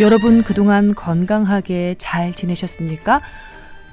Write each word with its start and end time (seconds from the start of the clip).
여러분 0.00 0.42
그동안 0.42 0.92
건강하게 0.94 1.94
잘 1.98 2.34
지내셨습니까? 2.34 3.20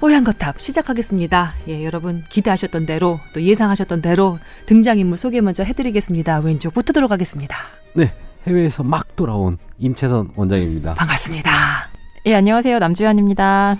뽀얀 0.00 0.24
거탑 0.24 0.60
시작하겠습니다. 0.60 1.54
예, 1.68 1.84
여러분 1.84 2.24
기대하셨던 2.28 2.86
대로 2.86 3.20
또 3.32 3.40
예상하셨던 3.40 4.02
대로 4.02 4.40
등장인물 4.66 5.16
소개 5.16 5.40
먼저 5.40 5.62
해드리겠습니다. 5.62 6.40
왼쪽부터 6.40 6.92
들어가겠습니다. 6.92 7.56
네, 7.94 8.12
해외에서 8.48 8.82
막 8.82 9.14
돌아온 9.14 9.58
임채선 9.78 10.32
원장입니다. 10.34 10.94
반갑습니다. 10.94 11.88
예, 12.26 12.34
안녕하세요. 12.34 12.80
남주현입니다. 12.80 13.78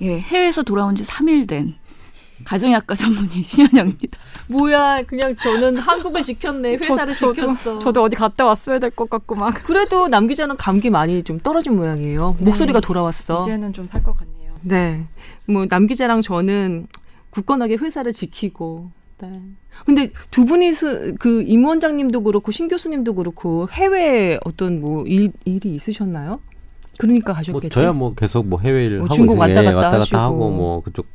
예, 0.00 0.18
해외에서 0.18 0.62
돌아온 0.62 0.94
지 0.94 1.04
3일 1.04 1.46
된 1.46 1.74
가정의학과 2.44 2.94
전문의 2.94 3.30
신현영입니다. 3.44 4.18
뭐야, 4.48 5.02
그냥 5.04 5.34
저는 5.36 5.76
한국을 5.76 6.22
지켰네. 6.24 6.74
회사를 6.76 7.14
저, 7.16 7.32
지켰어. 7.32 7.54
저도, 7.56 7.78
저도 7.78 8.02
어디 8.02 8.16
갔다 8.16 8.44
왔어야 8.44 8.78
될 8.78 8.90
것 8.90 9.08
같고 9.08 9.34
막. 9.36 9.54
그래도 9.64 10.08
남 10.08 10.26
기자는 10.26 10.56
감기 10.56 10.90
많이 10.90 11.22
좀 11.22 11.38
떨어진 11.38 11.76
모양이에요. 11.76 12.36
목소리가 12.40 12.80
돌아왔어. 12.80 13.42
이제는 13.42 13.72
좀 13.72 13.86
살 13.86 14.02
것 14.02 14.16
같네요. 14.16 14.54
네. 14.62 15.04
뭐 15.46 15.66
남 15.66 15.86
기자랑 15.86 16.22
저는 16.22 16.86
굳건하게 17.30 17.76
회사를 17.76 18.12
지키고 18.12 18.90
네. 19.20 19.30
근데 19.86 20.10
두 20.30 20.44
분이서 20.44 21.12
그 21.18 21.42
임 21.46 21.64
원장님도 21.64 22.22
그렇고 22.22 22.52
신 22.52 22.68
교수님도 22.68 23.14
그렇고 23.14 23.68
해외 23.72 24.38
어떤 24.44 24.80
뭐 24.80 25.04
일, 25.06 25.32
일이 25.44 25.74
있으셨나요? 25.74 26.40
그러니까 26.98 27.32
뭐 27.32 27.36
가셨겠지. 27.36 27.74
저야 27.74 27.92
뭐 27.92 28.14
계속 28.14 28.46
뭐 28.46 28.60
해외를 28.60 28.98
뭐 28.98 29.06
하고 29.06 29.14
중국 29.14 29.38
왔다 29.38 29.52
있으니, 29.54 29.66
예, 29.66 29.72
갔다 29.72 29.86
왔다. 29.88 29.98
갔다 29.98 30.22
하고 30.22 30.50
뭐 30.50 30.80
그쪽 30.82 31.06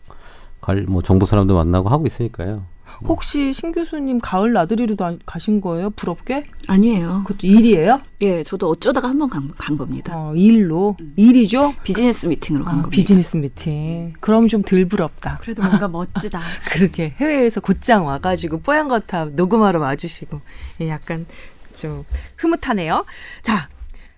갈 0.61 0.85
뭐 0.87 1.01
정부 1.01 1.25
사람도 1.25 1.55
만나고 1.55 1.89
하고 1.89 2.05
있으니까요. 2.07 2.63
혹시 3.05 3.53
신 3.53 3.71
교수님 3.71 4.17
가을 4.19 4.51
나들이로 4.51 4.95
다 4.97 5.13
가신 5.25 5.61
거예요? 5.61 5.89
부럽게? 5.91 6.43
아니에요. 6.67 7.21
그것도 7.25 7.47
일이에요? 7.47 8.01
예, 8.21 8.43
저도 8.43 8.67
어쩌다가 8.69 9.07
한번 9.07 9.29
간, 9.29 9.49
간 9.57 9.77
겁니다. 9.77 10.13
어, 10.17 10.33
일로 10.35 10.97
일이죠? 11.15 11.75
비즈니스 11.83 12.25
미팅으로 12.25 12.65
간 12.65 12.73
아, 12.73 12.81
겁니다. 12.81 12.89
비즈니스 12.89 13.37
미팅. 13.37 14.13
그럼 14.19 14.47
좀 14.47 14.63
덜 14.63 14.85
부럽다. 14.85 15.37
그래도 15.41 15.61
뭔가 15.63 15.87
멋지다. 15.87 16.41
그렇게 16.71 17.11
해외에서 17.17 17.61
곧장 17.61 18.05
와가지고 18.05 18.59
뽀얀 18.61 18.87
거탑 18.89 19.29
녹음하러 19.33 19.79
와주시고 19.79 20.41
예, 20.81 20.89
약간 20.89 21.25
좀 21.73 22.03
흐뭇하네요. 22.37 23.05
자, 23.43 23.69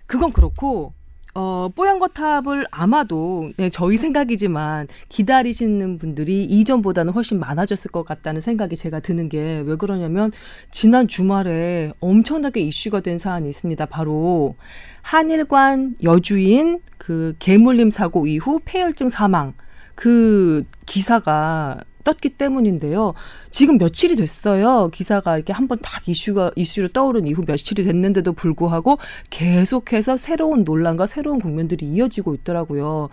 그건 0.06 0.32
그렇고 0.32 0.92
어, 1.34 1.70
뽀얀 1.74 1.98
거탑을 1.98 2.66
아마도 2.70 3.50
네, 3.56 3.70
저희 3.70 3.96
생각이지만 3.96 4.86
기다리시는 5.08 5.96
분들이 5.96 6.44
이전보다는 6.44 7.14
훨씬 7.14 7.40
많아졌을 7.40 7.90
것 7.90 8.04
같다는 8.04 8.42
생각이 8.42 8.76
제가 8.76 9.00
드는 9.00 9.28
게 9.30 9.62
왜 9.64 9.76
그러냐면 9.76 10.30
지난 10.70 11.08
주말에 11.08 11.92
엄청나게 12.00 12.60
이슈가 12.60 13.00
된 13.00 13.18
사안이 13.18 13.48
있습니다. 13.48 13.86
바로 13.86 14.56
한일관 15.02 15.96
여주인 16.02 16.80
그 16.98 17.34
개물림 17.38 17.90
사고 17.90 18.26
이후 18.26 18.60
폐혈증 18.64 19.08
사망 19.08 19.54
그 19.94 20.64
기사가 20.86 21.78
떴기 22.04 22.30
때문인데요. 22.30 23.14
지금 23.50 23.78
며칠이 23.78 24.16
됐어요. 24.16 24.90
기사가 24.92 25.36
이렇게 25.36 25.52
한번 25.52 25.78
딱 25.82 26.08
이슈가 26.08 26.52
이슈로 26.56 26.88
떠오른 26.88 27.26
이후 27.26 27.42
며칠이 27.46 27.84
됐는데도 27.84 28.32
불구하고 28.32 28.98
계속해서 29.30 30.16
새로운 30.16 30.64
논란과 30.64 31.06
새로운 31.06 31.38
국면들이 31.38 31.86
이어지고 31.86 32.34
있더라고요. 32.34 33.08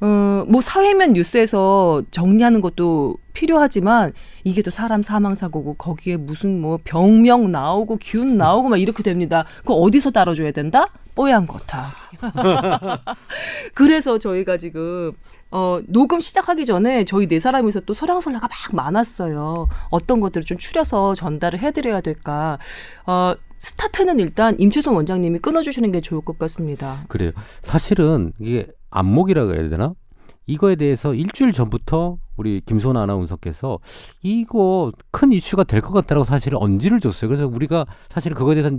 어, 0.00 0.44
뭐 0.48 0.60
사회면 0.60 1.14
뉴스에서 1.14 2.02
정리하는 2.12 2.60
것도 2.60 3.16
필요하지만 3.32 4.12
이게 4.44 4.62
또 4.62 4.70
사람 4.70 5.02
사망 5.02 5.34
사고고 5.34 5.74
거기에 5.74 6.16
무슨 6.16 6.60
뭐 6.60 6.78
병명 6.84 7.50
나오고 7.50 7.98
균 8.00 8.36
나오고 8.36 8.68
막 8.68 8.80
이렇게 8.80 9.02
됩니다. 9.02 9.44
그거 9.58 9.74
어디서 9.74 10.12
다뤄줘야 10.12 10.52
된다? 10.52 10.86
뽀얀 11.16 11.48
거다. 11.48 11.92
그래서 13.74 14.18
저희가 14.18 14.56
지금 14.56 15.12
어, 15.50 15.80
녹음 15.86 16.20
시작하기 16.20 16.64
전에 16.66 17.04
저희 17.04 17.26
네 17.26 17.38
사람이서 17.40 17.80
또 17.80 17.94
설랑설레가 17.94 18.48
막 18.48 18.74
많았어요. 18.74 19.66
어떤 19.90 20.20
것들을 20.20 20.44
좀 20.44 20.58
추려서 20.58 21.14
전달을 21.14 21.58
해드려야 21.60 22.00
될까. 22.00 22.58
어, 23.06 23.34
스타트는 23.58 24.20
일단 24.20 24.54
임채선 24.58 24.94
원장님이 24.94 25.38
끊어주시는 25.40 25.90
게 25.92 26.00
좋을 26.00 26.20
것 26.20 26.38
같습니다. 26.38 26.96
그래요. 27.08 27.32
사실은 27.62 28.32
이게 28.38 28.66
안목이라 28.90 29.46
그래야 29.46 29.68
되나? 29.68 29.94
이거에 30.46 30.76
대해서 30.76 31.12
일주일 31.12 31.52
전부터 31.52 32.18
우리 32.36 32.62
김소은 32.64 32.96
아나운서께서 32.96 33.78
이거 34.22 34.92
큰 35.10 35.32
이슈가 35.32 35.64
될 35.64 35.80
것 35.82 35.92
같다라고 35.92 36.24
사실 36.24 36.54
언지를 36.56 37.00
줬어요. 37.00 37.28
그래서 37.28 37.46
우리가 37.48 37.84
사실 38.08 38.32
그거에 38.32 38.54
대해서 38.54 38.74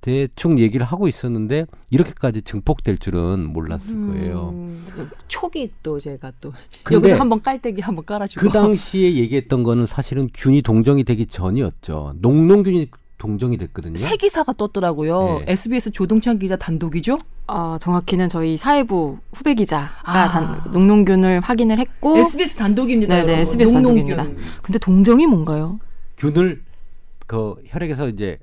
대충 0.00 0.58
얘기를 0.58 0.86
하고 0.86 1.08
있었는데 1.08 1.66
이렇게까지 1.90 2.42
증폭될 2.42 2.98
줄은 2.98 3.52
몰랐을 3.52 4.08
거예요. 4.08 4.50
음, 4.50 4.84
촉이 5.26 5.72
또 5.82 5.98
제가 5.98 6.32
또 6.40 6.52
여기서 6.90 7.16
한번 7.16 7.42
깔때기 7.42 7.80
한번 7.80 8.04
깔아주고 8.04 8.40
그 8.46 8.52
당시에 8.52 9.14
얘기했던 9.14 9.62
거는 9.64 9.86
사실은 9.86 10.28
균이 10.32 10.62
동정이 10.62 11.04
되기 11.04 11.26
전이었죠. 11.26 12.14
농농균이 12.20 12.90
동정이 13.18 13.58
됐거든요. 13.58 13.96
새 13.96 14.16
기사가 14.16 14.52
떴더라고요. 14.52 15.40
네. 15.40 15.44
SBS 15.48 15.90
조동찬 15.90 16.38
기자 16.38 16.54
단독이죠. 16.56 17.18
어, 17.48 17.76
정확히는 17.80 18.28
저희 18.28 18.56
사회부 18.56 19.18
후배 19.32 19.54
기자가 19.54 19.90
아. 20.04 20.28
단, 20.28 20.70
농농균을 20.72 21.40
확인을 21.40 21.78
했고. 21.80 22.16
SBS 22.16 22.54
단독입니다. 22.54 23.12
네네, 23.16 23.26
여러분. 23.26 23.40
SBS 23.42 23.72
농농균. 23.72 24.16
단독입니다. 24.16 24.60
근데 24.62 24.78
동정이 24.78 25.26
뭔가요? 25.26 25.80
균을 26.16 26.62
그 27.26 27.56
혈액에서 27.66 28.08
이제 28.08 28.38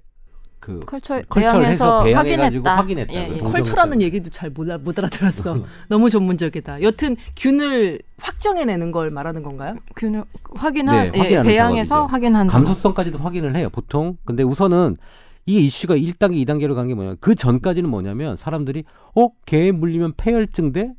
그 0.60 0.80
컬처 0.82 1.22
배양해서 1.34 2.04
배양해가지고 2.04 2.64
확인했다. 2.68 2.78
확인했다. 2.78 3.14
예, 3.14 3.36
예. 3.36 3.40
컬처라는 3.40 4.02
얘기도 4.02 4.30
잘못 4.30 4.68
못 4.82 4.98
알아들었어. 4.98 5.64
너무 5.90 6.10
전문적이다. 6.10 6.82
여튼 6.82 7.16
균을 7.36 8.00
확정해내는 8.18 8.92
걸 8.92 9.12
말하는 9.12 9.44
건가요? 9.44 9.76
균을 9.96 10.24
확인한 10.56 11.12
네, 11.12 11.20
예, 11.32 11.42
배양해서 11.42 11.96
작업이죠. 11.96 12.12
확인한 12.14 12.48
감소성까지도 12.48 13.18
확인을 13.20 13.56
해요, 13.56 13.70
보통. 13.72 14.18
근데 14.26 14.42
우선은 14.44 14.98
이게 15.46 15.60
이슈가 15.60 15.96
1단계, 15.96 16.44
2단계로 16.46 16.74
간 16.74 16.88
게 16.88 16.96
뭐냐면 16.96 17.18
그 17.20 17.36
전까지는 17.36 17.88
뭐냐면 17.88 18.36
사람들이 18.36 18.84
어, 19.16 19.30
개에 19.46 19.72
물리면 19.72 20.14
폐혈증 20.18 20.72
돼? 20.74 20.94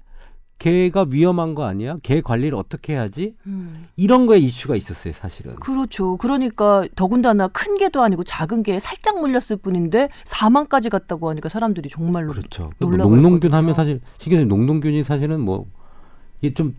개가 0.58 1.06
위험한 1.10 1.54
거 1.54 1.64
아니야? 1.64 1.96
개 2.02 2.20
관리를 2.22 2.56
어떻게 2.56 2.94
해야지? 2.94 3.34
이런 3.96 4.26
거에 4.26 4.38
이슈가 4.38 4.74
있었어요, 4.76 5.12
사실은. 5.12 5.54
그렇죠. 5.56 6.16
그러니까 6.16 6.86
더군다나 6.96 7.48
큰 7.48 7.76
개도 7.76 8.02
아니고 8.02 8.24
작은 8.24 8.62
개 8.62 8.78
살짝 8.78 9.18
물렸을 9.20 9.56
뿐인데 9.56 10.08
사망까지 10.24 10.88
갔다고 10.88 11.28
하니까 11.30 11.48
사람들이 11.50 11.88
정말로 11.90 12.32
그렇죠. 12.32 12.70
놀라고 12.78 13.10
농농균. 13.16 13.52
하면 13.52 13.74
사실 13.74 14.00
신교수님 14.18 14.48
농농균이 14.48 15.04
사실은 15.04 15.40
뭐 15.40 15.66
이게 16.40 16.54
좀 16.54 16.74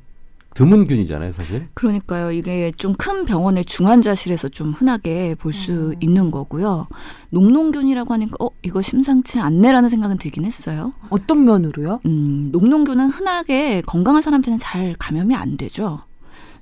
드문 0.57 0.87
균이잖아요, 0.87 1.33
사실. 1.33 1.67
그러니까요. 1.75 2.31
이게 2.31 2.71
좀 2.75 2.95
큰 2.97 3.25
병원의 3.25 3.63
중환자실에서 3.65 4.49
좀 4.49 4.69
흔하게 4.71 5.35
볼수 5.35 5.93
있는 5.99 6.31
거고요. 6.31 6.87
농농균이라고 7.29 8.11
하니까 8.15 8.35
어 8.39 8.49
이거 8.63 8.81
심상치 8.81 9.39
않네라는 9.39 9.87
생각은 9.89 10.17
들긴 10.17 10.45
했어요. 10.45 10.91
어떤 11.11 11.45
면으로요? 11.45 11.99
음, 12.07 12.47
농농균은 12.51 13.09
흔하게 13.09 13.81
건강한 13.81 14.23
사람한테는 14.23 14.57
잘 14.57 14.95
감염이 14.97 15.35
안 15.35 15.57
되죠. 15.57 16.01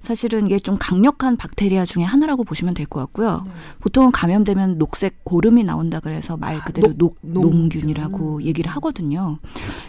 사실은 0.06 0.46
이게 0.46 0.58
좀 0.60 0.78
강력한 0.80 1.36
박테리아 1.36 1.84
중에 1.86 2.04
하나라고 2.04 2.44
보시면 2.46 2.74
될 2.74 2.86
것 2.86 3.00
같고요. 3.02 3.46
보통은 3.82 4.12
감염되면 4.12 4.78
녹색 4.78 5.24
고름이 5.26 5.64
나온다 5.64 6.00
그래서 6.00 6.38
말 6.38 6.64
그대로 6.64 6.94
녹, 6.94 7.18
농균이라고 7.22 8.44
얘기를 8.44 8.72
하거든요. 8.74 9.40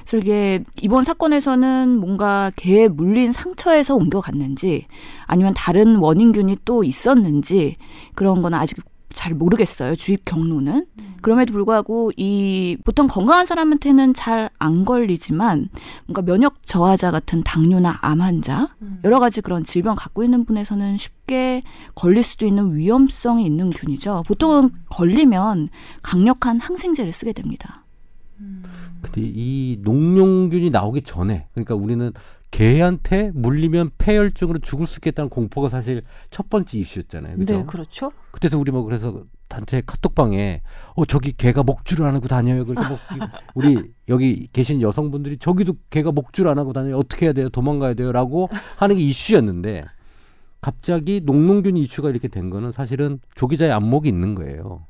그래서 0.00 0.16
이게 0.16 0.64
이번 0.80 1.04
사건에서는 1.04 1.98
뭔가 2.00 2.50
개에 2.56 2.88
물린 2.88 3.32
상처에서 3.32 3.94
옮겨갔는지 3.94 4.86
아니면 5.26 5.52
다른 5.54 5.96
원인균이 5.96 6.56
또 6.64 6.82
있었는지 6.82 7.74
그런 8.14 8.40
거는 8.42 8.58
아직 8.58 8.78
잘 9.16 9.32
모르겠어요. 9.34 9.96
주입 9.96 10.26
경로는. 10.26 10.86
그럼에도 11.22 11.52
불구하고 11.52 12.12
이 12.16 12.76
보통 12.84 13.06
건강한 13.08 13.46
사람한테는 13.46 14.12
잘 14.14 14.50
안 14.58 14.84
걸리지만 14.84 15.68
뭔가 16.06 16.22
면역 16.22 16.62
저하자 16.62 17.10
같은 17.10 17.42
당뇨나 17.42 17.98
암 18.02 18.20
환자 18.20 18.68
여러 19.04 19.18
가지 19.18 19.40
그런 19.40 19.64
질병 19.64 19.94
갖고 19.96 20.22
있는 20.22 20.44
분에서는 20.44 20.96
쉽게 20.98 21.62
걸릴 21.94 22.22
수도 22.22 22.46
있는 22.46 22.76
위험성이 22.76 23.46
있는 23.46 23.70
균이죠. 23.70 24.22
보통은 24.26 24.70
걸리면 24.90 25.68
강력한 26.02 26.60
항생제를 26.60 27.12
쓰게 27.12 27.32
됩니다. 27.32 27.84
근데 29.00 29.22
이 29.22 29.78
농용균이 29.82 30.70
나오기 30.70 31.02
전에 31.02 31.46
그러니까 31.54 31.74
우리는 31.74 32.12
개한테 32.50 33.30
물리면 33.34 33.90
폐혈증으로 33.98 34.60
죽을 34.60 34.86
수 34.86 34.98
있겠다는 34.98 35.28
공포가 35.28 35.68
사실 35.68 36.02
첫 36.30 36.48
번째 36.48 36.78
이슈였잖아요. 36.78 37.36
그죠? 37.36 37.56
네, 37.58 37.64
그렇죠. 37.64 38.12
그때서 38.30 38.58
우리 38.58 38.70
뭐 38.72 38.82
그래서 38.82 39.24
단체 39.48 39.82
카톡방에 39.84 40.62
어 40.94 41.04
저기 41.04 41.32
개가 41.32 41.62
목줄을 41.62 42.06
안 42.06 42.14
하고 42.14 42.28
다녀요. 42.28 42.64
그러니까 42.64 42.88
뭐 42.88 42.98
우리 43.54 43.92
여기 44.08 44.48
계신 44.52 44.80
여성분들이 44.80 45.38
저기도 45.38 45.74
개가 45.90 46.12
목줄 46.12 46.48
안 46.48 46.58
하고 46.58 46.72
다녀요. 46.72 46.96
어떻게 46.98 47.26
해야 47.26 47.32
돼요? 47.32 47.48
도망가야 47.48 47.94
돼요라고 47.94 48.48
하는 48.78 48.96
게 48.96 49.02
이슈였는데 49.02 49.84
갑자기 50.60 51.20
농농균 51.24 51.76
이슈가 51.76 52.10
이렇게 52.10 52.28
된 52.28 52.50
거는 52.50 52.72
사실은 52.72 53.20
조 53.34 53.46
기자의 53.46 53.72
안목이 53.72 54.08
있는 54.08 54.34
거예요. 54.34 54.86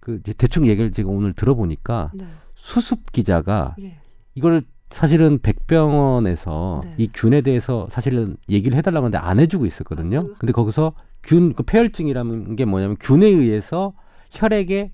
그 0.00 0.18
이제 0.20 0.32
대충 0.32 0.66
얘기를 0.66 0.90
제가 0.90 1.08
오늘 1.08 1.32
들어보니까 1.32 2.10
네. 2.14 2.26
수습 2.56 3.12
기자가 3.12 3.76
예. 3.80 3.98
이걸 4.34 4.62
사실은 4.92 5.38
백병원에서 5.40 6.82
네. 6.84 6.94
이 6.98 7.10
균에 7.12 7.40
대해서 7.40 7.86
사실은 7.90 8.36
얘기를 8.48 8.76
해달라고 8.76 9.06
하는데 9.06 9.18
안 9.18 9.40
해주고 9.40 9.66
있었거든요. 9.66 10.20
아? 10.20 10.34
근데 10.38 10.52
거기서 10.52 10.92
균, 11.22 11.54
그 11.54 11.62
폐혈증이라는 11.62 12.56
게 12.56 12.64
뭐냐면 12.64 12.96
균에 13.00 13.26
의해서 13.26 13.94
혈액에 14.30 14.92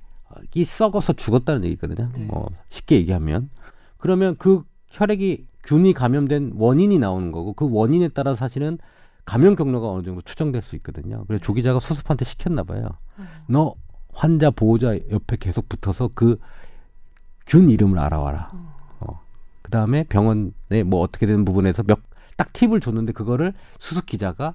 이 0.54 0.64
썩어서 0.64 1.14
죽었다는 1.14 1.64
얘기거든요. 1.64 2.10
네. 2.14 2.24
뭐 2.26 2.48
쉽게 2.68 2.96
얘기하면 2.96 3.50
그러면 3.96 4.36
그 4.38 4.62
혈액이 4.88 5.46
균이 5.64 5.92
감염된 5.92 6.52
원인이 6.56 6.98
나오는 6.98 7.32
거고 7.32 7.52
그 7.52 7.68
원인에 7.70 8.08
따라 8.08 8.34
사실은 8.34 8.78
감염 9.24 9.56
경로가 9.56 9.90
어느 9.90 10.02
정도 10.02 10.22
추정될 10.22 10.62
수 10.62 10.76
있거든요. 10.76 11.24
그래서 11.26 11.42
조 11.42 11.52
기자가 11.52 11.80
수습한테 11.80 12.24
시켰나 12.24 12.62
봐요. 12.62 12.88
너 13.46 13.74
환자 14.12 14.50
보호자 14.50 14.96
옆에 15.10 15.36
계속 15.38 15.68
붙어서 15.68 16.10
그 16.14 16.38
균 17.48 17.70
이름을 17.70 17.98
알아와라. 17.98 18.50
어. 18.52 18.67
그 19.68 19.70
다음에 19.70 20.04
병원에 20.04 20.82
뭐 20.86 21.00
어떻게 21.00 21.26
되는 21.26 21.44
부분에서 21.44 21.82
몇 21.82 22.00
딱 22.38 22.52
팁을 22.52 22.78
줬는데 22.80 23.12
그거를 23.12 23.52
수습 23.80 24.06
기자가 24.06 24.54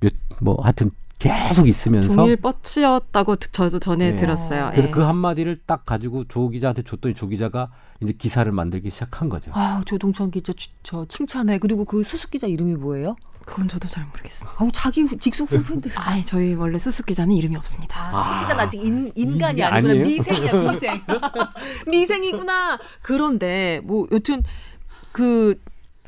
몇 0.00 0.12
뭐 0.42 0.56
하여튼 0.62 0.90
계속 1.18 1.68
있으면서 1.68 2.14
종일 2.14 2.36
뻗치였다고 2.36 3.36
드- 3.36 3.50
저도 3.52 3.78
전에 3.78 4.10
네. 4.10 4.16
들었어요. 4.16 4.70
그래서 4.72 4.88
예. 4.88 4.90
그 4.90 5.00
한마디를 5.02 5.56
딱 5.64 5.86
가지고 5.86 6.24
조 6.24 6.48
기자한테 6.48 6.82
줬더니 6.82 7.14
조 7.14 7.28
기자가 7.28 7.70
이제 8.00 8.12
기사를 8.12 8.50
만들기 8.50 8.90
시작한 8.90 9.28
거죠. 9.28 9.50
아, 9.54 9.80
조동찬 9.86 10.30
기자 10.32 10.52
주- 10.52 10.70
저 10.82 11.04
칭찬해. 11.06 11.58
그리고 11.58 11.84
그 11.84 12.02
수습 12.02 12.30
기자 12.30 12.46
이름이 12.46 12.74
뭐예요? 12.76 13.16
그건 13.46 13.68
저도 13.68 13.88
잘 13.88 14.04
모르겠어요. 14.06 14.48
아우 14.56 14.70
자기 14.72 15.02
후- 15.02 15.16
직속 15.18 15.50
후배인데. 15.52 15.90
아, 15.96 16.20
저희 16.22 16.54
원래 16.54 16.78
수습 16.78 17.06
기자는 17.06 17.34
이름이 17.36 17.56
없습니다. 17.56 18.10
아, 18.12 18.22
수습 18.22 18.40
기자는 18.40 18.60
아직 18.64 18.84
인, 18.84 19.12
인간이 19.14 19.54
이게 19.54 19.64
아니구나. 19.64 19.92
아니에요? 19.92 20.04
미생이야, 20.06 20.52
미생. 20.72 21.00
미생이구나. 21.90 22.78
그런데 23.02 23.80
뭐 23.84 24.06
여튼 24.12 24.42
그 25.12 25.54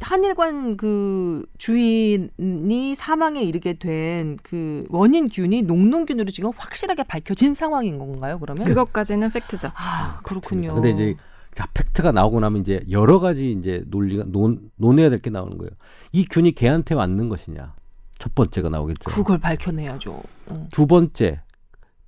한일관 0.01 0.77
그 0.77 1.47
주인이 1.59 2.95
사망에 2.95 3.43
이르게 3.43 3.75
된 3.75 4.37
그 4.43 4.85
원인균이 4.91 5.63
녹농균으로 5.63 6.31
지금 6.31 6.51
확실하게 6.57 7.05
밝혀진 7.05 7.55
상황인 7.55 7.99
건가요? 7.99 8.39
그러면? 8.39 8.65
그것까지는 8.65 9.31
팩트죠. 9.31 9.73
아 9.75 10.21
그렇군요. 10.23 10.75
근데 10.75 10.91
이제 10.91 11.15
자, 11.55 11.67
팩트가 11.73 12.13
나오고 12.13 12.41
나면 12.41 12.61
이제 12.61 12.85
여러 12.91 13.19
가지 13.19 13.51
이제 13.53 13.83
논리가 13.89 14.25
논, 14.29 14.71
논해야 14.77 15.09
될 15.09 15.21
게 15.21 15.31
나오는 15.31 15.57
거예요. 15.57 15.71
이 16.13 16.25
균이 16.27 16.53
개한테 16.53 16.95
왔는 16.95 17.29
것이냐. 17.31 17.75
첫 18.19 18.35
번째가 18.35 18.69
나오겠죠. 18.69 19.05
그걸 19.05 19.39
밝혀내야죠. 19.39 20.23
어. 20.49 20.69
두 20.71 20.87
번째 20.87 21.41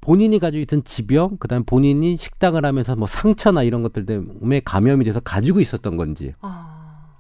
본인이 0.01 0.39
가지고 0.39 0.61
있던 0.63 0.85
지병, 0.85 1.39
그다음에 1.39 1.65
본인이 1.67 2.17
식당을 2.17 2.65
하면서 2.65 2.95
뭐 2.97 3.07
상처나 3.07 3.63
이런 3.63 3.83
것들 3.83 4.05
때문에 4.07 4.61
감염이 4.65 5.05
돼서 5.05 5.21
가지고 5.21 5.61
있었던 5.61 5.97
건지 5.97 6.35
아, 6.41 7.15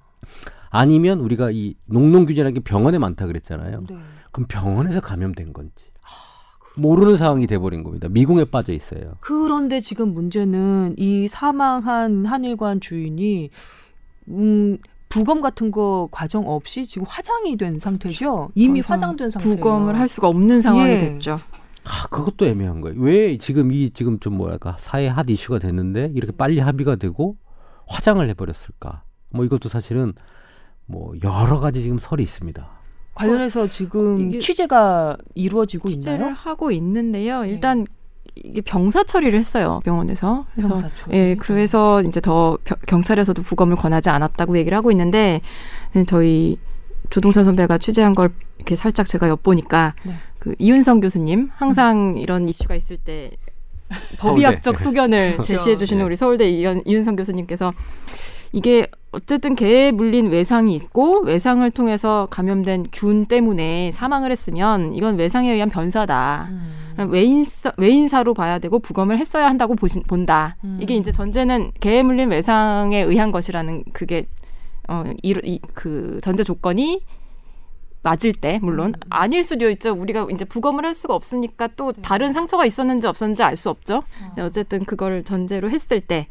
아니면 0.70 1.20
우리가 1.20 1.50
이 1.50 1.74
농농균이라는 1.88 2.54
게 2.54 2.60
병원에 2.60 2.98
많다 2.98 3.26
그랬잖아요. 3.26 3.84
네. 3.88 3.96
그럼 4.32 4.46
병원에서 4.48 5.00
감염된 5.00 5.52
건지 5.52 5.86
모르는 6.76 7.16
상황이 7.16 7.46
돼버린 7.46 7.82
겁니다. 7.82 8.08
미궁에 8.08 8.44
빠져 8.44 8.72
있어요. 8.72 9.14
그런데 9.20 9.80
지금 9.80 10.14
문제는 10.14 10.94
이 10.96 11.26
사망한 11.28 12.24
한일관 12.26 12.80
주인이 12.80 13.50
음, 14.28 14.78
부검 15.08 15.40
같은 15.40 15.70
거 15.70 16.08
과정 16.10 16.48
없이 16.48 16.86
지금 16.86 17.06
화장이 17.08 17.56
된 17.56 17.80
상태죠. 17.80 18.50
이미 18.54 18.80
화장된 18.80 19.30
상태예요. 19.30 19.56
부검을 19.56 19.98
할 19.98 20.06
수가 20.06 20.28
없는 20.28 20.60
상황이 20.60 20.90
예. 20.90 20.98
됐죠. 20.98 21.38
아, 21.84 22.08
그것도 22.10 22.46
애매한 22.46 22.80
거예요. 22.80 23.00
왜 23.00 23.38
지금 23.38 23.72
이 23.72 23.90
지금 23.90 24.20
좀 24.20 24.36
뭐랄까 24.36 24.76
사회 24.78 25.08
핫 25.08 25.28
이슈가 25.28 25.58
됐는데 25.58 26.12
이렇게 26.14 26.36
빨리 26.36 26.60
합의가 26.60 26.96
되고 26.96 27.36
화장을 27.86 28.26
해버렸을까? 28.28 29.02
뭐 29.30 29.44
이것도 29.44 29.68
사실은 29.70 30.12
뭐 30.88 31.12
여러 31.23 31.61
가지 31.61 31.82
지금 31.82 31.99
설이 31.99 32.23
있습니다. 32.23 32.67
관련해서 33.14 33.69
지금 33.69 34.29
이게 34.29 34.38
취재가 34.38 35.17
이루어지고 35.35 35.88
취재를 35.90 36.19
있나요? 36.19 36.35
하고 36.37 36.70
있는데요. 36.70 37.44
일단 37.44 37.87
이게 38.37 38.61
병사 38.61 39.02
처리를 39.05 39.38
했어요 39.38 39.81
병원에서. 39.85 40.46
그래서. 40.55 40.75
예, 41.12 41.35
그래서 41.35 42.00
이제 42.02 42.20
더 42.20 42.56
벼- 42.64 42.76
경찰에서도 42.87 43.43
부검을 43.43 43.76
권하지 43.76 44.08
않았다고 44.11 44.56
얘기를 44.58 44.76
하고 44.79 44.90
있는데 44.93 45.40
네, 45.93 46.05
저희 46.05 46.56
조동찬 47.11 47.43
선배가 47.44 47.79
취재한 47.79 48.14
걸 48.14 48.31
이렇게 48.56 48.76
살짝 48.76 49.06
제가 49.06 49.29
엿보니까 49.29 49.94
네. 50.05 50.14
그 50.38 50.55
이윤성 50.58 51.00
교수님 51.00 51.50
항상 51.55 52.17
이런 52.19 52.49
이슈가 52.49 52.75
있을 52.76 52.96
때 52.99 53.32
법의학적 54.20 54.79
소견을. 54.81 55.43
제시해 55.43 55.76
주시는 55.76 56.02
네. 56.02 56.06
우리 56.06 56.14
서울대 56.17 56.49
이윤, 56.49 56.82
이윤성 56.87 57.17
교수님께서 57.17 57.73
이게 58.52 58.87
어쨌든 59.18 59.56
개에 59.56 59.90
물린 59.90 60.30
외상이 60.30 60.76
있고 60.76 61.22
외상을 61.22 61.68
통해서 61.72 62.28
감염된 62.30 62.86
균 62.92 63.26
때문에 63.26 63.90
사망을 63.90 64.30
했으면 64.30 64.94
이건 64.94 65.16
외상에 65.18 65.52
의한 65.52 65.68
변사다. 65.68 66.48
음. 66.50 67.10
외인사, 67.10 67.72
외인사로 67.76 68.34
봐야 68.34 68.58
되고 68.58 68.78
부검을 68.78 69.18
했어야 69.18 69.46
한다고 69.46 69.74
보신, 69.74 70.02
본다. 70.04 70.56
음. 70.64 70.78
이게 70.80 70.94
이제 70.94 71.10
전제는 71.12 71.72
개에 71.80 72.02
물린 72.02 72.30
외상에 72.30 73.00
의한 73.00 73.30
것이라는 73.32 73.84
그게 73.92 74.26
어, 74.88 75.04
이, 75.22 75.34
이, 75.44 75.60
그 75.74 76.18
전제 76.22 76.42
조건이 76.42 77.02
맞을 78.02 78.32
때 78.32 78.60
물론 78.62 78.90
음. 78.90 79.00
아닐 79.10 79.42
수도 79.42 79.68
있죠. 79.70 79.92
우리가 79.92 80.28
이제 80.32 80.44
부검을 80.44 80.84
할 80.84 80.94
수가 80.94 81.14
없으니까 81.14 81.68
또 81.76 81.92
네. 81.92 82.02
다른 82.02 82.32
상처가 82.32 82.64
있었는지 82.64 83.06
없었는지 83.08 83.42
알 83.42 83.56
수 83.56 83.68
없죠. 83.70 84.02
근데 84.28 84.42
어쨌든 84.42 84.84
그걸 84.84 85.24
전제로 85.24 85.70
했을 85.70 86.00
때 86.00 86.28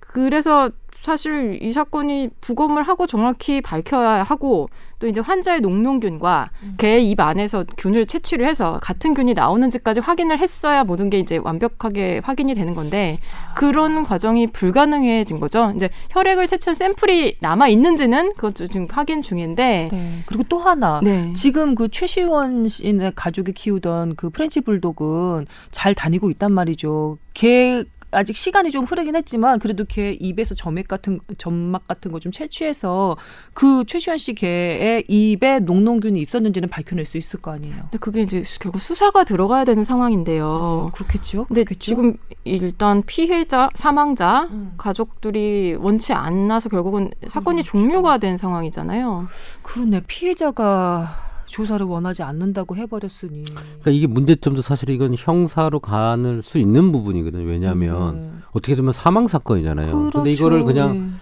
그래서 0.00 0.70
사실 1.00 1.58
이 1.62 1.72
사건이 1.72 2.30
부검을 2.40 2.82
하고 2.82 3.06
정확히 3.06 3.60
밝혀야 3.60 4.24
하고 4.24 4.68
또 4.98 5.06
이제 5.06 5.20
환자의 5.20 5.60
녹농균과 5.60 6.50
음. 6.64 6.74
개의 6.76 7.08
입 7.08 7.20
안에서 7.20 7.64
균을 7.76 8.06
채취를 8.06 8.46
해서 8.46 8.78
같은 8.82 9.14
균이 9.14 9.34
나오는지까지 9.34 10.00
확인을 10.00 10.40
했어야 10.40 10.82
모든 10.82 11.08
게 11.08 11.20
이제 11.20 11.36
완벽하게 11.36 12.20
확인이 12.24 12.52
되는 12.54 12.74
건데 12.74 13.20
그런 13.56 14.02
과정이 14.02 14.48
불가능해진 14.48 15.38
거죠. 15.38 15.72
이제 15.76 15.88
혈액을 16.10 16.48
채취한 16.48 16.74
샘플이 16.74 17.36
남아 17.40 17.68
있는지는 17.68 18.34
그것도 18.34 18.66
지금 18.66 18.88
확인 18.90 19.20
중인데 19.20 19.88
네. 19.92 20.22
그리고 20.26 20.42
또 20.48 20.58
하나 20.58 21.00
네. 21.02 21.32
지금 21.34 21.76
그 21.76 21.88
최시원 21.88 22.66
씨네 22.66 23.12
가족이 23.14 23.52
키우던 23.52 24.16
그 24.16 24.30
French 24.30 24.60
bulldog은 24.60 25.46
잘 25.70 25.94
다니고 25.94 26.30
있단 26.30 26.50
말이죠. 26.52 27.18
걔 27.34 27.84
아직 28.10 28.36
시간이 28.36 28.70
좀 28.70 28.84
흐르긴 28.84 29.16
했지만 29.16 29.58
그래도 29.58 29.84
걔 29.86 30.12
입에서 30.12 30.54
점액 30.54 30.88
같은 30.88 31.18
점막 31.38 31.86
같은 31.88 32.12
거 32.12 32.18
좀 32.18 32.32
채취해서 32.32 33.16
그 33.54 33.84
최시원 33.86 34.18
씨 34.18 34.34
개의 34.34 35.04
입에 35.08 35.60
녹농균이 35.60 36.20
있었는지는 36.20 36.68
밝혀낼 36.68 37.04
수 37.04 37.16
있을 37.16 37.40
거 37.40 37.52
아니에요. 37.52 37.76
근데 37.82 37.98
그게 37.98 38.22
이제 38.22 38.42
결국 38.60 38.80
수사가 38.80 39.22
들어가야 39.24 39.64
되는 39.64 39.84
상황인데요. 39.84 40.90
그렇겠죠. 40.94 41.44
근데 41.44 41.62
그렇겠죠? 41.62 41.78
지금 41.92 42.16
일단 42.44 43.02
피해자, 43.06 43.68
사망자, 43.74 44.48
음. 44.50 44.74
가족들이 44.78 45.76
원치 45.78 46.12
않나서 46.12 46.68
결국은 46.70 47.10
사건이 47.28 47.62
그렇죠. 47.62 47.78
종료가 47.78 48.18
된 48.18 48.36
상황이잖아요. 48.36 49.26
그러네 49.62 50.02
피해자가 50.06 51.27
조사를 51.48 51.84
원하지 51.84 52.22
않는다고 52.22 52.76
해버렸으니. 52.76 53.44
그러니까 53.44 53.90
이게 53.90 54.06
문제점도 54.06 54.62
사실 54.62 54.90
이건 54.90 55.14
형사로 55.16 55.80
가는 55.80 56.40
수 56.40 56.58
있는 56.58 56.92
부분이거든요. 56.92 57.44
왜냐하면 57.44 58.20
네. 58.20 58.30
어떻게 58.52 58.76
보면 58.76 58.92
사망 58.92 59.26
사건이잖아요. 59.28 59.92
근데 59.92 60.10
그렇죠. 60.10 60.30
이거를 60.30 60.64
그냥 60.64 61.08
네. 61.08 61.14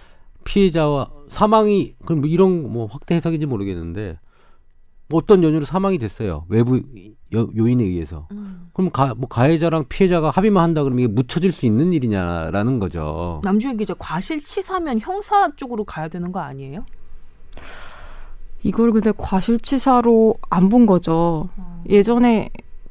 피해자와 0.43 1.09
사망이 1.29 1.93
그럼 2.05 2.21
뭐 2.21 2.29
이런 2.29 2.71
뭐 2.71 2.85
확대 2.85 3.15
해석인지 3.15 3.45
모르겠는데 3.45 4.19
어떤 5.11 5.43
연유로 5.43 5.65
사망이 5.65 5.97
됐어요. 5.97 6.45
외부 6.49 6.77
요, 7.33 7.49
요인에 7.55 7.83
의해서. 7.83 8.27
음. 8.31 8.69
그럼 8.73 8.91
가, 8.91 9.13
뭐 9.15 9.27
가해자랑 9.27 9.85
피해자가 9.89 10.29
합의만 10.29 10.63
한다 10.63 10.83
그러면 10.83 11.05
이게 11.05 11.13
묻혀질 11.13 11.51
수 11.51 11.65
있는 11.65 11.93
일이냐라는 11.93 12.79
거죠. 12.79 13.41
남주현 13.43 13.77
기자 13.77 13.93
과실치사면 13.93 14.99
형사 14.99 15.49
쪽으로 15.55 15.83
가야 15.83 16.07
되는 16.07 16.31
거 16.31 16.39
아니에요? 16.39 16.85
이걸 18.63 18.91
근데 18.91 19.11
과실치사로 19.17 20.35
안 20.49 20.69
본 20.69 20.85
거죠. 20.85 21.49
예전에 21.89 22.49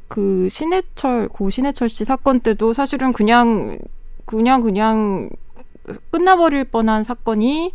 그 0.09 0.49
신해철 0.51 1.29
고 1.29 1.51
신해철 1.51 1.89
씨 1.89 2.05
사건 2.05 2.41
때도 2.41 2.73
사실은 2.73 3.13
그냥 3.13 3.79
그냥 4.25 4.61
그냥 4.63 5.29
끝나버릴 6.11 6.65
뻔한 6.65 7.05
사건이 7.05 7.73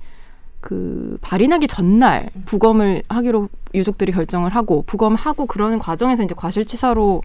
그 0.59 1.17
발인하기 1.21 1.67
전날 1.67 2.29
부검을 2.45 3.03
하기로 3.09 3.49
유족들이 3.73 4.11
결정을 4.11 4.53
하고 4.55 4.83
부검하고 4.85 5.45
그러는 5.45 5.79
과정에서 5.79 6.23
이제 6.23 6.35
과실치사로 6.35 7.21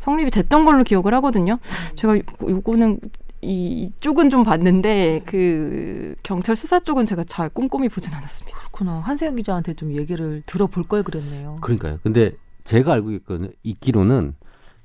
성립이 0.00 0.30
됐던 0.30 0.64
걸로 0.64 0.84
기억을 0.84 1.14
하거든요. 1.14 1.58
제가 1.96 2.16
요- 2.18 2.22
요거는 2.42 3.00
이- 3.44 3.82
이쪽은 3.98 4.30
좀 4.30 4.42
봤는데 4.42 5.22
그 5.26 6.14
경찰 6.22 6.56
수사 6.56 6.80
쪽은 6.80 7.06
제가 7.06 7.24
잘 7.24 7.48
꼼꼼히 7.48 7.88
보진 7.88 8.12
않았습니다. 8.14 8.58
그렇구나. 8.58 8.98
한세영 9.00 9.36
기자한테 9.36 9.74
좀 9.74 9.92
얘기를 9.92 10.42
들어볼 10.46 10.84
걸 10.84 11.02
그랬네요. 11.02 11.58
그러니까요. 11.60 11.98
근데 12.02 12.32
제가 12.64 12.92
알고 12.94 13.12
있거든, 13.12 13.52
있기로는 13.62 14.34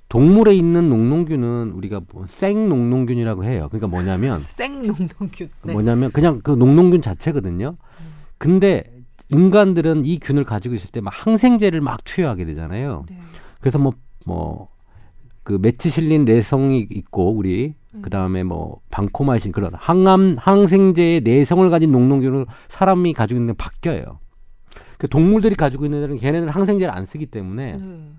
동물에 0.09 0.53
있는 0.55 0.89
녹농균은 0.89 1.71
우리가 1.71 2.01
뭐 2.11 2.25
생녹농균이라고 2.27 3.43
해요. 3.45 3.67
그러니까 3.69 3.87
뭐냐면 3.87 4.35
생농농균. 4.37 5.49
네. 5.63 5.73
뭐냐면 5.73 6.11
그냥 6.11 6.41
그 6.43 6.51
녹농균 6.51 7.01
자체거든요. 7.01 7.77
근데 8.37 8.83
인간들은 9.29 10.05
이 10.05 10.19
균을 10.19 10.43
가지고 10.43 10.73
있을 10.75 10.89
때 10.89 11.01
막 11.01 11.13
항생제를 11.13 11.81
막 11.81 12.03
투여하게 12.03 12.45
되잖아요. 12.45 13.05
네. 13.09 13.17
그래서 13.59 13.79
뭐 13.79 13.93
뭐 14.25 14.67
그 15.43 15.57
메치실린 15.59 16.25
내성이 16.25 16.85
있고 16.91 17.31
우리 17.33 17.73
그 18.01 18.09
다음에 18.09 18.43
뭐 18.43 18.79
방코마신 18.91 19.51
그런 19.51 19.71
항암 19.73 20.35
항생제의 20.37 21.21
내성을 21.21 21.67
가진 21.69 21.91
녹농균을 21.91 22.45
사람이 22.67 23.13
가지고 23.13 23.39
있는 23.39 23.53
게 23.53 23.57
바뀌어요. 23.57 24.19
그 24.97 25.07
동물들이 25.07 25.55
가지고 25.55 25.85
있는 25.85 25.99
애들은 25.99 26.17
걔네들 26.17 26.49
항생제를 26.49 26.93
안 26.93 27.05
쓰기 27.05 27.25
때문에 27.25 27.77
네. 27.77 28.11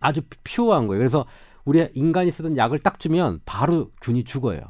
아주 0.00 0.20
퓨어한 0.44 0.86
거예요. 0.86 0.98
그래서 0.98 1.24
우리 1.64 1.86
인간이 1.94 2.30
쓰던 2.30 2.56
약을 2.56 2.78
딱 2.80 3.00
주면 3.00 3.40
바로 3.44 3.90
균이 4.00 4.24
죽어요. 4.24 4.60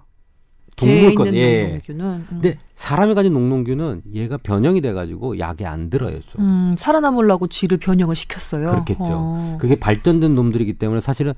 동물 0.76 1.14
건 1.14 1.34
예. 1.34 1.62
농농균은. 1.62 2.06
음. 2.06 2.26
근데 2.28 2.58
사람이 2.76 3.14
가진 3.14 3.32
녹농균은 3.32 4.02
얘가 4.14 4.36
변형이 4.36 4.80
돼가지고 4.80 5.38
약에 5.40 5.66
안 5.66 5.90
들어요. 5.90 6.20
좀. 6.20 6.40
음, 6.40 6.74
살아남으려고 6.78 7.48
쥐를 7.48 7.78
변형을 7.78 8.14
시켰어요. 8.14 8.70
그렇겠죠. 8.70 9.04
어. 9.08 9.58
그게 9.60 9.78
발전된 9.78 10.34
놈들이기 10.34 10.74
때문에 10.74 11.00
사실은 11.00 11.34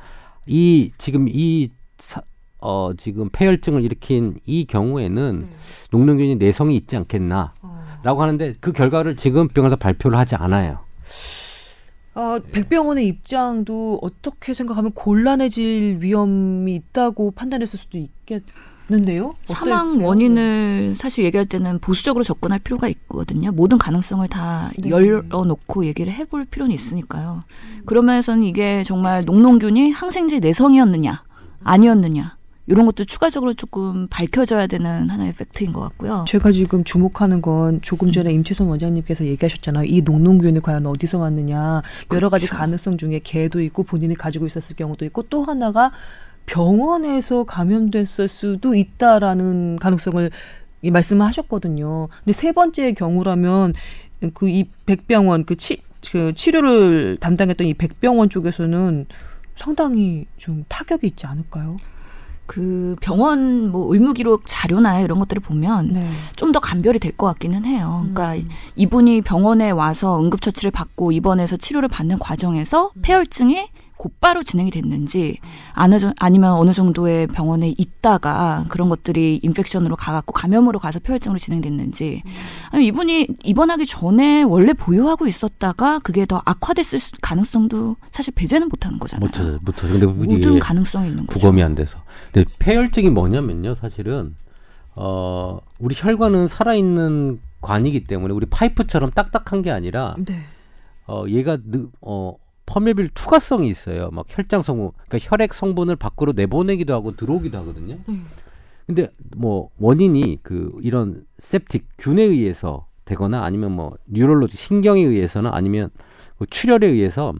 이 0.46 0.90
지금 0.98 1.26
이 1.28 1.70
사, 1.98 2.20
어 2.60 2.92
지금 2.96 3.28
폐혈증을 3.32 3.84
일으킨 3.84 4.38
이 4.46 4.64
경우에는 4.64 5.38
네. 5.40 5.46
녹농균이 5.90 6.36
내성이 6.36 6.76
있지 6.76 6.96
않겠나라고 6.96 7.52
어. 7.62 8.22
하는데 8.22 8.54
그 8.60 8.72
결과를 8.72 9.16
지금 9.16 9.48
병원에서 9.48 9.76
발표를 9.76 10.18
하지 10.18 10.34
않아요. 10.36 10.80
어, 12.14 12.38
백병원의 12.52 13.06
입장도 13.06 14.00
어떻게 14.02 14.52
생각하면 14.52 14.92
곤란해질 14.92 15.98
위험이 16.00 16.74
있다고 16.74 17.30
판단했을 17.30 17.78
수도 17.78 17.98
있겠는데요. 17.98 19.34
사망 19.44 19.78
어떠했어요? 19.78 20.06
원인을 20.06 20.94
사실 20.96 21.24
얘기할 21.24 21.46
때는 21.46 21.78
보수적으로 21.78 22.24
접근할 22.24 22.58
필요가 22.58 22.88
있거든요. 22.88 23.52
모든 23.52 23.78
가능성을 23.78 24.26
다 24.28 24.70
네. 24.76 24.90
열어놓고 24.90 25.86
얘기를 25.86 26.12
해볼 26.12 26.46
필요는 26.46 26.74
있으니까요. 26.74 27.40
그러면서는 27.86 28.42
이게 28.42 28.82
정말 28.82 29.22
녹농균이 29.24 29.92
항생제 29.92 30.40
내성이었느냐 30.40 31.22
아니었느냐 31.62 32.39
이런 32.70 32.86
것도 32.86 33.04
추가적으로 33.04 33.52
조금 33.52 34.06
밝혀져야 34.08 34.68
되는 34.68 35.10
하나의 35.10 35.32
팩트인 35.32 35.72
것 35.72 35.80
같고요. 35.80 36.24
제가 36.28 36.52
지금 36.52 36.84
주목하는 36.84 37.42
건 37.42 37.80
조금 37.82 38.12
전에 38.12 38.30
임채선 38.32 38.68
원장님께서 38.68 39.26
얘기하셨잖아요. 39.26 39.86
이 39.86 40.02
녹농균이 40.02 40.60
과연 40.60 40.86
어디서 40.86 41.18
왔느냐. 41.18 41.82
여러 42.14 42.30
가지. 42.30 42.46
가능성 42.46 42.96
중에 42.96 43.20
개도 43.24 43.60
있고 43.62 43.82
본인이 43.82 44.14
가지고 44.14 44.46
있었을 44.46 44.76
경우도 44.76 45.04
있고 45.06 45.22
또 45.22 45.42
하나가 45.42 45.90
병원에서 46.46 47.42
감염됐을 47.42 48.28
수도 48.28 48.76
있다라는 48.76 49.80
가능성을 49.80 50.30
이 50.82 50.90
말씀을 50.92 51.26
하셨거든요. 51.26 52.08
근데 52.24 52.32
세 52.32 52.52
번째 52.52 52.92
경우라면 52.92 53.74
그 54.32 54.48
이 54.48 54.66
백병원 54.86 55.44
그, 55.44 55.56
치, 55.56 55.82
그 56.12 56.32
치료를 56.34 57.16
담당했던 57.18 57.66
이 57.66 57.74
백병원 57.74 58.28
쪽에서는 58.30 59.06
상당히 59.56 60.26
좀 60.36 60.64
타격이 60.68 61.06
있지 61.08 61.26
않을까요? 61.26 61.76
그 62.50 62.96
병원 63.00 63.70
뭐 63.70 63.94
의무 63.94 64.12
기록 64.12 64.42
자료나 64.44 64.98
이런 65.02 65.20
것들을 65.20 65.40
보면 65.40 65.92
네. 65.92 66.10
좀더 66.34 66.58
감별이 66.58 66.98
될 66.98 67.12
것 67.16 67.26
같기는 67.28 67.64
해요. 67.64 68.00
그러니까 68.12 68.34
음. 68.44 68.48
이분이 68.74 69.20
병원에 69.20 69.70
와서 69.70 70.18
응급처치를 70.18 70.72
받고 70.72 71.12
입원해서 71.12 71.56
치료를 71.56 71.88
받는 71.88 72.18
과정에서 72.18 72.90
폐혈증이 73.02 73.68
곧바로 74.04 74.42
진행이 74.42 74.70
됐는지 74.70 75.38
아니면 75.74 76.52
어느 76.52 76.72
정도의 76.72 77.26
병원에 77.26 77.74
있다가 77.76 78.64
그런 78.70 78.88
것들이 78.88 79.40
인펙션으로 79.42 79.94
가갖고 79.96 80.32
감염으로 80.32 80.78
가서 80.78 81.00
폐혈증으로 81.00 81.38
진행됐는지 81.38 82.22
아니면 82.70 82.86
이분이 82.88 83.26
입원하기 83.44 83.84
전에 83.84 84.42
원래 84.42 84.72
보유하고 84.72 85.26
있었다가 85.26 85.98
그게 85.98 86.24
더 86.24 86.40
악화됐을 86.46 86.98
수- 86.98 87.12
가능성도 87.20 87.96
사실 88.10 88.32
배제는 88.34 88.70
못하는 88.70 88.98
거잖아요. 88.98 89.26
못 89.26 89.32
찾아요. 89.34 89.58
못 89.66 89.76
찾아요. 89.76 89.98
근데 89.98 90.06
모든 90.06 90.58
가능성이 90.58 91.08
있는 91.08 91.26
거죠. 91.26 91.38
구검이 91.38 91.62
안 91.62 91.74
돼서. 91.74 91.98
근데 92.32 92.50
폐혈증이 92.58 93.10
뭐냐면요, 93.10 93.74
사실은 93.74 94.34
어 94.94 95.58
우리 95.78 95.94
혈관은 95.98 96.48
살아있는 96.48 97.38
관이기 97.60 98.04
때문에 98.04 98.32
우리 98.32 98.46
파이프처럼 98.46 99.10
딱딱한 99.10 99.60
게 99.60 99.70
아니라 99.70 100.16
네. 100.24 100.40
어 101.06 101.24
얘가 101.28 101.58
느, 101.62 101.88
어 102.00 102.34
퍼메빌 102.70 103.08
투과성이 103.14 103.68
있어요. 103.68 104.10
막 104.12 104.26
혈장 104.28 104.62
성분, 104.62 104.92
그러니까 105.08 105.18
혈액 105.20 105.52
성분을 105.52 105.96
밖으로 105.96 106.32
내보내기도 106.32 106.94
하고 106.94 107.16
들어오기도 107.16 107.58
하거든요. 107.58 107.98
네. 108.06 108.20
근데 108.86 109.08
뭐 109.36 109.70
원인이 109.78 110.38
그 110.44 110.72
이런 110.80 111.24
septic 111.40 111.84
균에 111.98 112.22
의해서 112.22 112.86
되거나 113.04 113.42
아니면 113.42 113.72
뭐 113.72 113.96
뉴럴로지 114.06 114.56
신경에 114.56 115.00
의해서나 115.02 115.50
아니면 115.52 115.90
그 116.38 116.46
출혈에 116.46 116.86
의해서 116.86 117.34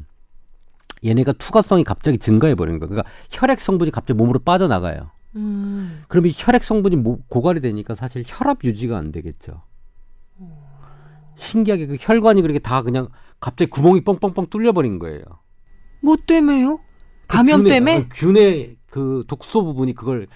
얘네가 1.05 1.33
투과성이 1.35 1.85
갑자기 1.85 2.19
증가해 2.19 2.57
버리는 2.57 2.81
거예요. 2.81 2.89
그러니까 2.91 3.09
혈액 3.31 3.61
성분이 3.61 3.93
갑자기 3.93 4.17
몸으로 4.19 4.41
빠져나가요. 4.41 5.11
음. 5.37 6.03
그럼 6.09 6.27
이 6.27 6.33
혈액 6.37 6.65
성분이 6.65 6.97
모- 6.97 7.21
고갈이 7.29 7.61
되니까 7.61 7.95
사실 7.95 8.25
혈압 8.27 8.65
유지가 8.65 8.99
안 8.99 9.13
되겠죠. 9.13 9.63
신기하게 11.37 11.87
그 11.87 11.97
혈관이 11.99 12.43
그렇게 12.43 12.59
다 12.59 12.83
그냥 12.83 13.09
갑자기 13.41 13.71
구멍이 13.71 14.03
뻥뻥뻥 14.05 14.47
뚫려 14.51 14.73
버린 14.73 14.99
거예요. 14.99 15.23
뭐 16.03 16.17
때문에요? 16.17 16.77
그 16.77 16.83
감염 17.27 17.63
균의- 17.63 17.69
때문에? 17.69 17.97
어, 17.99 18.05
균의 18.11 18.77
그 18.91 19.25
독소 19.29 19.65
부분이 19.65 19.95
그걸 19.95 20.27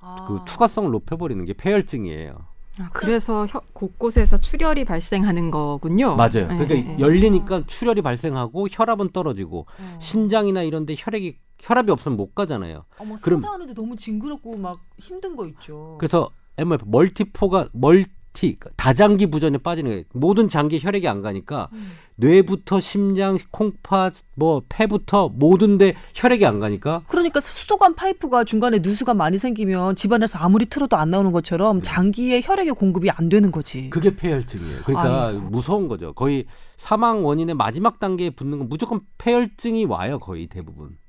아. 0.00 0.24
그 0.26 0.40
투과성을 0.46 0.90
높여버리는 0.90 1.44
게 1.44 1.52
폐혈증이에요. 1.52 2.34
아, 2.78 2.88
그래서 2.92 3.44
혀- 3.46 3.60
곳곳에서 3.72 4.38
출혈이 4.38 4.84
발생하는 4.86 5.50
거군요. 5.50 6.16
맞아요. 6.16 6.46
네, 6.48 6.56
그러니까 6.56 6.74
네. 6.74 6.96
열리니까 6.98 7.64
출혈이 7.66 8.00
발생하고 8.00 8.68
혈압은 8.70 9.10
떨어지고 9.10 9.66
어. 9.78 9.98
신장이나 10.00 10.62
이런데 10.62 10.94
혈액이 10.96 11.36
혈압이 11.60 11.90
없으면 11.92 12.16
못 12.16 12.34
가잖아요. 12.34 12.84
어머 12.98 13.16
그럼- 13.16 13.40
상상하는데 13.40 13.74
너무 13.74 13.96
징그럽고 13.96 14.56
막 14.56 14.80
힘든 14.98 15.36
거 15.36 15.46
있죠. 15.48 15.96
그래서 15.98 16.30
MF 16.56 16.84
멀티포가 16.86 17.68
멀 17.74 18.04
티 18.32 18.56
다장기 18.76 19.26
부전에 19.26 19.58
빠지는 19.58 19.90
거예요. 19.90 20.04
모든 20.14 20.48
장기에 20.48 20.78
혈액이 20.80 21.08
안 21.08 21.22
가니까 21.22 21.68
음. 21.72 21.90
뇌부터 22.16 22.80
심장, 22.80 23.38
콩팥, 23.50 24.12
뭐 24.36 24.62
폐부터 24.68 25.30
모든데 25.30 25.94
혈액이 26.14 26.44
안 26.46 26.58
가니까 26.58 27.02
그러니까 27.08 27.40
수도관 27.40 27.94
파이프가 27.94 28.44
중간에 28.44 28.78
누수가 28.80 29.14
많이 29.14 29.38
생기면 29.38 29.96
집안에서 29.96 30.38
아무리 30.38 30.66
틀어도 30.66 30.96
안 30.96 31.10
나오는 31.10 31.32
것처럼 31.32 31.80
장기에 31.82 32.42
혈액의 32.44 32.74
공급이 32.74 33.10
안 33.10 33.28
되는 33.28 33.50
거지. 33.50 33.82
네. 33.82 33.88
그게 33.88 34.14
폐혈증이에요. 34.14 34.82
그러니까 34.84 35.28
아이고. 35.28 35.40
무서운 35.48 35.88
거죠. 35.88 36.12
거의 36.12 36.44
사망 36.76 37.24
원인의 37.24 37.54
마지막 37.54 37.98
단계에 37.98 38.30
붙는 38.30 38.58
건 38.58 38.68
무조건 38.68 39.00
폐혈증이 39.18 39.86
와요. 39.86 40.18
거의 40.18 40.46
대부분. 40.46 40.99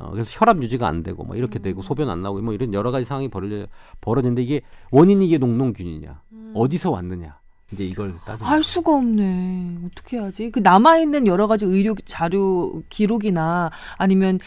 어, 0.00 0.10
그래서 0.10 0.30
혈압 0.32 0.62
유지가 0.62 0.88
안 0.88 1.02
되고 1.02 1.22
뭐 1.24 1.36
이렇게 1.36 1.58
되고 1.58 1.82
소변 1.82 2.08
안 2.08 2.22
나오고 2.22 2.40
뭐 2.40 2.54
이런 2.54 2.72
여러 2.74 2.90
가지 2.90 3.04
상황이 3.04 3.28
벌어져 3.28 3.66
벌어지는데 4.00 4.42
이게 4.42 4.60
원인이 4.90 5.26
이게 5.26 5.38
녹농균이냐 5.38 6.20
어디서 6.54 6.90
왔느냐 6.90 7.38
이제 7.72 7.84
이걸 7.84 8.16
따져. 8.26 8.44
알 8.46 8.62
수가 8.64 8.96
없네. 8.96 9.78
어떻게 9.86 10.18
하지? 10.18 10.50
그 10.50 10.58
남아 10.58 10.98
있는 10.98 11.26
여러 11.28 11.46
가지 11.46 11.64
의료 11.66 11.94
자료 12.04 12.82
기록이나 12.88 13.70
아니면 13.96 14.40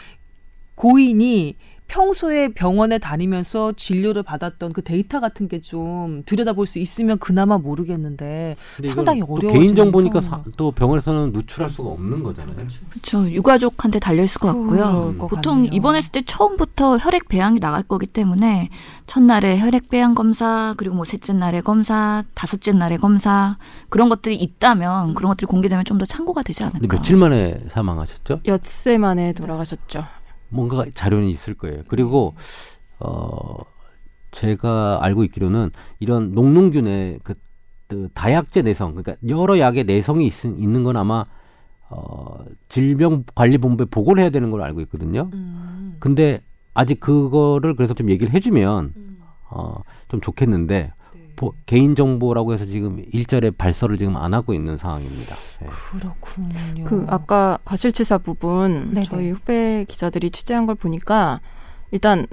고인이 0.74 1.56
평소에 1.88 2.48
병원에 2.48 2.98
다니면서 2.98 3.72
진료를 3.72 4.22
받았던 4.22 4.72
그 4.72 4.82
데이터 4.82 5.20
같은 5.20 5.48
게 5.48 5.60
좀 5.60 6.22
들여다볼 6.26 6.66
수 6.66 6.78
있으면 6.78 7.18
그나마 7.18 7.56
모르겠는데 7.58 8.56
상당히 8.84 9.20
또 9.20 9.26
어려워지는 9.34 9.62
개인 9.62 9.76
정보니까 9.76 10.20
사-. 10.20 10.42
또 10.56 10.72
병원에서는 10.72 11.32
누출할 11.32 11.70
수가 11.70 11.90
없는 11.90 12.22
거잖아요. 12.22 12.66
그렇죠. 12.90 13.30
유가족한테 13.30 13.98
달려 13.98 14.22
있을 14.24 14.40
것 14.40 14.48
같고요. 14.48 15.00
그럴 15.02 15.18
것 15.18 15.26
보통 15.28 15.54
같네요. 15.56 15.70
입원했을 15.72 16.12
때 16.12 16.22
처음부터 16.26 16.98
혈액 16.98 17.28
배양이 17.28 17.60
나갈 17.60 17.82
거기 17.84 18.06
때문에 18.06 18.68
첫날에 19.06 19.58
혈액 19.58 19.88
배양 19.88 20.14
검사 20.14 20.74
그리고 20.76 20.96
뭐 20.96 21.04
셋째 21.04 21.32
날에 21.32 21.60
검사, 21.60 22.24
다섯째 22.34 22.72
날에 22.72 22.96
검사 22.96 23.56
그런 23.88 24.08
것들이 24.08 24.36
있다면 24.36 25.14
그런 25.14 25.30
것들이 25.30 25.46
공개되면 25.46 25.84
좀 25.84 25.94
더 25.94 26.04
참고가 26.04 26.42
되지 26.42 26.64
않을까. 26.64 26.80
며칠 26.88 27.16
만에 27.16 27.60
사망하셨죠? 27.68 28.40
엿새 28.46 28.98
만에 28.98 29.32
돌아가셨죠. 29.32 30.04
뭔가 30.48 30.84
자료는 30.94 31.28
있을 31.28 31.54
거예요. 31.54 31.82
그리고 31.88 32.34
어 33.00 33.56
제가 34.30 34.98
알고 35.02 35.24
있기로는 35.24 35.70
이런 36.00 36.32
녹농균의 36.32 37.20
그, 37.22 37.34
그 37.88 38.08
다약제 38.14 38.62
내성, 38.62 38.94
그러니까 38.94 39.14
여러 39.28 39.58
약의 39.58 39.84
내성이 39.84 40.26
있, 40.26 40.44
있는 40.44 40.84
건 40.84 40.96
아마 40.96 41.24
어 41.90 42.44
질병관리본부에 42.68 43.86
보고를 43.90 44.22
해야 44.22 44.30
되는 44.30 44.50
걸로 44.50 44.64
알고 44.64 44.80
있거든요. 44.82 45.30
음. 45.34 45.96
근데 46.00 46.40
아직 46.72 46.98
그거를 46.98 47.76
그래서 47.76 47.94
좀 47.94 48.10
얘기를 48.10 48.32
해주면 48.32 48.94
어좀 49.50 50.20
좋겠는데 50.20 50.92
보- 50.96 51.03
개인정보라고 51.66 52.52
해서 52.54 52.64
지금 52.64 53.02
일절에 53.12 53.50
발설을 53.50 53.96
지금 53.98 54.16
안 54.16 54.34
하고 54.34 54.54
있는 54.54 54.78
상황입니다. 54.78 55.34
네. 55.60 55.66
그렇군요. 55.66 56.84
그 56.84 57.04
아까 57.08 57.58
과실치사 57.64 58.18
부분 58.18 58.90
네네. 58.94 59.06
저희 59.06 59.30
후배 59.30 59.84
기자들이 59.88 60.30
취재한 60.30 60.66
걸 60.66 60.74
보니까 60.74 61.40
일단 61.90 62.26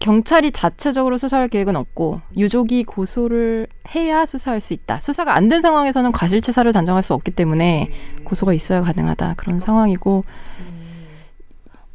경찰이 0.00 0.50
자체적으로 0.52 1.18
수사할 1.18 1.48
계획은 1.48 1.76
없고 1.76 2.22
유족이 2.36 2.84
고소를 2.84 3.66
해야 3.94 4.24
수사할 4.24 4.60
수 4.60 4.72
있다. 4.72 4.98
수사가 5.00 5.34
안 5.36 5.48
된 5.50 5.60
상황에서는 5.60 6.10
과실치사를 6.12 6.72
단정할 6.72 7.02
수 7.02 7.12
없기 7.12 7.32
때문에 7.32 7.90
고소가 8.24 8.54
있어야 8.54 8.80
가능하다 8.80 9.34
그런 9.36 9.60
상황이고 9.60 10.24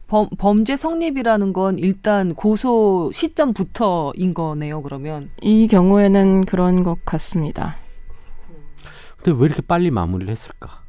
범, 0.08 0.28
범죄 0.38 0.76
성립이라는 0.76 1.54
건 1.54 1.80
일단 1.80 2.34
고소 2.36 3.12
시점부터인 3.14 4.34
거네요. 4.34 4.82
그러면 4.84 5.30
이 5.42 5.68
경우에는 5.68 6.46
그런 6.46 6.84
것 6.84 7.04
같습니다. 7.06 7.76
근데 9.18 9.40
왜 9.40 9.46
이렇게 9.48 9.62
빨리 9.62 9.90
마무리를 9.92 10.32
했을까? 10.32 10.84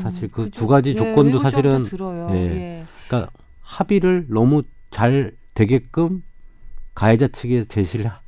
사실 0.00 0.28
그? 0.28 0.48
두 0.50 0.66
가지 0.66 0.90
예, 0.90 0.94
조건도 0.94 1.20
의문점도 1.20 1.38
사실은 1.50 1.82
들어요. 1.82 2.28
예. 2.30 2.36
예. 2.36 2.86
그러니까 3.06 3.30
합의를 3.60 4.26
너무 4.30 4.62
잘 4.90 5.32
되게끔 5.52 6.22
가해자 6.94 7.26
측에 7.28 7.64
제시를 7.64 8.06
하- 8.06 8.20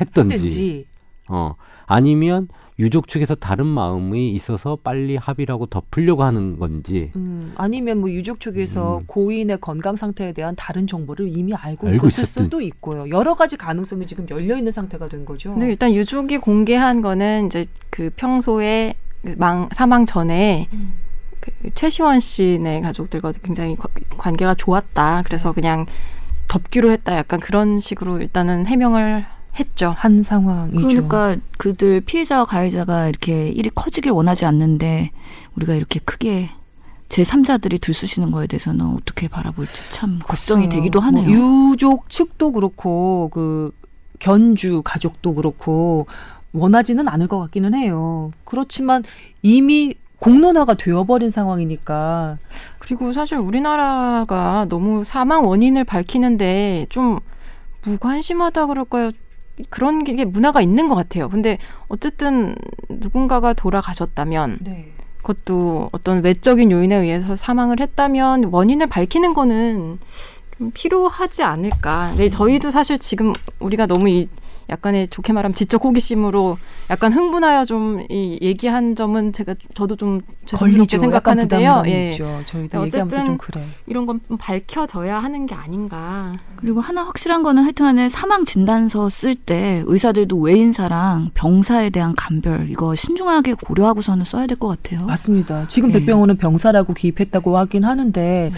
했던지, 0.00 0.34
했든지 0.34 0.86
어 1.28 1.54
아니면 1.84 2.48
유족 2.80 3.06
측에서 3.08 3.34
다른 3.34 3.66
마음이 3.66 4.30
있어서 4.32 4.76
빨리 4.82 5.16
합의라고 5.16 5.66
덮으려고 5.66 6.24
하는 6.24 6.58
건지 6.58 7.12
음, 7.14 7.52
아니면 7.56 7.98
뭐 8.00 8.10
유족 8.10 8.40
측에서 8.40 8.98
음. 8.98 9.04
고인의 9.06 9.58
건강 9.60 9.94
상태에 9.96 10.32
대한 10.32 10.54
다른 10.56 10.86
정보를 10.86 11.28
이미 11.28 11.54
알고, 11.54 11.88
알고 11.88 12.06
있었을 12.08 12.22
있었든. 12.24 12.44
수도 12.44 12.60
있고요. 12.62 13.08
여러 13.10 13.34
가지 13.34 13.56
가능성이 13.56 14.06
지금 14.06 14.26
열려 14.30 14.56
있는 14.56 14.72
상태가 14.72 15.08
된 15.08 15.24
거죠. 15.24 15.52
근데 15.52 15.68
일단 15.68 15.94
유족이 15.94 16.38
공개한 16.38 17.02
거는 17.02 17.46
이제 17.46 17.66
그 17.90 18.10
평소에 18.16 18.94
그 19.22 19.34
망, 19.36 19.68
사망 19.72 20.06
전에 20.06 20.66
음. 20.72 20.94
그 21.40 21.50
최시원 21.74 22.18
씨네 22.20 22.80
가족들과 22.80 23.32
굉장히 23.42 23.76
과- 23.76 23.88
관계가 24.16 24.54
좋았다. 24.54 25.22
그래서 25.26 25.52
그냥 25.52 25.86
덮기로 26.48 26.90
했다. 26.90 27.16
약간 27.16 27.40
그런 27.40 27.78
식으로 27.78 28.20
일단은 28.20 28.66
해명을 28.66 29.24
했죠. 29.58 29.94
한 29.96 30.22
상황이죠. 30.22 30.86
그러니까 30.88 31.36
그들 31.58 32.00
피해자와 32.00 32.44
가해자가 32.44 33.08
이렇게 33.08 33.48
일이 33.48 33.70
커지길 33.74 34.12
원하지 34.12 34.46
않는데 34.46 35.10
우리가 35.56 35.74
이렇게 35.74 36.00
크게 36.00 36.50
제 37.08 37.22
3자들이 37.22 37.80
들쑤시는 37.80 38.30
거에 38.30 38.46
대해서는 38.46 38.86
어떻게 38.86 39.26
바라볼지 39.26 39.90
참 39.90 40.20
걱정이 40.22 40.66
글쎄요. 40.66 40.80
되기도 40.80 41.00
하네요. 41.00 41.38
뭐 41.38 41.72
유족 41.72 42.08
측도 42.08 42.52
그렇고 42.52 43.30
그 43.32 43.72
견주 44.20 44.82
가족도 44.84 45.34
그렇고 45.34 46.06
원하지는 46.52 47.08
않을 47.08 47.26
것 47.26 47.38
같기는 47.40 47.74
해요. 47.74 48.30
그렇지만 48.44 49.02
이미 49.42 49.94
공론화가 50.20 50.74
되어버린 50.74 51.30
상황이니까 51.30 52.38
그리고 52.78 53.12
사실 53.12 53.38
우리나라가 53.38 54.66
너무 54.68 55.02
사망 55.02 55.46
원인을 55.46 55.84
밝히는데 55.84 56.86
좀 56.90 57.18
무관심하다 57.84 58.66
그럴까요? 58.66 59.10
그런 59.68 60.04
게 60.04 60.24
문화가 60.24 60.60
있는 60.60 60.88
것 60.88 60.94
같아요. 60.94 61.28
근데 61.28 61.58
어쨌든 61.88 62.54
누군가가 62.88 63.52
돌아가셨다면 63.52 64.58
네. 64.62 64.92
그것도 65.18 65.90
어떤 65.92 66.22
외적인 66.24 66.70
요인에 66.70 66.96
의해서 66.96 67.36
사망을 67.36 67.80
했다면 67.80 68.44
원인을 68.44 68.86
밝히는 68.86 69.34
거는 69.34 69.98
좀 70.56 70.70
필요하지 70.72 71.42
않을까. 71.42 72.14
네, 72.16 72.30
저희도 72.30 72.70
사실 72.70 72.98
지금 72.98 73.32
우리가 73.58 73.86
너무 73.86 74.08
이 74.08 74.28
약간의 74.70 75.08
좋게 75.08 75.32
말하면 75.32 75.54
지적 75.54 75.84
호기심으로 75.84 76.56
약간 76.90 77.12
흥분하여 77.12 77.64
좀 77.64 78.06
이 78.08 78.38
얘기한 78.40 78.94
점은 78.94 79.32
제가 79.32 79.54
저도 79.74 79.96
좀 79.96 80.20
죄송스럽게 80.46 80.98
생각하는데요. 80.98 81.82
예. 81.86 82.10
있죠. 82.10 82.40
저희도 82.46 82.80
어쨌든 82.80 82.86
얘기하면서 82.86 83.24
좀 83.24 83.38
그래. 83.38 83.62
이런 83.86 84.06
건좀 84.06 84.38
밝혀져야 84.38 85.18
하는 85.22 85.46
게 85.46 85.54
아닌가. 85.54 86.32
그리고 86.56 86.80
하나 86.80 87.02
확실한 87.02 87.42
거는 87.42 87.62
하여튼간에 87.64 88.08
사망 88.08 88.44
진단서 88.44 89.08
쓸 89.08 89.34
때 89.34 89.82
의사들도 89.86 90.36
외인사랑 90.38 91.30
병사에 91.34 91.90
대한 91.90 92.14
감별 92.16 92.68
이거 92.70 92.94
신중하게 92.94 93.54
고려하고서는 93.54 94.24
써야 94.24 94.46
될 94.46 94.56
것 94.60 94.68
같아요. 94.68 95.06
맞습니다. 95.06 95.66
지금 95.68 95.90
네. 95.90 95.98
백병호는 96.00 96.36
병사라고 96.36 96.92
기입했다고 96.94 97.56
하긴 97.58 97.84
하는데 97.84 98.52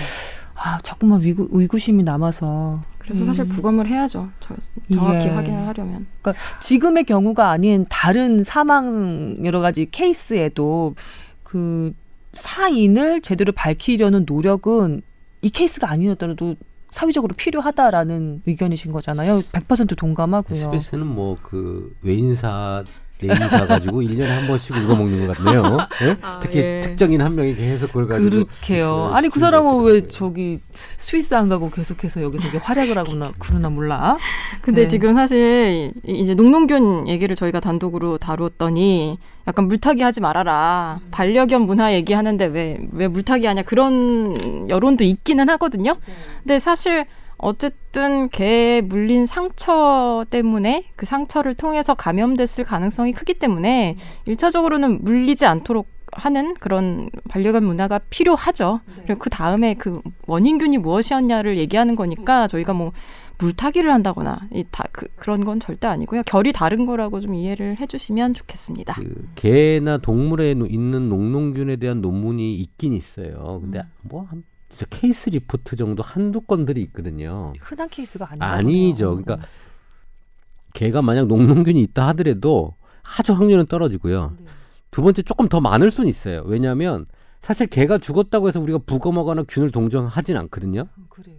아 0.54 0.78
자꾸만 0.82 1.20
의구, 1.20 1.48
의구심이 1.50 2.02
남아서 2.02 2.82
그래서 2.98 3.24
음. 3.24 3.26
사실 3.26 3.48
부검을 3.48 3.86
해야죠. 3.88 4.28
저, 4.40 4.54
정확히 4.92 5.26
예. 5.26 5.30
확인을 5.30 5.66
하려면. 5.66 6.06
그러니까 6.20 6.42
지금의 6.60 7.04
경우가 7.04 7.50
아닌 7.50 7.84
다른 7.88 8.42
사망 8.44 9.36
여러 9.44 9.60
가지 9.60 9.90
케이스에도 9.90 10.94
그 11.42 11.92
사인을 12.32 13.20
제대로 13.22 13.52
밝히려는 13.52 14.24
노력은 14.26 15.02
이 15.42 15.50
케이스가 15.50 15.90
아니었더라도 15.90 16.54
사회적으로 16.90 17.34
필요하다라는 17.34 18.42
의견이신 18.46 18.92
거잖아요. 18.92 19.40
100% 19.40 19.96
동감하고요. 19.98 20.56
SBS는 20.56 21.06
뭐 21.06 21.38
그 21.42 21.96
외인사 22.02 22.84
내인사 23.26 23.66
가지고 23.66 24.02
1년에 24.02 24.26
한 24.26 24.46
번씩 24.46 24.74
울어먹는 24.76 25.26
것 25.26 25.36
같네요. 25.38 25.78
예? 26.02 26.16
특히 26.40 26.58
예. 26.58 26.80
특정인 26.80 27.20
한 27.22 27.34
명이 27.34 27.54
계속 27.54 27.88
그걸 27.88 28.08
가지고 28.08 28.30
그렇게요. 28.30 29.10
아니 29.12 29.28
그 29.28 29.38
사람은 29.40 29.72
것 29.72 29.78
왜. 29.84 30.00
저기 30.08 30.60
스위스 30.96 31.34
안 31.34 31.48
가고 31.48 31.70
계속해서 31.70 32.22
여기서 32.22 32.48
이게 32.48 32.58
활약을 32.58 32.98
하구나 32.98 33.32
그러나 33.38 33.68
몰라. 33.70 34.16
근데 34.60 34.82
네. 34.82 34.88
지금 34.88 35.14
사실 35.14 35.92
이- 36.06 36.12
이제 36.20 36.34
농농균 36.34 37.08
얘기를 37.08 37.34
저희가 37.36 37.60
단독으로 37.60 38.18
다루었더니 38.18 39.18
약간 39.48 39.66
물타기 39.66 40.02
하지 40.02 40.20
말아라. 40.20 41.00
반려견 41.10 41.62
문화 41.62 41.92
얘기하는데 41.94 42.44
왜, 42.46 42.76
왜 42.92 43.08
물타기 43.08 43.46
하냐. 43.46 43.62
그런 43.62 44.68
여론도 44.68 45.02
있기는 45.04 45.48
하거든요. 45.50 45.96
근데 46.42 46.58
사실 46.58 47.06
어쨌든 47.42 48.28
개에 48.30 48.80
물린 48.80 49.26
상처 49.26 50.24
때문에 50.30 50.84
그 50.96 51.04
상처를 51.06 51.54
통해서 51.54 51.94
감염됐을 51.94 52.64
가능성이 52.64 53.12
크기 53.12 53.34
때문에 53.34 53.96
일차적으로는 54.26 55.02
물리지 55.02 55.44
않도록 55.44 55.88
하는 56.14 56.54
그런 56.54 57.08
반려견 57.28 57.64
문화가 57.64 57.98
필요하죠. 58.10 58.80
그리고 59.04 59.18
그 59.18 59.28
다음에 59.30 59.74
그 59.74 60.00
원인균이 60.26 60.78
무엇이었냐를 60.78 61.56
얘기하는 61.58 61.96
거니까 61.96 62.46
저희가 62.46 62.74
뭐 62.74 62.92
물타기를 63.38 63.90
한다거나 63.92 64.40
이 64.52 64.62
다 64.70 64.84
그, 64.92 65.08
그런 65.16 65.44
건 65.44 65.58
절대 65.58 65.88
아니고요. 65.88 66.22
결이 66.26 66.52
다른 66.52 66.86
거라고 66.86 67.18
좀 67.20 67.34
이해를 67.34 67.80
해주시면 67.80 68.34
좋겠습니다. 68.34 68.94
그 68.94 69.26
개나 69.34 69.98
동물에 69.98 70.54
노- 70.54 70.66
있는 70.66 71.08
녹농균에 71.08 71.76
대한 71.76 72.00
논문이 72.02 72.54
있긴 72.56 72.92
있어요. 72.92 73.58
근데 73.62 73.80
음. 73.80 73.84
뭐 74.02 74.22
한 74.30 74.44
진짜 74.72 74.86
케이스 74.88 75.28
리포트 75.28 75.76
정도 75.76 76.02
한두 76.02 76.40
건들이 76.40 76.80
있거든요. 76.84 77.52
흔한 77.60 77.88
케이스가 77.90 78.26
아니에요. 78.30 78.42
아니죠. 78.42 79.10
그러니까 79.10 79.46
개가 80.72 81.02
만약 81.02 81.26
녹농균이 81.28 81.80
있다 81.82 82.08
하더라도 82.08 82.74
아주 83.02 83.34
확률은 83.34 83.66
떨어지고요. 83.66 84.34
네. 84.38 84.46
두 84.90 85.02
번째 85.02 85.22
조금 85.22 85.48
더 85.48 85.60
많을 85.60 85.90
수는 85.90 86.08
있어요. 86.08 86.42
왜냐하면 86.46 87.04
사실 87.40 87.66
개가 87.66 87.98
죽었다고 87.98 88.48
해서 88.48 88.60
우리가 88.60 88.78
부검하거나 88.78 89.44
균을 89.46 89.70
동정하진 89.70 90.38
않거든요. 90.38 90.86
그래요. 91.10 91.36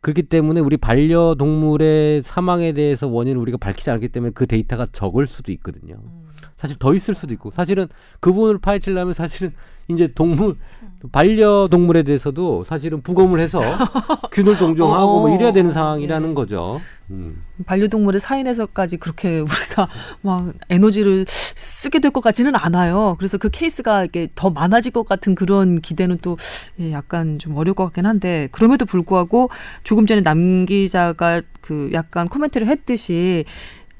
그렇기 0.00 0.24
때문에 0.24 0.60
우리 0.60 0.76
반려동물의 0.76 2.24
사망에 2.24 2.72
대해서 2.72 3.06
원인을 3.06 3.40
우리가 3.40 3.58
밝히지 3.58 3.90
않기 3.92 4.08
때문에 4.08 4.32
그 4.34 4.48
데이터가 4.48 4.86
적을 4.90 5.28
수도 5.28 5.52
있거든요. 5.52 5.94
음. 6.02 6.22
사실 6.56 6.76
더 6.78 6.94
있을 6.94 7.14
수도 7.14 7.32
있고 7.34 7.52
사실은 7.52 7.86
그 8.18 8.32
부분을 8.32 8.58
파헤치려면 8.58 9.14
사실은 9.14 9.52
이제 9.88 10.08
동물 10.08 10.56
반려동물에 11.10 12.04
대해서도 12.04 12.64
사실은 12.64 13.02
부검을 13.02 13.40
해서 13.40 13.60
균을 14.30 14.56
동정하고 14.58 15.20
뭐 15.20 15.34
이래야 15.34 15.52
되는 15.52 15.72
상황이라는 15.72 16.28
네. 16.28 16.34
거죠. 16.34 16.80
음. 17.10 17.42
반려동물의 17.66 18.20
사인에서까지 18.20 18.96
그렇게 18.98 19.40
우리가 19.42 19.88
막 20.22 20.52
에너지를 20.70 21.26
쓰게 21.28 21.98
될 21.98 22.12
것 22.12 22.20
같지는 22.20 22.54
않아요. 22.54 23.16
그래서 23.18 23.38
그 23.38 23.48
케이스가 23.50 24.04
이게 24.04 24.28
더 24.34 24.50
많아질 24.50 24.92
것 24.92 25.04
같은 25.06 25.34
그런 25.34 25.80
기대는 25.80 26.18
또 26.22 26.36
예, 26.78 26.92
약간 26.92 27.38
좀 27.38 27.56
어려울 27.56 27.74
것 27.74 27.84
같긴 27.84 28.06
한데 28.06 28.48
그럼에도 28.52 28.84
불구하고 28.84 29.50
조금 29.82 30.06
전에 30.06 30.20
남 30.22 30.66
기자가 30.66 31.42
그 31.62 31.90
약간 31.92 32.28
코멘트를 32.28 32.66
했듯이 32.68 33.44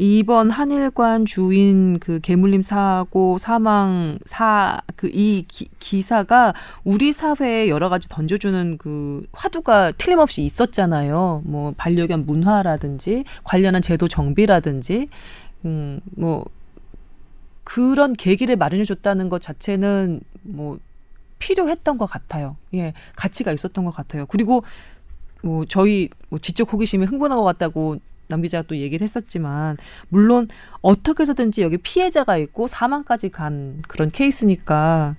이번 0.04 0.50
한일관 0.50 1.26
주인 1.26 2.00
그 2.00 2.18
개물림 2.18 2.64
사고 2.64 3.38
사망 3.38 4.16
사 4.24 4.82
그 4.96 5.08
이 5.14 5.46
기사가 5.78 6.54
우리 6.82 7.12
사회에 7.12 7.68
여러 7.68 7.88
가지 7.88 8.08
던져주는 8.08 8.78
그 8.78 9.24
화두가 9.32 9.92
틀림없이 9.92 10.42
있었잖아요. 10.44 11.42
뭐 11.44 11.72
반려견 11.76 12.26
문화라든지 12.26 13.24
관련한 13.44 13.80
제도 13.80 14.08
정비라든지 14.08 15.08
음뭐 15.64 16.46
그런 17.62 18.12
계기를 18.12 18.56
마련해 18.56 18.84
줬다는 18.84 19.28
것 19.28 19.40
자체는 19.40 20.20
뭐 20.42 20.78
필요했던 21.38 21.96
것 21.98 22.06
같아요. 22.06 22.56
예, 22.74 22.92
가치가 23.14 23.52
있었던 23.52 23.84
것 23.84 23.92
같아요. 23.94 24.26
그리고 24.26 24.64
뭐 25.42 25.64
저희 25.66 26.08
뭐 26.28 26.40
지적 26.40 26.72
호기심이 26.72 27.06
흥분한 27.06 27.38
것 27.38 27.44
같다고 27.44 27.98
남 28.32 28.40
기자가 28.40 28.66
또 28.66 28.76
얘기를 28.78 29.04
했었지만 29.04 29.76
물론 30.08 30.48
어떻게 30.80 31.22
해서든지 31.22 31.60
여기 31.62 31.76
피해자가 31.76 32.38
있고 32.38 32.66
사망까지 32.66 33.28
간 33.28 33.82
그런 33.86 34.10
케이스니까 34.10 35.16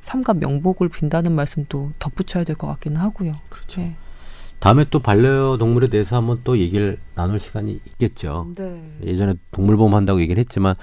삼가 0.00 0.32
명복을 0.34 0.88
빈다는 0.88 1.32
말씀도 1.32 1.92
덧붙여야 1.98 2.44
될 2.44 2.56
것 2.56 2.66
같기는 2.68 2.96
하고요. 2.96 3.32
그렇죠. 3.50 3.82
네. 3.82 3.96
다음에 4.60 4.86
또 4.90 4.98
반려동물에 4.98 5.88
대해서 5.88 6.16
한번 6.16 6.40
또 6.42 6.56
얘기를 6.58 6.98
나눌 7.14 7.38
시간이 7.38 7.80
있겠죠. 7.86 8.48
네. 8.56 8.82
예전에 9.04 9.34
동물보험 9.50 9.94
한다고 9.94 10.20
얘기를 10.22 10.40
했지만 10.40 10.74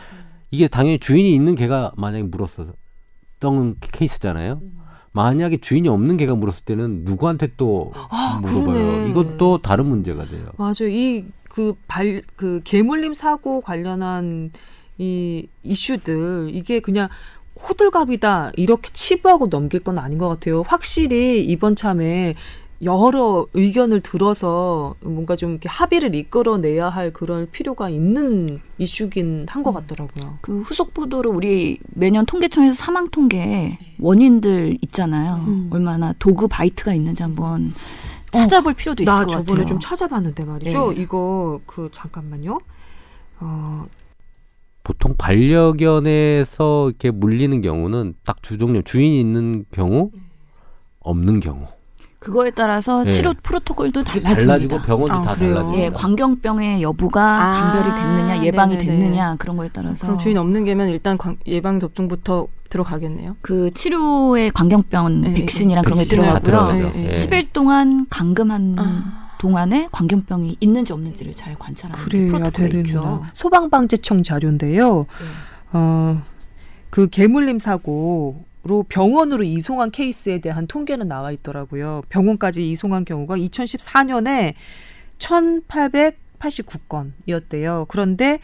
이게 0.52 0.68
당연히 0.68 1.00
주인이 1.00 1.34
있는 1.34 1.56
개가 1.56 1.94
만약에 1.98 2.24
물었었던 2.24 3.76
케이스잖아요. 3.92 4.62
만약에 5.12 5.58
주인이 5.58 5.88
없는 5.88 6.18
개가 6.18 6.36
물었을 6.36 6.66
때는 6.66 7.06
누구한테 7.06 7.48
또 7.58 7.94
아, 7.96 8.40
물어봐요. 8.42 8.66
그러네. 8.66 9.10
이건 9.10 9.38
또 9.38 9.62
다른 9.62 9.86
문제가 9.88 10.26
돼요. 10.26 10.48
맞아요. 10.58 10.90
이 10.90 11.26
그 11.56 11.74
발 11.88 12.22
그 12.36 12.60
개물림 12.66 13.14
사고 13.14 13.62
관련한 13.62 14.52
이 14.98 15.48
이슈들 15.64 16.50
이게 16.54 16.80
그냥 16.82 17.08
호들갑이다 17.70 18.52
이렇게 18.58 18.90
치부하고 18.92 19.50
넘길 19.50 19.80
건 19.80 19.98
아닌 19.98 20.18
것 20.18 20.28
같아요. 20.28 20.64
확실히 20.68 21.44
이번 21.46 21.76
참에 21.76 22.34
여러 22.84 23.48
의견을 23.54 24.02
들어서 24.02 24.96
뭔가 25.02 25.38
좀 25.38 25.52
이렇게 25.52 25.70
합의를 25.70 26.14
이끌어내야 26.14 26.90
할 26.90 27.14
그런 27.14 27.48
필요가 27.50 27.90
있는 27.90 28.60
이슈긴 28.78 29.46
한 29.48 29.64
것 29.64 29.72
같더라고요. 29.74 30.40
그 30.42 30.60
후속 30.62 30.94
보도로 30.94 31.32
우리 31.32 31.80
매년 31.94 32.26
통계청에서 32.26 32.76
사망 32.76 33.08
통계 33.08 33.78
원인들 34.00 34.78
있잖아요. 34.82 35.42
음. 35.48 35.70
얼마나 35.72 36.14
도구 36.20 36.50
바이트가 36.50 36.94
있는지 36.94 37.24
한번 37.24 37.74
찾아볼 38.36 38.74
필요도 38.74 39.04
있을 39.04 39.12
나것 39.14 39.30
저번에 39.30 39.46
같아요. 39.62 39.66
좀 39.68 39.80
찾아봤는데 39.80 40.46
말이죠. 40.46 40.94
네. 40.94 41.02
이거 41.02 41.60
그 41.66 41.90
잠깐만요. 41.92 42.60
어, 43.40 43.86
보통 44.84 45.16
반려견에서 45.18 46.90
이렇게 46.90 47.12
물리는 47.12 47.62
경우는 47.62 48.14
딱 48.24 48.36
두 48.42 48.58
종류 48.58 48.84
주인이 48.84 49.20
있는 49.20 49.66
경우 49.72 50.12
없는 51.00 51.40
경우 51.40 51.66
그거에 52.20 52.50
따라서 52.52 53.04
예. 53.06 53.12
치료 53.12 53.34
프로토콜도 53.44 54.04
달라집니다. 54.04 54.36
달라지고 54.46 54.82
병원도 54.82 55.14
아, 55.16 55.22
다 55.22 55.36
그래요? 55.36 55.56
달라지고 55.56 55.78
예, 55.80 55.90
광견병의 55.90 56.82
여부가 56.82 57.22
아, 57.24 57.52
감별이 57.52 57.96
됐느냐, 57.96 58.44
예방이 58.46 58.78
네네네. 58.78 59.00
됐느냐 59.00 59.36
그런 59.38 59.58
거에 59.58 59.70
따라서 59.72 60.08
그럼 60.08 60.20
주인 60.20 60.38
없는 60.38 60.66
개면 60.66 60.90
일단 60.90 61.18
광- 61.20 61.38
예방 61.48 61.80
접종부터 61.80 62.48
들어가겠네요. 62.76 63.38
그 63.42 63.72
치료에 63.74 64.50
광견병 64.50 65.22
네, 65.22 65.34
백신이랑 65.34 65.84
그런 65.84 66.00
게 66.00 66.06
들어가고요. 66.06 66.74
네, 66.74 66.92
네. 66.92 67.10
예. 67.10 67.14
10일 67.14 67.54
동안 67.54 68.06
감금한 68.10 68.76
아. 68.78 69.36
동안에 69.38 69.90
광견병이 69.92 70.58
있는지 70.60 70.94
없는지를 70.94 71.34
잘 71.34 71.56
관찰하는 71.58 72.06
게 72.06 72.28
프로토콜이 72.28 72.68
있죠. 72.68 72.84
되는구나. 72.84 73.32
소방방재청 73.34 74.24
자료인데요. 74.24 74.98
네. 74.98 75.06
어, 75.74 76.22
그 76.90 77.08
개물림 77.08 77.60
사고 77.60 78.44
로 78.68 78.82
병원으로 78.82 79.44
이송한 79.44 79.92
케이스에 79.92 80.40
대한 80.40 80.66
통계는 80.66 81.08
나와 81.08 81.32
있더라고요. 81.32 82.02
병원까지 82.10 82.68
이송한 82.72 83.06
경우가 83.06 83.38
2014년에 83.38 84.56
1,889건이었대요. 85.20 87.86
그런데 87.88 88.40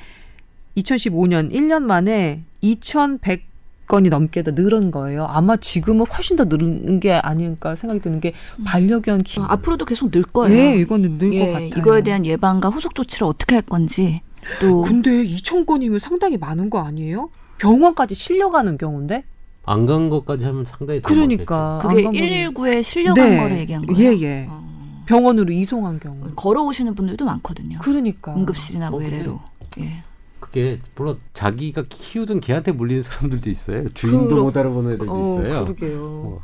2015년 0.77 1.51
1년 1.51 1.81
만에 1.81 2.43
2,100 2.61 3.50
건이 3.91 4.07
넘게 4.07 4.41
더 4.43 4.51
늘은 4.51 4.89
거예요. 4.91 5.25
아마 5.25 5.57
지금은 5.57 6.05
훨씬 6.07 6.37
더 6.37 6.45
늘은 6.45 7.01
게 7.01 7.11
아닐까 7.11 7.75
생각이 7.75 7.99
드는 7.99 8.21
게 8.21 8.31
반려견 8.63 9.23
키. 9.23 9.37
어, 9.41 9.43
앞으로도 9.43 9.83
계속 9.83 10.09
늘 10.11 10.23
거예요. 10.23 10.55
네, 10.55 10.77
이거는 10.77 11.17
늘것 11.17 11.33
예, 11.33 11.51
같아요. 11.51 11.67
이거에 11.75 12.01
대한 12.01 12.25
예방과 12.25 12.69
후속 12.69 12.95
조치를 12.95 13.27
어떻게 13.27 13.55
할 13.55 13.61
건지 13.63 14.21
또 14.61 14.81
근데 14.83 15.11
2,000건이면 15.25 15.99
상당히 15.99 16.37
많은 16.37 16.69
거 16.69 16.79
아니에요? 16.79 17.29
병원까지 17.57 18.15
실려가는 18.15 18.77
경우인데? 18.77 19.25
안 19.65 19.85
간 19.85 20.09
것까지 20.09 20.45
하면 20.45 20.63
상당히 20.65 21.01
더 21.01 21.09
그러니까 21.13 21.79
그게 21.83 22.07
안 22.07 22.13
가면- 22.13 22.53
119에 22.55 22.81
실려간 22.83 23.29
네. 23.29 23.37
거를 23.37 23.59
얘기한 23.59 23.85
거예요. 23.85 24.01
예, 24.15 24.19
예. 24.21 24.47
어. 24.49 24.63
병원으로 25.05 25.51
이송한 25.51 25.99
경우. 25.99 26.17
걸어오시는 26.37 26.95
분들도 26.95 27.25
많거든요. 27.25 27.77
그러니까. 27.81 28.33
응급실이나 28.35 28.89
뭐 28.89 28.99
어, 28.99 29.03
그래. 29.03 29.11
외래로. 29.17 29.41
예. 29.81 30.01
그게 30.41 30.79
물론 30.95 31.17
자기가 31.33 31.83
키우던 31.87 32.41
개한테 32.41 32.73
물리는 32.73 33.01
사람들도 33.03 33.49
있어요. 33.49 33.87
주인도 33.93 34.27
그러- 34.27 34.43
못 34.43 34.57
알아보는 34.57 34.91
애들도 34.95 35.13
어, 35.13 35.21
있어요. 35.41 35.63
그러게요. 35.63 36.01
어. 36.03 36.41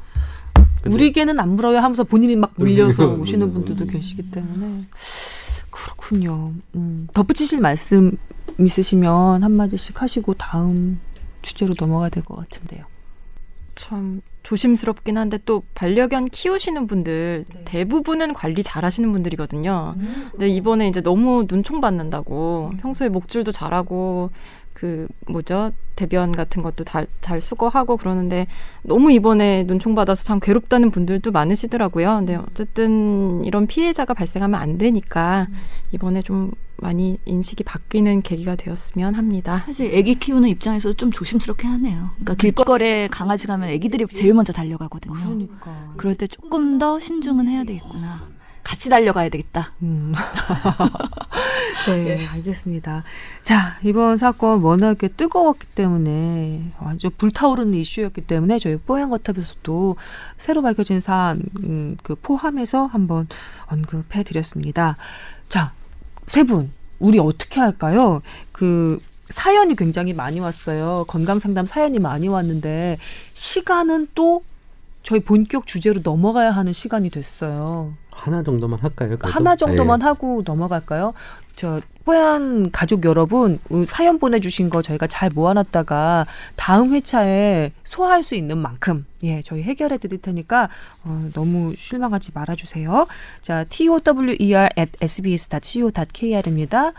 우리 0.86 1.12
개는 1.12 1.38
안 1.40 1.50
물어요 1.56 1.80
하면서 1.80 2.04
본인이 2.06 2.36
막 2.38 2.54
물려서 2.56 3.16
음, 3.16 3.20
오시는 3.22 3.48
음, 3.50 3.54
분들도 3.54 3.84
음. 3.84 3.88
계시기 3.90 4.32
때문에 4.32 4.86
그렇군요. 5.70 6.54
음, 6.76 7.08
덧붙이실 7.14 7.60
말씀 7.60 8.18
있으시면 8.60 9.44
한 9.44 9.52
마디씩 9.52 10.02
하시고 10.02 10.34
다음 10.36 11.00
주제로 11.42 11.74
넘어가야 11.78 12.10
될 12.10 12.24
것 12.24 12.36
같은데요. 12.38 12.86
참 13.78 14.22
조심스럽긴 14.44 15.18
한데 15.18 15.38
또 15.46 15.64
반려견 15.74 16.30
키우시는 16.30 16.88
분들 16.88 17.46
네. 17.54 17.62
대부분은 17.66 18.34
관리 18.34 18.64
잘하시는 18.64 19.12
분들이거든요. 19.12 19.96
근데 20.32 20.48
이번에 20.50 20.88
이제 20.88 21.02
너무 21.02 21.46
눈총 21.50 21.82
받는다고 21.82 22.72
평소에 22.80 23.10
목줄도 23.10 23.52
잘하고 23.52 24.32
그 24.78 25.08
뭐죠 25.28 25.72
대변 25.96 26.32
같은 26.32 26.62
것도 26.62 26.84
다, 26.84 27.04
잘 27.20 27.42
수거하고 27.42 27.98
그러는데 27.98 28.46
너무 28.84 29.12
이번에 29.12 29.64
눈총 29.64 29.96
받아서 29.96 30.24
참 30.24 30.40
괴롭다는 30.40 30.92
분들도 30.92 31.32
많으시더라고요. 31.32 32.18
근데 32.20 32.36
어쨌든 32.36 33.44
이런 33.44 33.66
피해자가 33.66 34.14
발생하면 34.14 34.60
안 34.60 34.78
되니까 34.78 35.48
이번에 35.92 36.22
좀 36.22 36.52
많이 36.76 37.18
인식이 37.26 37.64
바뀌는 37.64 38.22
계기가 38.22 38.56
되었으면 38.56 39.16
합니다. 39.16 39.64
사실 39.66 39.98
아기 39.98 40.14
키우는 40.14 40.48
입장에서 40.50 40.94
좀 40.94 41.10
조심스럽게 41.10 41.66
하네요. 41.66 42.12
그러니까 42.14 42.36
길거리에 42.36 43.08
강아지 43.08 43.48
가면 43.48 43.70
아기들이 43.74 44.06
제일 44.14 44.36
먼저 44.36 44.54
달려가거든요. 44.54 45.16
그러니까. 45.16 45.94
그럴 45.98 46.14
때 46.14 46.28
조금 46.28 46.78
더 46.78 47.00
신중은 47.00 47.48
해야 47.48 47.64
되겠구나. 47.64 48.37
같이 48.68 48.90
달려가야 48.90 49.30
되겠다. 49.30 49.72
음. 49.82 50.14
네, 51.88 52.28
알겠습니다. 52.28 53.06
자, 53.42 53.80
이번 53.82 54.18
사건 54.18 54.60
워낙에 54.60 55.08
뜨거웠기 55.08 55.68
때문에 55.68 56.64
완전 56.78 57.12
불타오르는 57.18 57.74
이슈였기 57.76 58.22
때문에 58.28 58.60
저희 58.60 58.76
뽀얀거탑에서도 58.76 59.96
새로 60.38 60.62
밝혀진 60.62 61.00
사안 61.00 61.44
음, 61.64 61.96
그 62.04 62.16
포함해서 62.16 62.88
한번 62.88 63.30
언급해 63.68 64.24
드렸습니다. 64.24 64.98
자, 65.48 65.72
세 66.26 66.44
분, 66.44 66.74
우리 67.00 67.20
어떻게 67.20 67.62
할까요? 67.62 68.22
그 68.52 69.00
사연이 69.30 69.78
굉장히 69.78 70.12
많이 70.12 70.42
왔어요. 70.42 71.06
건강 71.08 71.40
상담 71.40 71.66
사연이 71.66 72.00
많이 72.00 72.28
왔는데 72.28 72.98
시간은 73.34 74.10
또 74.14 74.42
저희 75.04 75.22
본격 75.22 75.68
주제로 75.68 76.02
넘어가야 76.04 76.52
하는 76.52 76.74
시간이 76.74 77.12
됐어요. 77.12 77.94
하나 78.18 78.42
정도만 78.44 78.80
할까요? 78.82 79.10
그래도? 79.18 79.28
하나 79.28 79.56
정도만 79.56 80.00
네. 80.00 80.06
하고 80.06 80.42
넘어갈까요? 80.44 81.14
저 81.56 81.82
뽀얀 82.04 82.72
가족 82.72 83.06
여러분 83.06 83.60
우- 83.70 83.86
사연 83.86 84.18
보내주신 84.18 84.70
거 84.70 84.82
저희가 84.82 85.08
잘 85.08 85.30
모아놨다가 85.30 86.26
다음 86.56 86.94
회차에 86.94 87.72
소화할 87.84 88.24
수 88.24 88.36
있는 88.36 88.58
만큼 88.58 89.06
예 89.24 89.42
저희 89.42 89.62
해결해 89.64 89.98
드릴 89.98 90.22
테니까 90.22 90.70
어, 91.04 91.30
너무 91.34 91.76
실망하지 91.76 92.32
말아주세요. 92.34 93.08
자 93.42 93.64
t 93.66 93.88
o 93.90 94.00
w 94.00 94.36
e 94.40 94.56
r 94.56 94.70
at 94.78 94.92
sbs.co.kr입니다. 95.02 96.94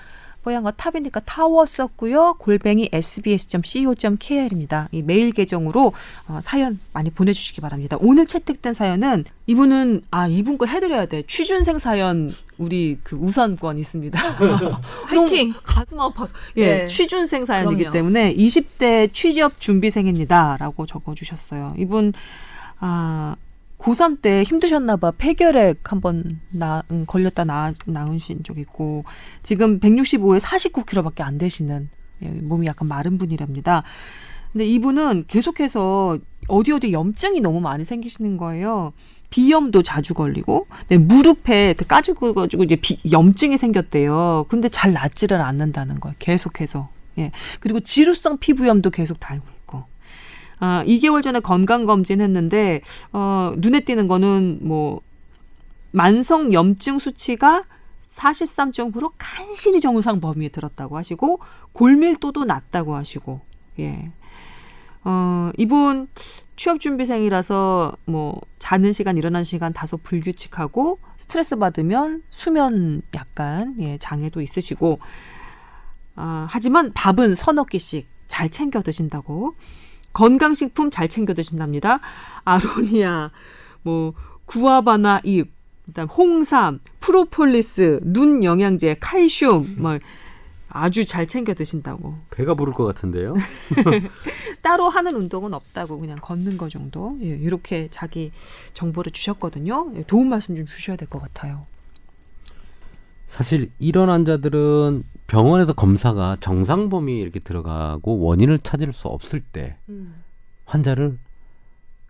뽀얀거 0.48 0.72
탑이니까 0.72 1.20
타워 1.20 1.66
썼고요. 1.66 2.36
골뱅이 2.38 2.88
sbs.co.kr입니다. 2.90 4.88
이 4.92 5.02
메일 5.02 5.30
계정으로 5.32 5.92
어, 6.28 6.38
사연 6.42 6.80
많이 6.94 7.10
보내주시기 7.10 7.60
바랍니다. 7.60 7.98
오늘 8.00 8.26
채택된 8.26 8.72
사연은 8.72 9.26
이분은 9.46 10.04
아 10.10 10.26
이분 10.26 10.56
거 10.56 10.64
해드려야 10.64 11.04
돼. 11.04 11.22
취준생 11.26 11.78
사연 11.78 12.34
우리 12.56 12.96
그 13.02 13.16
우선권 13.16 13.78
있습니다. 13.78 14.18
화이팅! 15.04 15.52
가슴 15.62 16.00
아파서 16.00 16.34
예 16.56 16.78
네. 16.78 16.86
취준생 16.86 17.44
사연이기 17.44 17.82
그럼요. 17.84 17.92
때문에 17.92 18.34
20대 18.34 19.12
취업 19.12 19.60
준비생입니다라고 19.60 20.86
적어주셨어요. 20.86 21.74
이분 21.76 22.14
아 22.80 23.36
고3 23.78 24.20
때 24.20 24.42
힘드셨나 24.42 24.96
봐. 24.96 25.12
폐결핵 25.16 25.90
한번 25.90 26.40
나, 26.50 26.82
음, 26.90 27.04
걸렸다 27.06 27.44
나, 27.44 27.72
나으신 27.86 28.42
적 28.42 28.58
있고 28.58 29.04
지금 29.42 29.80
165에 29.80 30.40
49kg밖에 30.40 31.22
안 31.22 31.38
되시는 31.38 31.88
예, 32.22 32.28
몸이 32.28 32.66
약간 32.66 32.88
마른 32.88 33.18
분이랍니다. 33.18 33.84
근데 34.52 34.66
이분은 34.66 35.24
계속해서 35.28 36.18
어디 36.48 36.72
어디 36.72 36.92
염증이 36.92 37.40
너무 37.40 37.60
많이 37.60 37.84
생기시는 37.84 38.36
거예요. 38.36 38.92
비염도 39.30 39.82
자주 39.82 40.14
걸리고 40.14 40.66
네, 40.88 40.96
무릎에 40.96 41.74
그 41.74 41.86
까지고 41.86 42.32
가지고 42.32 42.64
이제 42.64 42.76
비, 42.76 42.98
염증이 43.10 43.56
생겼대요. 43.58 44.46
근데 44.48 44.68
잘 44.68 44.92
낫지를 44.92 45.40
않는다는 45.40 46.00
거예요. 46.00 46.16
계속해서. 46.18 46.88
예. 47.18 47.30
그리고 47.60 47.80
지루성 47.80 48.38
피부염도 48.38 48.90
계속 48.90 49.20
달고. 49.20 49.57
아, 50.60 50.84
2개월 50.86 51.22
전에 51.22 51.40
건강 51.40 51.84
검진 51.84 52.20
했는데 52.20 52.80
어, 53.12 53.52
눈에 53.56 53.80
띄는 53.80 54.08
거는 54.08 54.60
뭐 54.62 55.00
만성 55.90 56.52
염증 56.52 56.98
수치가 56.98 57.64
43.9로 58.10 59.12
간신히 59.18 59.80
정상 59.80 60.20
범위에 60.20 60.48
들었다고 60.48 60.96
하시고 60.96 61.40
골밀도도 61.72 62.44
낮다고 62.44 62.94
하시고 62.94 63.40
예. 63.78 64.10
어, 65.04 65.50
이분 65.56 66.08
취업 66.56 66.80
준비생이라서 66.80 67.96
뭐 68.06 68.40
자는 68.58 68.92
시간 68.92 69.16
일어나는 69.16 69.44
시간 69.44 69.72
다소 69.72 69.96
불규칙하고 69.96 70.98
스트레스 71.16 71.56
받으면 71.56 72.22
수면 72.30 73.02
약간 73.14 73.76
예, 73.78 73.96
장애도 73.98 74.40
있으시고 74.40 74.98
아, 76.16 76.48
하지만 76.50 76.92
밥은 76.92 77.36
서너 77.36 77.64
끼씩 77.64 78.08
잘 78.26 78.50
챙겨 78.50 78.82
드신다고 78.82 79.54
건강식품 80.18 80.90
잘 80.90 81.08
챙겨 81.08 81.32
드신답니다. 81.32 82.00
아로니아 82.44 83.30
뭐 83.82 84.14
구아바나 84.46 85.20
잎 85.22 85.48
그다음 85.86 86.08
홍삼, 86.08 86.80
프로폴리스, 86.98 88.00
눈 88.02 88.42
영양제, 88.42 88.96
칼슘 89.00 89.76
뭐 89.78 89.96
아주 90.70 91.04
잘 91.06 91.26
챙겨 91.28 91.54
드신다고. 91.54 92.14
배가 92.30 92.54
부를 92.54 92.72
것 92.74 92.84
같은데요. 92.84 93.36
따로 94.60 94.88
하는 94.90 95.14
운동은 95.14 95.54
없다고 95.54 95.98
그냥 96.00 96.18
걷는 96.20 96.58
거 96.58 96.68
정도. 96.68 97.16
예, 97.22 97.28
이렇게 97.28 97.86
자기 97.90 98.32
정보를 98.74 99.12
주셨거든요. 99.12 99.92
예, 99.94 100.02
도움 100.02 100.28
말씀 100.30 100.56
좀 100.56 100.66
주셔야 100.66 100.96
될 100.96 101.08
것 101.08 101.22
같아요. 101.22 101.64
사실 103.28 103.70
이런 103.78 104.08
환자들은 104.08 105.04
병원에서 105.26 105.74
검사가 105.74 106.38
정상 106.40 106.88
범위에 106.88 107.16
이렇게 107.18 107.38
들어가고 107.38 108.18
원인을 108.20 108.58
찾을 108.58 108.92
수 108.92 109.08
없을 109.08 109.40
때 109.40 109.76
환자를 110.64 111.18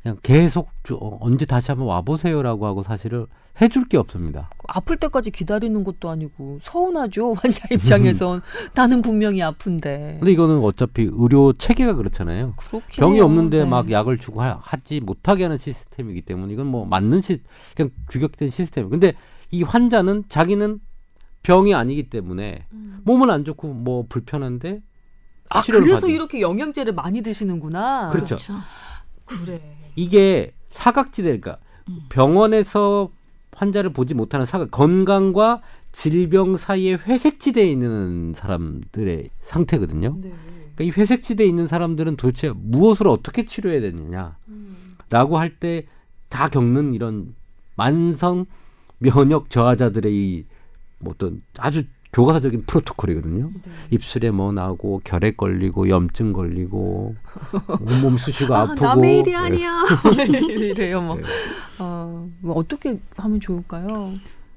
그냥 0.02 0.16
계속 0.22 0.70
저- 0.84 0.96
언제 1.20 1.44
다시 1.44 1.72
한번 1.72 1.88
와보세요라고 1.88 2.64
하고 2.66 2.82
사실을 2.84 3.26
해줄 3.60 3.86
게 3.88 3.96
없습니다. 3.96 4.48
아플 4.68 4.96
때까지 4.96 5.32
기다리는 5.32 5.82
것도 5.82 6.08
아니고 6.08 6.60
서운하죠 6.62 7.34
환자 7.42 7.66
입장에선 7.72 8.40
나는 8.72 9.02
분명히 9.02 9.42
아픈데. 9.42 10.18
근데 10.20 10.30
이거는 10.30 10.60
어차피 10.60 11.08
의료 11.10 11.52
체계가 11.52 11.94
그렇잖아요. 11.94 12.54
그렇긴 12.56 13.02
병이. 13.02 13.20
없는데 13.20 13.64
네. 13.64 13.68
막 13.68 13.90
약을 13.90 14.18
주고 14.18 14.42
하, 14.42 14.60
하지 14.62 15.00
못하게 15.00 15.42
하는 15.42 15.58
시스템이기 15.58 16.22
때문에 16.22 16.52
이건 16.52 16.68
뭐 16.68 16.86
맞는 16.86 17.20
시 17.20 17.42
그냥 17.76 17.90
규격된 18.08 18.50
시스템. 18.50 18.88
근데 18.88 19.14
이 19.50 19.64
환자는 19.64 20.24
자기는 20.28 20.78
병이 21.42 21.74
아니기 21.74 22.10
때문에 22.10 22.66
몸은 23.04 23.30
안 23.30 23.44
좋고 23.44 23.68
뭐 23.72 24.04
불편한데 24.08 24.82
아 25.50 25.62
치료를 25.62 25.86
그래서 25.86 26.02
받은. 26.02 26.14
이렇게 26.14 26.40
영양제를 26.40 26.92
많이 26.94 27.22
드시는구나. 27.22 28.10
그렇죠. 28.10 28.36
그래. 29.24 29.60
이게 29.96 30.52
사각지대 30.68 31.28
그러니까 31.28 31.58
음. 31.88 32.00
병원에서 32.08 33.10
환자를 33.52 33.92
보지 33.92 34.14
못하는 34.14 34.46
사각 34.46 34.70
건강과 34.70 35.62
질병 35.92 36.56
사이에 36.56 36.94
회색지대에 36.94 37.64
있는 37.66 38.32
사람들의 38.34 39.30
상태거든요. 39.40 40.16
네. 40.20 40.32
그러니까 40.74 40.84
이 40.84 40.90
회색지대에 40.90 41.46
있는 41.46 41.66
사람들은 41.66 42.16
도대체 42.16 42.52
무엇을 42.54 43.08
어떻게 43.08 43.46
치료해야 43.46 43.80
되느냐라고 43.80 45.38
할때 45.38 45.86
다 46.28 46.48
겪는 46.48 46.94
이런 46.94 47.34
만성 47.74 48.44
면역 48.98 49.50
저하자들의 49.50 50.14
이 50.14 50.44
뭐 50.98 51.12
어떤 51.14 51.42
아주 51.58 51.84
교과서적인 52.12 52.64
프로토콜이거든요. 52.66 53.50
네. 53.62 53.70
입술에 53.90 54.30
뭐 54.30 54.50
나고 54.52 55.00
결핵 55.04 55.36
걸리고 55.36 55.88
염증 55.90 56.32
걸리고 56.32 57.14
온몸 57.80 58.16
쑤시고 58.16 58.52
아, 58.56 58.60
아프고 58.62 58.84
남의 58.84 59.18
일이 59.20 59.30
네. 59.32 59.36
아니야. 59.36 59.84
이래요 60.48 61.02
뭐. 61.02 61.16
네. 61.16 61.22
어, 61.78 62.28
뭐 62.40 62.56
어떻게 62.56 62.98
하면 63.16 63.40
좋을까요? 63.40 64.12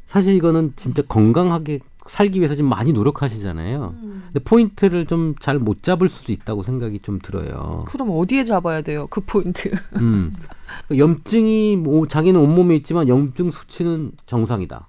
사실 0.05 0.33
이거는 0.35 0.73
진짜 0.77 1.01
건강하게 1.03 1.79
살기 2.07 2.39
위해서 2.39 2.55
지금 2.55 2.69
많이 2.69 2.91
노력하시잖아요. 2.93 3.95
근데 4.01 4.39
포인트를 4.43 5.05
좀 5.05 5.35
잘 5.39 5.59
못 5.59 5.83
잡을 5.83 6.09
수도 6.09 6.31
있다고 6.31 6.63
생각이 6.63 6.99
좀 6.99 7.19
들어요. 7.21 7.79
그럼 7.87 8.09
어디에 8.11 8.43
잡아야 8.43 8.81
돼요? 8.81 9.07
그 9.09 9.21
포인트. 9.21 9.71
음. 9.97 10.33
염증이 10.97 11.75
뭐 11.77 12.07
자기는 12.07 12.39
온몸에 12.39 12.75
있지만 12.77 13.07
염증 13.07 13.51
수치는 13.51 14.13
정상이다. 14.25 14.87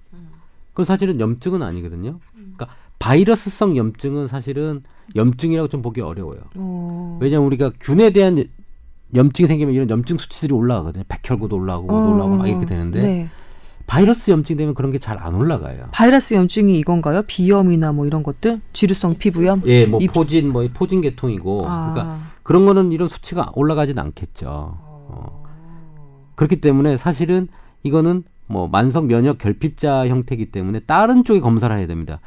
그건 0.73 0.85
사실은 0.85 1.21
염증은 1.21 1.63
아니거든요. 1.63 2.19
그러니까 2.35 2.69
바이러스성 2.99 3.77
염증은 3.77 4.29
사실은 4.29 4.83
염증이라고 5.17 5.69
좀 5.69 5.83
보기 5.83 6.01
어려워요. 6.01 6.41
어. 6.57 7.19
왜냐하면 7.21 7.47
우리가 7.47 7.73
균에 7.81 8.11
대한 8.11 8.43
염증이 9.15 9.47
생기면 9.49 9.75
이런 9.75 9.91
염증 9.91 10.17
수치들이 10.19 10.55
올라가거든요. 10.55 11.05
백혈구도 11.09 11.57
올라가고 11.57 11.87
뭐도 11.87 12.15
올라가고 12.15 12.37
막 12.37 12.49
이렇게 12.49 12.65
되는데 12.67 12.99
어. 12.99 13.03
네. 13.03 13.29
바이러스 13.87 14.31
염증 14.31 14.57
되면 14.57 14.75
그런 14.75 14.91
게 14.93 14.99
잘 14.99 15.19
안 15.19 15.35
올라가요. 15.35 15.89
바이러스 15.93 16.33
염증이 16.35 16.79
이건가요? 16.79 17.23
비염이나 17.27 17.93
뭐 17.93 18.07
이런 18.07 18.23
것들? 18.23 18.61
지루성 18.73 19.17
피부염? 19.19 19.63
예, 19.67 19.85
뭐 19.85 20.01
이- 20.01 20.07
포진, 20.07 20.51
뭐 20.51 20.67
포진 20.73 21.01
계통이고, 21.03 21.67
아. 21.69 21.93
그러니까 21.93 22.19
그런 22.43 22.65
거는 22.65 22.93
이런 22.93 23.09
수치가 23.09 23.51
올라가진 23.55 23.99
않겠죠. 23.99 24.47
어. 24.49 25.43
그렇기 26.37 26.61
때문에 26.61 26.97
사실은 26.97 27.49
이거는 27.83 28.23
뭐 28.53 28.69
만성 28.69 29.07
면역 29.07 29.39
결핍자 29.39 30.07
형태이기 30.09 30.53
때문에 30.53 30.81
다른 30.81 31.25
쪽에 31.25 31.41
검사를 31.41 31.75
해야 31.77 31.87
됩니다. 31.87 32.21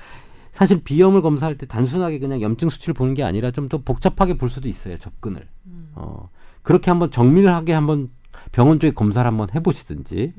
사실 0.52 0.82
비염을 0.84 1.22
검사할 1.22 1.58
때 1.58 1.66
단순하게 1.66 2.20
그냥 2.20 2.42
염증 2.42 2.70
수치를 2.70 2.94
보는 2.94 3.14
게 3.14 3.24
아니라 3.24 3.52
좀 3.52 3.68
더 3.70 3.78
복잡하게 3.80 4.38
볼 4.38 4.50
수도 4.50 4.68
있어요 4.70 4.98
접근을. 4.98 5.48
어 5.96 6.30
그렇게 6.64 6.90
한번 6.92 7.12
정밀하게 7.12 7.74
한번 7.74 8.10
병원 8.52 8.80
쪽에 8.80 8.94
검사를 8.94 9.26
한번 9.28 9.48
해보시든지 9.54 10.34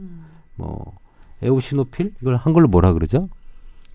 뭐 0.56 0.92
에오시노필 1.42 2.14
이걸 2.22 2.36
한글로 2.36 2.68
뭐라 2.68 2.92
그러죠? 2.92 3.22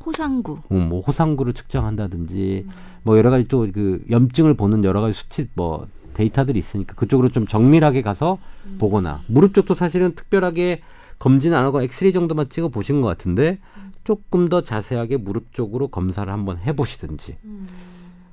호상구. 0.06 0.60
어, 0.70 0.74
뭐 0.76 1.00
호상구를 1.02 1.54
측정한다든지 1.54 2.68
뭐 3.04 3.18
여러 3.18 3.30
가지 3.30 3.48
또 3.48 3.68
그 3.74 4.04
염증을 4.10 4.54
보는 4.56 4.84
여러 4.84 5.02
가지 5.02 5.14
수치 5.14 5.48
뭐 5.56 5.88
데이터들이 6.14 6.60
있으니까 6.60 6.94
그쪽으로 6.96 7.30
좀 7.30 7.48
정밀하게 7.48 8.02
가서 8.02 8.38
보거나 8.80 9.22
무릎 9.28 9.54
쪽도 9.54 9.76
사실은 9.76 10.14
특별하게 10.16 10.82
검진 11.22 11.54
안 11.54 11.64
하고 11.66 11.84
엑스레이 11.84 12.14
정도만 12.14 12.50
찍어 12.50 12.70
보신 12.70 13.00
것 13.00 13.08
같은데 13.08 13.60
조금 14.04 14.50
더 14.50 14.62
자세하게 14.62 15.18
무릎 15.18 15.54
쪽으로 15.54 15.88
검사를 15.88 16.32
한번 16.34 16.58
해보시든지 16.58 17.38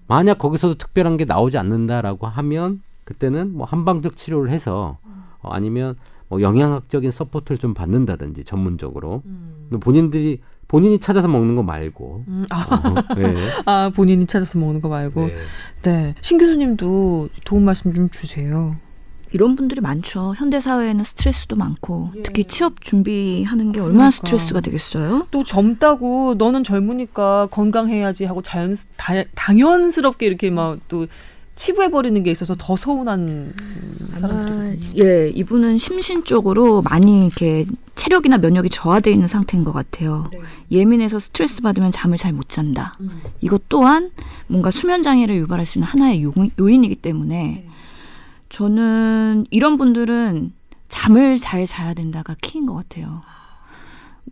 만약 0.07 0.38
거기서도 0.38 0.77
특별한 0.77 1.18
게 1.18 1.27
나오지 1.27 1.59
않는다라고 1.59 2.27
하면 2.27 2.81
그때는 3.05 3.53
뭐 3.53 3.66
한방적 3.66 4.16
치료를 4.16 4.51
해서 4.51 4.96
어, 5.42 5.51
아니면 5.51 5.96
뭐 6.29 6.40
영양학적인 6.40 7.11
support를 7.11 7.59
좀 7.59 7.74
받는다든지 7.74 8.44
전문적으로 8.44 9.22
본인들이 9.81 10.40
본인이 10.66 10.98
찾아서 10.98 11.29
먹는 11.29 11.57
거 11.57 11.62
말고 11.62 12.24
음, 12.27 12.46
아, 12.48 12.62
어, 12.62 13.14
네. 13.14 13.35
아, 13.64 13.90
본인이 13.94 14.27
찾아서 14.27 14.59
먹는 14.59 14.83
거 14.83 14.88
말고. 14.90 15.27
네. 15.27 15.35
네. 15.83 16.14
신 16.20 16.37
교수님도 16.37 17.31
도움 17.44 17.64
말씀 17.64 17.94
좀 17.94 18.11
주세요. 18.11 18.77
이런 19.33 19.57
분들이 19.57 19.81
많죠. 19.81 20.35
현대 20.37 20.61
사회에는 20.61 21.05
스트레스도 21.05 21.57
많고 21.57 22.11
예. 22.17 22.23
특히 22.23 22.45
취업 22.45 22.81
준비하는 22.81 23.73
게 23.73 23.81
얼마나 23.81 24.11
그러니까. 24.11 24.11
스트레스가 24.11 24.61
되겠어요? 24.61 25.27
또 25.31 25.45
젊다고 25.45 26.35
너는 26.38 26.64
젊으니까 26.64 27.49
건강해야지 27.51 28.25
하고 28.25 28.43
자연 28.43 28.77
다, 28.97 29.12
당연스럽게 29.35 30.27
이렇게 30.27 30.51
막 30.51 30.79
또 30.88 31.07
치부해 31.55 31.91
버리는 31.91 32.23
게 32.23 32.31
있어서 32.31 32.55
더 32.57 32.77
서운한 32.77 33.53
아, 34.23 34.73
예, 34.97 35.29
이분은 35.35 35.79
심신적으로 35.79 36.83
많이 36.83 37.27
이렇게 37.27 37.64
체력이나 37.97 38.38
면역이 38.38 38.71
저하돼 38.71 39.11
있는 39.11 39.27
상태인 39.27 39.64
것 39.64 39.73
같아요. 39.73 40.29
네. 40.33 40.38
예민해서 40.71 41.19
스트레스 41.19 41.61
받으면 41.62 41.91
잠을 41.91 42.17
잘 42.17 42.33
못 42.33 42.49
잔다. 42.49 42.97
음. 43.01 43.11
이것 43.41 43.69
또한 43.69 44.12
뭔가 44.47 44.71
수면 44.71 45.03
장애를 45.03 45.35
유발할 45.37 45.67
수 45.67 45.79
있는 45.79 45.88
하나의 45.88 46.23
요, 46.23 46.33
요인이기 46.61 46.95
때문에 46.97 47.64
네. 47.64 47.68
저는 48.49 49.47
이런 49.51 49.77
분들은 49.77 50.53
잠을 50.89 51.37
잘 51.37 51.67
자야 51.67 51.95
된다가 51.95 52.35
키인 52.41 52.67
것 52.67 52.75
같아요. 52.75 53.21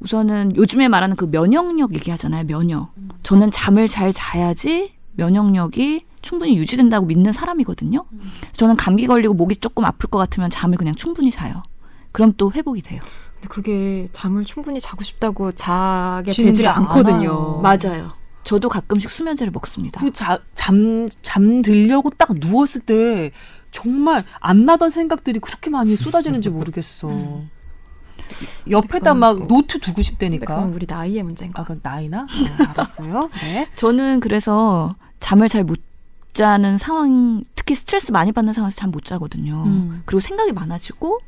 우선은 0.01 0.57
요즘에 0.57 0.89
말하는 0.89 1.17
그 1.17 1.31
면역력 1.31 1.95
얘기하잖아요. 1.95 2.45
면역. 2.45 2.93
저는 3.23 3.51
잠을 3.51 3.89
잘 3.89 4.13
자야지 4.13 4.95
면역력이 5.13 6.05
충분히 6.23 6.57
유지된다고 6.57 7.07
믿는 7.07 7.33
사람이거든요. 7.33 8.05
저는 8.53 8.77
감기 8.77 9.07
걸리고 9.07 9.35
목이 9.35 9.57
조금 9.57 9.85
아플 9.85 10.09
것 10.11 10.19
같으면 10.19 10.51
잠을 10.51 10.77
그냥 10.77 10.95
충분히 10.95 11.31
자요. 11.31 11.63
그럼 12.13 12.33
또 12.37 12.53
회복이 12.53 12.83
돼요. 12.83 13.01
근데 13.35 13.49
그게 13.49 14.09
잠을 14.13 14.45
충분히 14.45 14.81
자고 14.81 15.05
싶다고 15.05 15.53
자게 15.53 16.33
되질 16.33 16.65
게 16.65 16.69
않거든요. 16.69 17.61
않아요. 17.61 17.61
맞아요. 17.63 18.13
저도 18.43 18.69
가끔씩 18.69 19.11
수면제를 19.11 19.51
먹습니다. 19.51 20.01
그잠 20.01 21.09
잠들려고 21.23 22.11
딱 22.11 22.29
누웠을 22.35 22.81
때 22.83 23.33
정말 23.81 24.25
안 24.41 24.65
나던 24.65 24.89
생각들이 24.89 25.39
그렇게 25.39 25.69
많이 25.69 25.97
쏟아지는지 25.97 26.49
모르겠어. 26.49 27.11
옆에다 28.71 28.99
그건 29.13 29.19
막 29.19 29.39
뭐- 29.39 29.47
노트 29.49 29.79
두고 29.79 30.01
싶다니까. 30.01 30.55
그건 30.57 30.73
우리 30.73 30.87
나이의 30.89 31.23
문제인가? 31.23 31.61
아, 31.61 31.65
그 31.65 31.79
나이나? 31.83 32.23
어, 32.23 32.27
알았어요. 32.71 33.29
네. 33.43 33.69
저는 33.77 34.21
그래서 34.21 34.97
잠을 35.21 35.49
잘 35.49 35.63
못 35.65 35.79
자는 36.33 36.77
상황, 36.79 37.43
특히 37.55 37.75
스트레스 37.75 38.13
많이 38.13 38.33
받는 38.33 38.53
상황에서 38.55 38.77
잠 38.77 38.91
못 38.91 39.05
자거든요. 39.05 39.63
음. 39.67 40.03
그리고 40.07 40.21
생각이 40.21 40.53
많아지고 40.53 41.19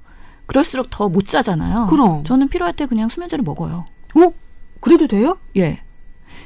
그럴수록 0.46 0.88
더 0.90 1.08
못 1.08 1.26
자잖아요. 1.28 1.86
그럼. 1.90 2.24
저는 2.24 2.48
필요할 2.48 2.72
때 2.74 2.86
그냥 2.86 3.08
수면제를 3.08 3.42
먹어요. 3.44 3.84
어? 4.16 4.32
그래도 4.80 5.06
돼요? 5.06 5.38
예. 5.56 5.82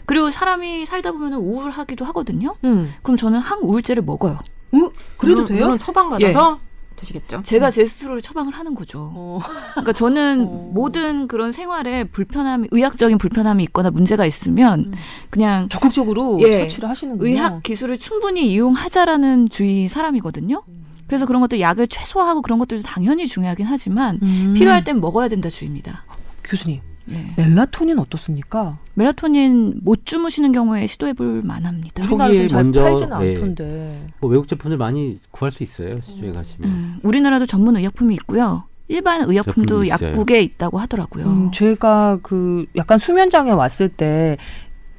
그리고 0.06 0.30
사람이 0.30 0.84
살다 0.86 1.12
보면 1.12 1.34
우울하기도 1.34 2.04
하거든요. 2.06 2.56
음. 2.64 2.92
그럼 3.02 3.16
저는 3.16 3.38
항우울제를 3.38 4.02
먹어요. 4.02 4.38
어? 4.72 4.90
그래도 5.16 5.42
물론- 5.42 5.46
돼요? 5.46 5.60
물론 5.64 5.78
처방 5.78 6.10
받아서 6.10 6.60
드시겠죠. 6.96 7.40
제가 7.42 7.70
제 7.70 7.84
스스로 7.84 8.20
처방을 8.20 8.52
하는 8.52 8.74
거죠. 8.74 9.10
어. 9.14 9.40
그러니까 9.72 9.92
저는 9.92 10.46
어. 10.48 10.70
모든 10.72 11.26
그런 11.26 11.50
생활에 11.50 12.04
불편함, 12.04 12.66
의학적인 12.70 13.18
불편함이 13.18 13.62
있거나 13.64 13.90
문제가 13.90 14.24
있으면 14.26 14.80
음. 14.80 14.92
그냥 15.30 15.68
적극적으로 15.68 16.38
예. 16.42 16.60
처치를 16.68 16.88
하시는군요. 16.88 17.28
의학 17.30 17.62
기술을 17.62 17.98
충분히 17.98 18.52
이용하자라는 18.52 19.48
주의 19.48 19.88
사람이거든요. 19.88 20.62
그래서 21.06 21.26
그런 21.26 21.40
것들 21.42 21.60
약을 21.60 21.88
최소화하고 21.88 22.40
그런 22.42 22.58
것들도 22.58 22.82
당연히 22.84 23.26
중요하긴 23.26 23.66
하지만 23.66 24.18
음. 24.22 24.54
필요할 24.56 24.84
땐 24.84 25.00
먹어야 25.00 25.28
된다 25.28 25.48
주의입니다. 25.48 26.04
교수님 26.44 26.80
네. 27.04 27.34
멜라토닌 27.36 27.98
어떻습니까? 27.98 28.78
멜라토닌 28.94 29.80
못 29.82 30.06
주무시는 30.06 30.52
경우에 30.52 30.86
시도해 30.86 31.12
볼 31.14 31.42
만합니다. 31.42 32.02
초- 32.02 32.14
우리나라에서 32.14 32.48
잘 32.48 32.62
먼저, 32.64 32.82
팔지는 32.84 33.22
예. 33.22 33.28
않던데. 33.30 34.06
뭐 34.20 34.30
외국 34.30 34.46
제품들 34.48 34.76
많이 34.78 35.18
구할 35.30 35.50
수 35.50 35.62
있어요 35.62 36.00
시중에 36.00 36.32
가시면. 36.32 36.70
음, 36.70 36.98
우리나라도 37.02 37.46
전문 37.46 37.76
의약품이 37.76 38.14
있고요. 38.16 38.64
일반 38.88 39.22
의약품도 39.28 39.84
있어요. 39.84 40.08
약국에 40.10 40.42
있다고 40.42 40.78
하더라고요. 40.78 41.24
음, 41.26 41.50
제가 41.52 42.18
그 42.22 42.66
약간 42.76 42.98
수면 42.98 43.30
장애 43.30 43.50
왔을 43.52 43.88
때 43.88 44.36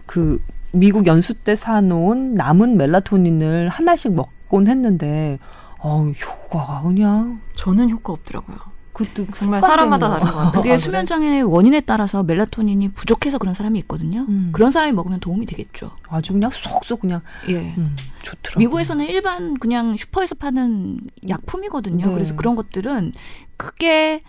그 0.05 0.41
미국 0.73 1.05
연수 1.07 1.33
때 1.33 1.55
사놓은 1.55 2.33
남은 2.33 2.75
멜라토닌을 2.77 3.69
하나씩 3.69 4.13
먹곤 4.15 4.67
했는데 4.67 5.39
어 5.79 6.03
효과가 6.49 6.81
그냥 6.81 7.39
저는 7.55 7.89
효과 7.89 8.11
없더라고요. 8.13 8.57
그것도 8.93 9.25
정말 9.34 9.60
사람마다. 9.60 10.10
다른 10.10 10.25
것 10.25 10.32
같아요. 10.34 10.51
그게 10.51 10.60
아, 10.60 10.62
그래? 10.73 10.77
수면 10.77 11.06
장애의 11.06 11.43
원인에 11.43 11.82
따라서 11.82 12.23
멜라토닌이 12.23 12.89
부족해서 12.89 13.38
그런 13.39 13.53
사람이 13.53 13.79
있거든요. 13.79 14.25
음. 14.29 14.49
그런 14.53 14.71
사람이 14.71 14.93
먹으면 14.93 15.19
도움이 15.19 15.45
되겠죠. 15.47 15.91
아주 16.10 16.34
그냥 16.34 16.51
쏙쏙 16.51 17.01
그냥 17.01 17.21
예. 17.49 17.73
음, 17.77 17.95
좋더라고. 18.21 18.60
미국에서는 18.60 19.06
일반 19.06 19.56
그냥 19.56 19.97
슈퍼에서 19.97 20.36
파는 20.36 20.99
약품이거든요. 21.27 22.06
네. 22.06 22.13
그래서 22.13 22.36
그런 22.36 22.56
것들은 22.56 23.13
크게 23.58 24.23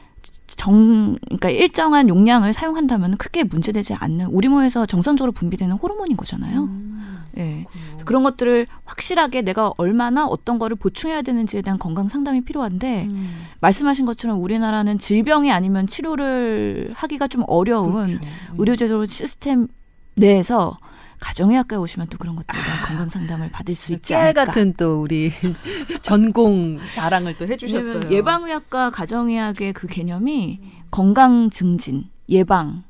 정 0.47 1.17
그러니까 1.25 1.51
일정한 1.51 2.09
용량을 2.09 2.53
사용한다면 2.53 3.17
크게 3.17 3.45
문제되지 3.45 3.95
않는 3.95 4.27
우리 4.27 4.49
몸에서 4.49 4.87
정상적으로 4.87 5.33
분비되는 5.33 5.77
호르몬인 5.77 6.17
거잖아요. 6.17 6.63
음, 6.65 7.14
예. 7.37 7.67
그래서 7.91 8.05
그런 8.05 8.23
것들을 8.23 8.67
확실하게 8.85 9.43
내가 9.43 9.73
얼마나 9.77 10.27
어떤 10.27 10.59
거를 10.59 10.77
보충해야 10.77 11.23
되는지에 11.23 11.63
대한 11.63 11.79
건강 11.79 12.09
상담이 12.09 12.43
필요한데 12.43 13.09
음, 13.11 13.47
말씀하신 13.61 14.07
것처럼 14.07 14.43
우리나라는 14.43 14.99
질병이 14.99 15.51
아니면 15.53 15.87
치료를 15.87 16.93
하기가 16.95 17.29
좀 17.29 17.45
어려운 17.47 18.07
그렇죠. 18.07 18.19
의료제도 18.59 19.07
시스템 19.07 19.69
내에서 20.15 20.79
가정의학과에 21.21 21.79
오시면 21.79 22.09
또 22.11 22.19
그런 22.19 22.37
것들에 22.37 22.61
대한 22.63 22.87
건강 22.87 23.09
상담을 23.09 23.51
받을 23.51 23.75
수 23.75 23.93
있지 23.93 24.15
않을까. 24.15 24.45
같은 24.45 24.75
또 24.77 25.01
우리 25.01 25.33
전공 26.03 26.79
자랑을 26.93 27.37
또 27.39 27.47
해주셨어요. 27.47 28.11
예방의학과 28.11 28.91
가정의학의 28.91 29.73
그 29.73 29.87
개념이 29.87 30.61
건강 30.91 31.49
증진, 31.51 32.11
예방 32.29 32.85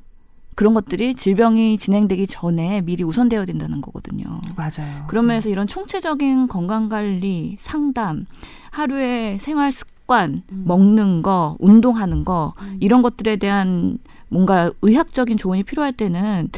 그런 0.54 0.74
것들이 0.74 1.14
질병이 1.14 1.78
진행되기 1.78 2.26
전에 2.26 2.80
미리 2.82 3.04
우선되어야 3.04 3.44
된다는 3.44 3.80
거거든요. 3.80 4.40
맞아요. 4.56 5.06
그런 5.08 5.26
면에서 5.26 5.48
이런 5.48 5.66
총체적인 5.66 6.48
건강 6.48 6.88
관리, 6.88 7.56
상담, 7.58 8.26
하루의 8.70 9.38
생활 9.38 9.72
습관, 9.72 10.42
음. 10.50 10.64
먹는 10.66 11.22
거, 11.22 11.56
운동하는 11.58 12.24
거 12.24 12.54
이런 12.80 13.02
것들에 13.02 13.36
대한 13.36 13.98
뭔가 14.28 14.70
의학적인 14.82 15.36
조언이 15.36 15.62
필요할 15.62 15.92
때는 15.92 16.48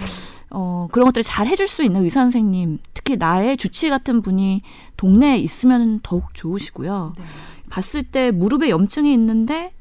어, 0.51 0.89
그런 0.93 1.07
것들을 1.07 1.23
잘 1.23 1.47
해줄 1.47 1.69
수 1.69 1.83
있는 1.83 2.03
의사 2.05 2.21
선생님, 2.21 2.79
특히 2.95 3.17
나의 3.17 3.57
주치 3.57 3.91
같은 3.91 4.23
분이 4.23 4.63
동네에 4.97 5.39
있으면 5.39 6.01
더욱 6.03 6.33
좋으시고요. 6.35 7.15
네. 7.19 7.25
봤을 7.69 8.03
때 8.03 8.31
무릎에 8.31 8.71
염증이 8.71 9.13
있는데 9.13 9.73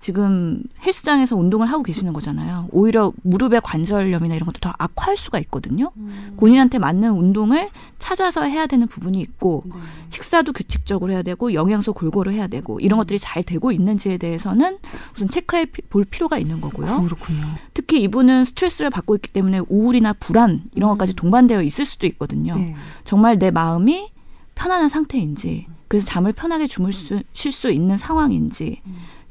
지금 0.00 0.62
헬스장에서 0.84 1.36
운동을 1.36 1.66
하고 1.70 1.82
계시는 1.82 2.14
거잖아요. 2.14 2.68
오히려 2.72 3.12
무릎의 3.22 3.60
관절염이나 3.62 4.34
이런 4.34 4.46
것도 4.46 4.58
더 4.60 4.72
악화할 4.78 5.18
수가 5.18 5.38
있거든요. 5.40 5.92
음. 5.98 6.34
본인한테 6.38 6.78
맞는 6.78 7.10
운동을 7.12 7.68
찾아서 7.98 8.42
해야 8.44 8.66
되는 8.66 8.86
부분이 8.86 9.20
있고 9.20 9.62
네. 9.66 9.74
식사도 10.08 10.54
규칙적으로 10.54 11.12
해야 11.12 11.20
되고 11.22 11.52
영양소 11.52 11.92
골고루 11.92 12.30
해야 12.32 12.46
되고 12.46 12.80
이런 12.80 12.98
것들이 12.98 13.18
잘 13.18 13.42
되고 13.42 13.70
있는지에 13.72 14.16
대해서는 14.16 14.78
우선 15.14 15.28
체크해 15.28 15.66
피- 15.66 15.82
볼 15.82 16.04
필요가 16.06 16.38
있는 16.38 16.62
거고요. 16.62 17.02
그렇군요. 17.02 17.42
특히 17.74 18.00
이분은 18.02 18.44
스트레스를 18.46 18.88
받고 18.88 19.14
있기 19.16 19.30
때문에 19.32 19.60
우울이나 19.68 20.14
불안 20.14 20.62
이런 20.74 20.88
것까지 20.90 21.14
동반되어 21.14 21.60
있을 21.62 21.84
수도 21.84 22.06
있거든요. 22.06 22.56
네. 22.56 22.74
정말 23.04 23.38
내 23.38 23.50
마음이 23.50 24.10
편안한 24.54 24.88
상태인지 24.88 25.66
그래서 25.88 26.06
잠을 26.06 26.32
편하게 26.32 26.66
주물 26.66 26.92
수, 26.94 27.20
쉴수 27.34 27.70
있는 27.70 27.98
상황인지 27.98 28.80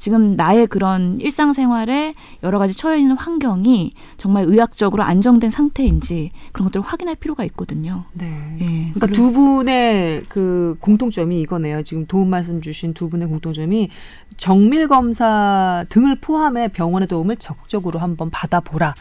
지금 0.00 0.34
나의 0.34 0.66
그런 0.66 1.20
일상생활에 1.20 2.14
여러 2.42 2.58
가지 2.58 2.76
처해 2.76 2.98
있는 2.98 3.16
환경이 3.16 3.92
정말 4.16 4.44
의학적으로 4.44 5.02
안정된 5.02 5.50
상태인지 5.50 6.30
그런 6.52 6.64
것들을 6.64 6.82
확인할 6.84 7.16
필요가 7.16 7.44
있거든요. 7.44 8.04
네. 8.14 8.26
예. 8.60 8.92
그러니까 8.94 9.06
두 9.08 9.30
분의 9.30 10.24
그 10.30 10.76
공통점이 10.80 11.38
이거네요. 11.42 11.82
지금 11.82 12.06
도움 12.06 12.30
말씀 12.30 12.62
주신 12.62 12.94
두 12.94 13.10
분의 13.10 13.28
공통점이 13.28 13.90
정밀 14.38 14.88
검사 14.88 15.84
등을 15.90 16.18
포함해 16.18 16.68
병원의 16.68 17.06
도움을 17.06 17.36
적극적으로 17.36 17.98
한번 17.98 18.30
받아보라 18.30 18.94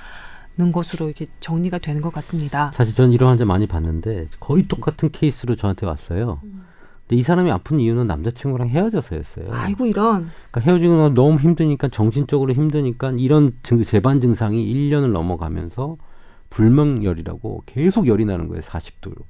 는 0.58 0.74
것으로 0.74 1.06
이렇게 1.06 1.28
정리가 1.40 1.78
되는 1.78 2.02
것 2.02 2.12
같습니다. 2.12 2.70
사실 2.74 2.94
전 2.94 3.14
이런 3.14 3.30
환자 3.30 3.46
많이 3.46 3.66
봤는데 3.66 4.28
거의 4.42 4.68
똑같은 4.68 5.10
케이스로 5.10 5.56
저한테 5.56 5.86
왔어요. 5.86 6.42
근데 7.10 7.20
이 7.20 7.24
사람이 7.24 7.50
아픈 7.50 7.80
이유는 7.80 8.06
남자친구랑 8.06 8.70
헤어져서였어요. 8.70 9.48
아이고 9.52 9.88
이런. 9.88 10.30
그러니까 10.52 10.62
헤어지고 10.62 11.10
너무 11.16 11.40
힘드니까 11.40 11.88
정신적으로 11.88 12.54
힘드니까 12.54 13.14
이런 13.18 13.54
증, 13.64 13.84
재반 13.84 14.22
증상이 14.22 14.64
1년을 14.72 15.12
넘어가면서 15.12 15.98
불명열이라고 16.52 17.64
계속 17.66 18.06
열이 18.08 18.26
나는 18.26 18.48
거예요. 18.48 18.62
40도로. 18.62 19.24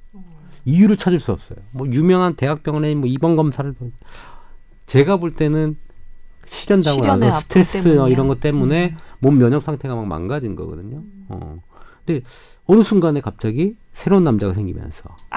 이유를 0.66 0.98
찾을 0.98 1.20
수 1.20 1.32
없어요. 1.32 1.58
뭐 1.70 1.86
유명한 1.88 2.34
대학병원에 2.34 2.94
뭐 2.94 3.08
입원 3.08 3.34
검사를 3.34 3.72
보- 3.72 3.90
제가 4.84 5.16
볼 5.16 5.34
때는 5.34 5.76
실현당하고 6.44 7.00
나서 7.06 7.40
스트레스 7.40 7.82
때문이야. 7.82 8.12
이런 8.12 8.28
것 8.28 8.40
때문에 8.40 8.94
몸 9.20 9.38
면역 9.38 9.62
상태가 9.62 9.94
막 9.94 10.06
망가진 10.06 10.54
거거든요. 10.54 11.02
어. 11.28 11.62
근데 12.04 12.20
어느 12.66 12.82
순간에 12.82 13.22
갑자기 13.22 13.76
새로운 13.94 14.24
남자가 14.24 14.52
생기면서 14.52 15.04
너, 15.30 15.36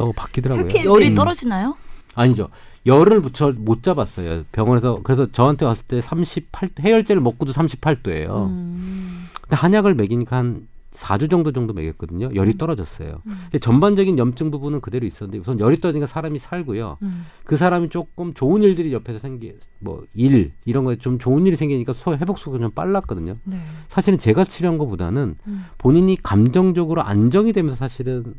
너 0.00 0.12
바뀌더라고요. 0.12 0.84
열이 0.84 1.08
음. 1.10 1.14
떨어지나요? 1.14 1.76
아니죠. 2.14 2.48
열을 2.86 3.22
저못 3.32 3.82
잡았어요. 3.82 4.44
병원에서 4.52 4.98
그래서 5.02 5.26
저한테 5.30 5.66
왔을 5.66 5.86
때 5.86 6.00
38, 6.00 6.70
해열제를 6.80 7.20
먹고도 7.20 7.52
38도예요. 7.52 8.46
음. 8.46 9.26
근데 9.42 9.56
한약을 9.56 9.94
먹이니까 9.94 10.36
한 10.36 10.66
4주 10.92 11.30
정도 11.30 11.52
정도 11.52 11.72
먹였거든요. 11.72 12.30
열이 12.34 12.58
떨어졌어요. 12.58 13.22
근데 13.24 13.58
전반적인 13.60 14.18
염증 14.18 14.50
부분은 14.50 14.80
그대로 14.80 15.06
있었는데 15.06 15.38
우선 15.38 15.60
열이 15.60 15.80
떨어지니까 15.80 16.06
사람이 16.06 16.38
살고요. 16.40 16.98
음. 17.02 17.26
그 17.44 17.56
사람이 17.56 17.90
조금 17.90 18.34
좋은 18.34 18.62
일들이 18.62 18.92
옆에서 18.92 19.18
생기 19.20 19.54
뭐 19.78 20.02
일 20.14 20.52
이런 20.64 20.84
거에 20.84 20.96
좀 20.96 21.18
좋은 21.18 21.46
일이 21.46 21.54
생기니까 21.56 21.92
소 21.92 22.14
회복 22.16 22.38
속도가 22.38 22.58
좀 22.58 22.70
빨랐거든요. 22.72 23.36
네. 23.44 23.60
사실은 23.88 24.18
제가 24.18 24.42
치료한 24.44 24.78
것보다는 24.78 25.36
음. 25.46 25.64
본인이 25.78 26.16
감정적으로 26.20 27.02
안정이 27.02 27.52
되면서 27.52 27.76
사실은 27.76 28.34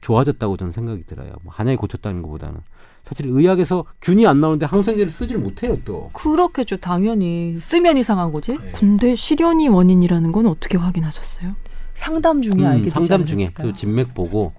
좋아졌다고 0.00 0.56
저는 0.56 0.72
생각이 0.72 1.04
들어요. 1.04 1.32
뭐 1.42 1.52
한약이 1.52 1.76
고쳤다는 1.76 2.22
것보다는 2.22 2.60
사실 3.02 3.26
의학에서 3.26 3.84
균이 4.02 4.26
안 4.26 4.40
나오는데 4.40 4.66
항생제를 4.66 5.10
쓰지를 5.10 5.40
못해요 5.40 5.76
또. 5.84 6.10
그렇겠죠. 6.12 6.76
당연히 6.76 7.58
쓰면 7.60 7.96
이상한 7.96 8.32
거지. 8.32 8.56
근데 8.74 9.14
실연이 9.14 9.68
원인이라는 9.68 10.32
건 10.32 10.46
어떻게 10.46 10.76
확인하셨어요? 10.76 11.54
상담 11.94 12.42
중에 12.42 12.54
음, 12.54 12.66
알게 12.66 12.84
되지 12.84 12.90
상담 12.90 13.26
중에 13.26 13.46
않았을까? 13.46 13.62
그 13.62 13.72
진맥 13.72 14.14
보고 14.14 14.52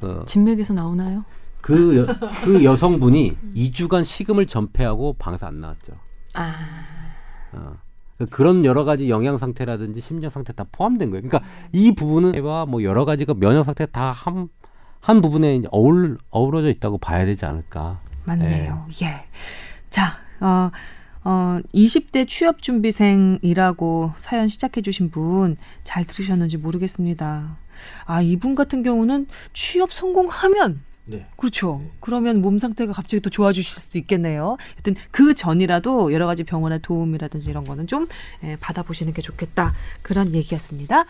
어, 0.00 0.24
진맥에서 0.26 0.74
나오나요? 0.74 1.24
그, 1.60 1.96
여, 1.96 2.06
그 2.44 2.62
여성분이 2.62 3.36
2주간 3.56 4.04
식음을 4.04 4.46
전폐하고 4.46 5.14
방에서 5.14 5.46
안 5.46 5.60
나왔죠. 5.60 5.94
아. 6.34 6.52
어. 7.52 7.76
그런 8.30 8.64
여러 8.64 8.84
가지 8.84 9.08
영양 9.08 9.36
상태라든지 9.36 10.00
심장 10.00 10.30
상태 10.30 10.52
다 10.52 10.66
포함된 10.70 11.10
거예요. 11.10 11.22
그러니까 11.22 11.48
이 11.72 11.94
부분은 11.94 12.38
와뭐 12.40 12.82
여러 12.82 13.04
가지가 13.04 13.34
면역 13.34 13.64
상태 13.64 13.86
다한 13.86 14.48
한 15.04 15.20
부분에 15.20 15.60
어울 15.70 16.16
어우러져 16.30 16.70
있다고 16.70 16.96
봐야 16.96 17.26
되지 17.26 17.44
않을까. 17.44 18.00
맞네요. 18.24 18.86
예. 19.02 19.26
자, 19.90 20.14
어, 20.40 20.70
어, 21.24 21.58
20대 21.74 22.26
취업 22.26 22.62
준비생이라고 22.62 24.12
사연 24.16 24.48
시작해 24.48 24.80
주신 24.80 25.10
분 25.10 25.58
잘 25.84 26.06
들으셨는지 26.06 26.56
모르겠습니다. 26.56 27.58
아, 28.06 28.22
이분 28.22 28.54
같은 28.54 28.82
경우는 28.82 29.26
취업 29.52 29.92
성공하면 29.92 30.80
네. 31.06 31.26
그렇죠. 31.36 31.82
그러면 32.00 32.40
몸 32.40 32.58
상태가 32.58 32.94
갑자기 32.94 33.20
또 33.20 33.28
좋아지실 33.28 33.82
수도 33.82 33.98
있겠네요. 33.98 34.56
하여튼 34.72 34.94
그 35.10 35.34
전이라도 35.34 36.14
여러 36.14 36.26
가지 36.26 36.44
병원의 36.44 36.80
도움이라든지 36.80 37.50
이런 37.50 37.64
거는 37.66 37.86
좀 37.88 38.08
예, 38.42 38.56
받아보시는 38.56 39.12
게 39.12 39.20
좋겠다. 39.20 39.74
그런 40.00 40.32
얘기였습니다. 40.32 41.04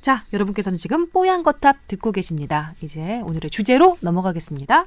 자, 0.00 0.24
여러분께서는 0.32 0.78
지금 0.78 1.10
뽀얀 1.10 1.42
거탑 1.42 1.88
듣고 1.88 2.12
계십니다. 2.12 2.74
이제 2.82 3.20
오늘의 3.22 3.50
주제로 3.50 3.96
넘어가겠습니다. 4.00 4.86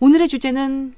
오늘의 0.00 0.28
주제는 0.28 0.94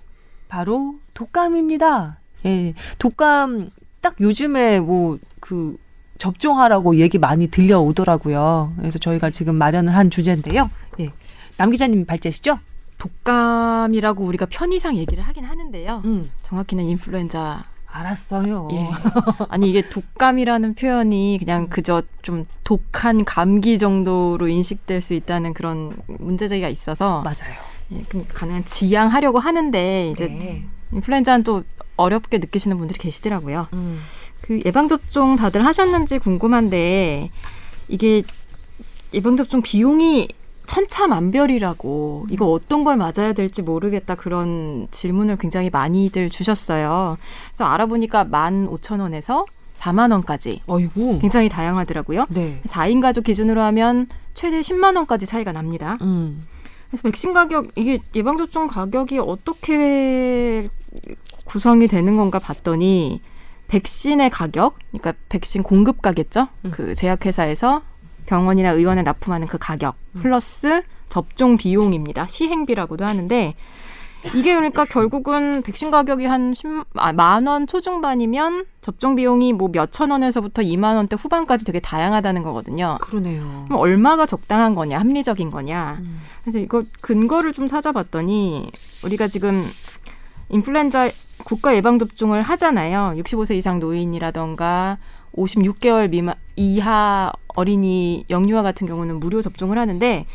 바로 0.49 0.97
독감입니다. 1.14 2.19
예, 2.47 2.75
독감 2.99 3.71
딱 4.01 4.14
요즘에 4.21 4.81
뭐 4.81 5.19
그 5.47 5.77
접종하라고 6.19 6.97
얘기 6.97 7.19
많이 7.19 7.47
들려오더라고요. 7.47 8.73
그래서 8.79 8.99
저희가 8.99 9.31
지금 9.31 9.55
마련을 9.55 9.95
한 9.95 10.11
주제인데요. 10.11 10.71
예, 10.99 11.12
남 11.57 11.70
기자님 11.70 12.04
발제시죠? 12.04 12.59
독감이라고 12.98 14.24
우리가 14.24 14.46
편의상 14.46 14.96
얘기를 14.96 15.22
하긴 15.24 15.44
하는데요. 15.44 16.02
음, 16.04 16.30
정확히는 16.42 16.84
인플루엔자. 16.84 17.64
알았어요. 17.86 18.68
예. 18.72 18.88
아니 19.48 19.70
이게 19.70 19.88
독감이라는 19.88 20.74
표현이 20.74 21.38
그냥 21.38 21.68
그저 21.68 22.02
좀 22.20 22.44
독한 22.62 23.24
감기 23.24 23.78
정도로 23.78 24.48
인식될 24.48 25.00
수 25.00 25.14
있다는 25.14 25.54
그런 25.54 25.96
문제 26.07 26.46
제기가 26.46 26.68
있어서 26.68 27.22
맞아요. 27.22 27.59
예, 27.92 28.02
그 28.09 28.26
가능한 28.28 28.64
지양하려고 28.66 29.38
하는데 29.38 30.11
이제 30.11 30.26
네. 30.26 30.66
인플루엔자는 30.92 31.44
또 31.44 31.64
어렵게 31.96 32.38
느끼시는 32.38 32.76
분들이 32.76 32.98
계시더라고요. 32.98 33.68
음. 33.72 33.98
그 34.42 34.61
예방접종 34.64 35.36
다들 35.36 35.64
하셨는지 35.64 36.18
궁금한데 36.18 37.30
이게 37.88 38.22
예방접종 39.14 39.62
비용이 39.62 40.28
천차만별이라고 40.67 42.27
이거 42.31 42.47
어떤 42.51 42.85
걸 42.85 42.97
맞아야 42.97 43.33
될지 43.33 43.62
모르겠다 43.62 44.14
그런 44.14 44.89
질문을 44.91 45.37
굉장히 45.37 45.71
많이들 45.71 46.31
주셨어요. 46.31 47.17
그래서 47.49 47.64
알아보니까 47.64 48.25
만 48.25 48.67
오천 48.69 49.01
원에서 49.01 49.45
4만 49.75 50.12
원까지 50.12 50.62
어이구. 50.67 51.19
굉장히 51.21 51.49
다양하더라고요. 51.49 52.27
네. 52.31 52.61
4인 52.64 53.01
가족 53.01 53.25
기준으로 53.25 53.61
하면 53.62 54.09
최대 54.35 54.61
10만 54.61 54.97
원까지 54.97 55.27
차이가 55.27 55.53
납니다. 55.53 55.99
음. 56.03 56.47
그래서 56.89 57.03
백신 57.03 57.33
가격 57.33 57.69
이게 57.77 57.99
예방접종 58.14 58.69
가격이 58.69 59.19
어떻게 59.19 60.69
구성이 61.45 61.89
되는 61.89 62.17
건가 62.17 62.39
봤더니 62.39 63.21
백신의 63.69 64.31
가격, 64.31 64.79
그러니까 64.91 65.12
백신 65.29 65.62
공급가겠죠. 65.62 66.49
음. 66.64 66.71
그 66.71 66.95
제약회사에서 66.95 67.83
병원이나 68.27 68.70
의원에 68.70 69.03
납품하는 69.03 69.47
그 69.47 69.59
가격 69.59 69.97
플러스 70.20 70.83
접종 71.09 71.57
비용입니다. 71.57 72.27
시행비라고도 72.27 73.05
하는데 73.05 73.55
이게 74.35 74.55
그러니까 74.55 74.85
결국은 74.85 75.62
백신 75.62 75.91
가격이 75.91 76.27
한 76.27 76.55
10, 76.55 76.85
아, 76.95 77.12
만원 77.12 77.66
초중반이면 77.66 78.66
접종 78.81 79.14
비용이 79.14 79.53
뭐 79.53 79.68
몇천 79.72 80.11
원에서부터 80.11 80.62
2만 80.62 80.97
원대 80.97 81.16
후반까지 81.16 81.64
되게 81.64 81.79
다양하다는 81.79 82.43
거거든요. 82.43 82.99
그러네요. 83.01 83.64
그럼 83.66 83.81
얼마가 83.81 84.27
적당한 84.27 84.74
거냐, 84.74 84.99
합리적인 84.99 85.51
거냐. 85.51 85.99
음. 86.01 86.20
그래서 86.43 86.59
이거 86.59 86.83
근거를 87.01 87.53
좀 87.53 87.68
찾아봤더니 87.68 88.70
우리가 89.05 89.29
지금 89.29 89.64
인플루엔자 90.49 91.11
국가 91.45 91.77
예방 91.77 91.99
접종을 91.99 92.43
하잖아요. 92.43 93.14
65세 93.16 93.55
이상 93.57 93.79
노인이라던가 93.79 94.99
56개월 95.37 96.09
미만 96.11 96.34
이하 96.57 97.32
어린이 97.49 98.24
영유아 98.30 98.62
같은 98.62 98.87
경우는 98.87 99.20
무료 99.20 99.43
접종을 99.43 99.78
하는데 99.78 100.26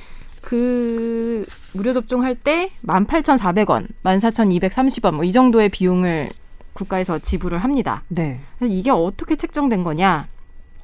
그 0.42 1.46
무료 1.74 1.94
접종할 1.94 2.36
때 2.36 2.72
18,400원, 2.86 3.88
14,230원 4.04 5.14
뭐 5.14 5.24
이 5.24 5.32
정도의 5.32 5.70
비용을 5.70 6.30
국가에서 6.74 7.20
지불을 7.20 7.60
합니다. 7.60 8.04
네. 8.08 8.40
이게 8.62 8.90
어떻게 8.92 9.36
책정된 9.36 9.84
거냐? 9.84 10.28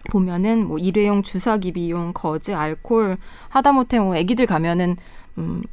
보면은 0.09 0.65
뭐 0.67 0.77
일회용 0.77 1.21
주사기 1.23 1.73
비용, 1.73 2.13
거즈, 2.13 2.51
알코올 2.51 3.17
하다못해 3.49 3.99
뭐 3.99 4.15
아기들 4.17 4.45
가면은 4.45 4.95
음 5.37 5.63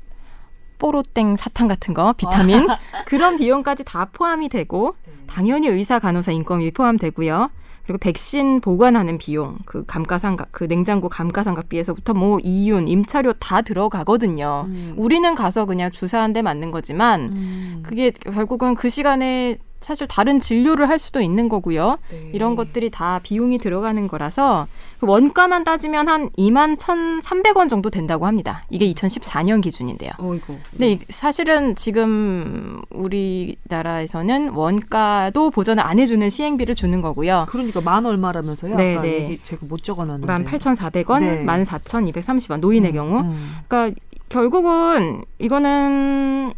뽀로땡 0.78 1.36
사탕 1.36 1.68
같은 1.68 1.95
거, 1.95 2.12
비타민 2.14 2.66
그런 3.07 3.36
비용까지 3.36 3.84
다 3.84 4.07
포함이 4.12 4.49
되고 4.49 4.97
당연히 5.26 5.68
의사 5.68 5.99
간호사 5.99 6.32
인건비 6.32 6.72
포함되고요. 6.72 7.51
그리고 7.85 7.99
백신 7.99 8.61
보관하는 8.61 9.18
비용, 9.18 9.59
그 9.66 9.85
감가상각, 9.87 10.49
그 10.53 10.64
냉장고 10.64 11.09
감가상각비에서부터 11.09 12.14
뭐 12.14 12.39
이윤, 12.43 12.89
임차료 12.89 13.35
다 13.35 13.61
들어가거든요. 13.62 14.64
음. 14.66 14.95
우리는 14.97 15.35
가서 15.35 15.66
그냥 15.66 15.91
주사 15.91 16.20
한 16.20 16.32
대 16.35 16.43
맞는 16.43 16.70
거지만 16.72 17.20
음. 17.20 17.82
그게 17.85 18.11
결국은 18.11 18.74
그 18.74 18.89
시간에 18.89 19.59
사실 19.85 20.07
다른 20.07 20.41
진료를 20.41 20.89
할 20.89 20.99
수도 20.99 21.20
있는 21.20 21.51
거고요. 21.51 21.99
네. 22.11 22.30
이런 22.32 22.57
것들이 22.57 22.89
다 22.91 23.20
비용이 23.22 23.59
들어가는 23.59 24.09
거라서 24.09 24.66
그 24.99 25.07
원가만 25.07 25.62
따지면 25.64 26.09
한 26.09 26.30
2만 26.30 26.78
1,300원 26.78 27.68
정도 27.68 27.91
된다고 27.91 28.26
합니다. 28.26 28.64
이게 28.70 28.91
2014년 28.91 29.61
기준인데요. 29.62 30.12
어이구. 30.18 30.57
근데 30.70 30.93
이- 30.93 30.99
사실은 31.11 31.74
지금 31.76 32.80
우리나라에서는 32.91 34.49
원가도 34.55 35.51
보전을 35.51 35.82
안 35.87 35.99
해주는 35.99 36.28
시행비를 36.30 36.74
주는 36.74 37.03
거고요. 37.03 37.45
그러니까 37.51 37.82
만 37.82 38.07
얼마라면서요? 38.07 38.76
네, 38.76 38.99
네. 39.01 39.39
제가 39.43 39.66
못 39.68 39.82
적어놨는데. 39.82 40.32
18,400원, 40.59 41.20
네. 41.20 41.45
14,230원 41.45 42.61
노인의 42.61 42.93
경우. 42.95 43.20
음. 43.20 43.57
그러니까 43.68 44.01
결국은 44.30 45.24
이거는 45.39 46.55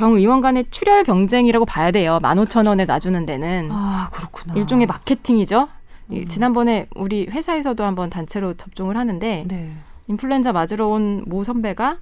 병의원 0.00 0.40
간의 0.40 0.64
출혈 0.70 1.04
경쟁이라고 1.04 1.66
봐야 1.66 1.90
돼요. 1.90 2.18
15,000원에 2.22 2.86
놔주는 2.86 3.26
데는. 3.26 3.68
아 3.70 4.08
그렇구나. 4.12 4.54
일종의 4.54 4.86
마케팅이죠. 4.86 5.68
이 6.10 6.20
음. 6.20 6.24
지난번에 6.26 6.86
우리 6.96 7.26
회사에서도 7.30 7.84
한번 7.84 8.08
단체로 8.08 8.54
접종을 8.54 8.96
하는데 8.96 9.44
네. 9.46 9.72
인플루엔자 10.08 10.52
맞으러 10.52 10.88
온 10.88 11.24
모 11.26 11.44
선배가 11.44 11.98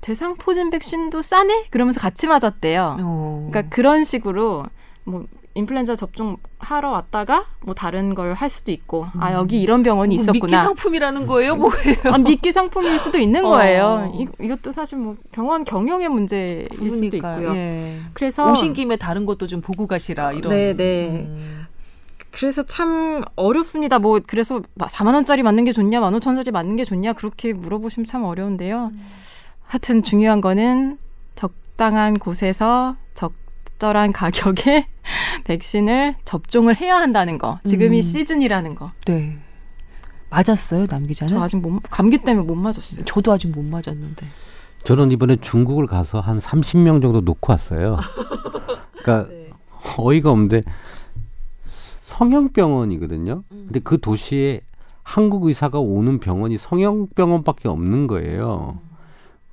대상포진 0.00 0.70
백신도 0.70 1.22
싸네? 1.22 1.66
그러면서 1.70 2.00
같이 2.00 2.26
맞았대요. 2.26 2.96
어. 3.00 3.48
그러니까 3.50 3.74
그런 3.74 4.04
식으로 4.04 4.64
뭐 5.04 5.24
인플루엔자 5.58 5.96
접종 5.96 6.36
하러 6.58 6.90
왔다가 6.90 7.46
뭐 7.64 7.74
다른 7.74 8.14
걸 8.14 8.32
할 8.34 8.48
수도 8.48 8.70
있고 8.72 9.06
아 9.18 9.32
여기 9.32 9.60
이런 9.60 9.82
병원이 9.82 10.16
뭐 10.16 10.24
미끼 10.26 10.38
있었구나. 10.38 10.62
상품이라는 10.64 11.26
거예요, 11.26 11.56
뭐예요? 11.56 11.96
아, 12.12 12.18
미끼 12.18 12.52
상품일 12.52 12.98
수도 12.98 13.18
있는 13.18 13.44
어. 13.44 13.48
거예요. 13.50 14.12
이, 14.14 14.26
이것도 14.40 14.70
사실 14.72 14.98
뭐 14.98 15.16
병원 15.32 15.64
경영의 15.64 16.08
문제일 16.08 16.68
수도 16.72 16.88
그러니까, 16.88 17.34
있고요. 17.36 17.54
예. 17.56 17.98
그래서 18.12 18.50
오신 18.50 18.74
김에 18.74 18.96
다른 18.96 19.26
것도 19.26 19.46
좀 19.46 19.60
보고 19.60 19.86
가시라 19.86 20.32
이런. 20.32 20.52
네, 20.52 20.74
네. 20.76 21.26
음. 21.28 21.66
그래서 22.30 22.62
참 22.62 23.24
어렵습니다. 23.36 23.98
뭐 23.98 24.20
그래서 24.24 24.60
4만 24.78 25.14
원짜리 25.14 25.42
맞는 25.42 25.64
게 25.64 25.72
좋냐, 25.72 26.00
1만 26.00 26.16
5천 26.20 26.28
원짜리 26.28 26.50
맞는 26.52 26.76
게 26.76 26.84
좋냐 26.84 27.14
그렇게 27.14 27.52
물어보시면 27.52 28.04
참 28.04 28.22
어려운데요. 28.24 28.92
하여튼 29.64 30.02
중요한 30.02 30.40
거는 30.40 30.98
적당한 31.34 32.18
곳에서 32.18 32.96
적 33.14 33.32
절한 33.78 34.12
가격에 34.12 34.88
백신을 35.44 36.16
접종을 36.24 36.76
해야 36.76 36.96
한다는 36.96 37.38
거. 37.38 37.60
지금이 37.64 37.98
음. 37.98 38.02
시즌이라는 38.02 38.74
거. 38.74 38.92
네. 39.06 39.38
맞았어요, 40.30 40.86
남 40.86 41.06
기자는? 41.06 41.34
저 41.34 41.40
아직 41.40 41.56
못, 41.56 41.80
감기 41.88 42.18
때문에 42.18 42.46
못 42.46 42.54
맞았어요. 42.54 43.04
저도 43.04 43.32
아직 43.32 43.48
못 43.48 43.64
맞았는데. 43.64 44.26
저는 44.84 45.10
이번에 45.10 45.36
중국을 45.40 45.86
가서 45.86 46.20
한 46.20 46.38
30명 46.38 47.00
정도 47.00 47.20
놓고 47.20 47.52
왔어요. 47.52 47.98
그러니까 49.02 49.28
네. 49.32 49.50
어이가 49.96 50.30
없는데 50.30 50.62
성형병원이거든요. 52.02 53.44
음. 53.50 53.62
근데 53.66 53.80
그 53.80 53.98
도시에 53.98 54.60
한국 55.02 55.46
의사가 55.46 55.78
오는 55.78 56.20
병원이 56.20 56.58
성형병원밖에 56.58 57.68
없는 57.68 58.06
거예요. 58.06 58.78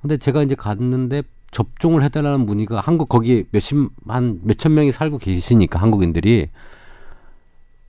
근데 0.02 0.18
제가 0.18 0.42
이제 0.42 0.54
갔는데 0.54 1.22
접종을 1.56 2.02
해달라는 2.02 2.44
문의가 2.44 2.80
한국 2.80 3.08
거기에 3.08 3.44
몇십 3.50 3.88
한 4.06 4.40
몇천 4.42 4.74
명이 4.74 4.92
살고 4.92 5.16
계시니까 5.16 5.80
한국인들이 5.80 6.50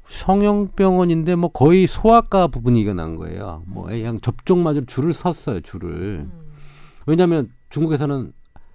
성형병원인데 0.07 1.35
뭐 1.35 1.49
거의 1.49 1.85
소아과 1.85 2.47
부분이가 2.47 2.93
난 2.93 3.17
거예요. 3.17 3.63
뭐 3.65 3.87
그냥 3.87 4.21
접종마저 4.21 4.85
줄을 4.85 5.11
섰어요 5.11 5.59
줄을. 5.59 6.29
왜냐하면 7.05 7.51
중국에서는 7.69 8.31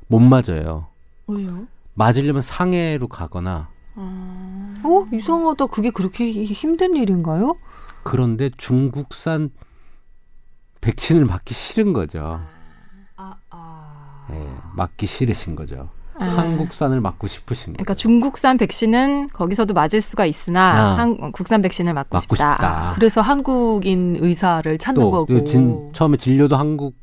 못 0.09 0.20
맞아요. 0.20 0.88
왜요? 1.26 1.66
맞으려면 1.95 2.43
상해로 2.43 3.09
가거나 3.09 3.70
아... 3.95 4.74
어? 4.84 5.07
이상하다. 5.11 5.68
그게 5.68 5.88
그렇게 5.88 6.30
힘든 6.30 6.97
일인가요? 6.97 7.57
그런데 8.03 8.51
중국산 8.59 9.53
백신을 10.82 11.24
맞기 11.24 11.55
싫은 11.55 11.95
거죠. 11.95 12.43
예, 14.35 14.49
맞기 14.74 15.07
싫으신 15.07 15.55
거죠. 15.57 15.89
아. 16.18 16.24
한국산을 16.24 17.01
맞고 17.01 17.26
싶으신 17.26 17.72
거죠. 17.72 17.76
그러니까 17.78 17.95
중국산 17.95 18.59
백신은 18.59 19.28
거기서도 19.28 19.72
맞을 19.74 20.01
수가 20.01 20.26
있으나 20.26 20.93
아. 20.95 20.99
한, 20.99 21.33
국산 21.33 21.62
백신을 21.62 21.95
맞고, 21.95 22.16
맞고 22.16 22.35
싶다. 22.37 22.53
싶다. 22.55 22.93
그래서 22.95 23.20
한국인 23.20 24.16
의사를 24.20 24.76
찾는 24.78 25.01
또 25.01 25.11
거고. 25.11 25.26
그 25.26 25.45
진, 25.45 25.91
처음에 25.93 26.16
진료도 26.18 26.57
한국 26.57 26.95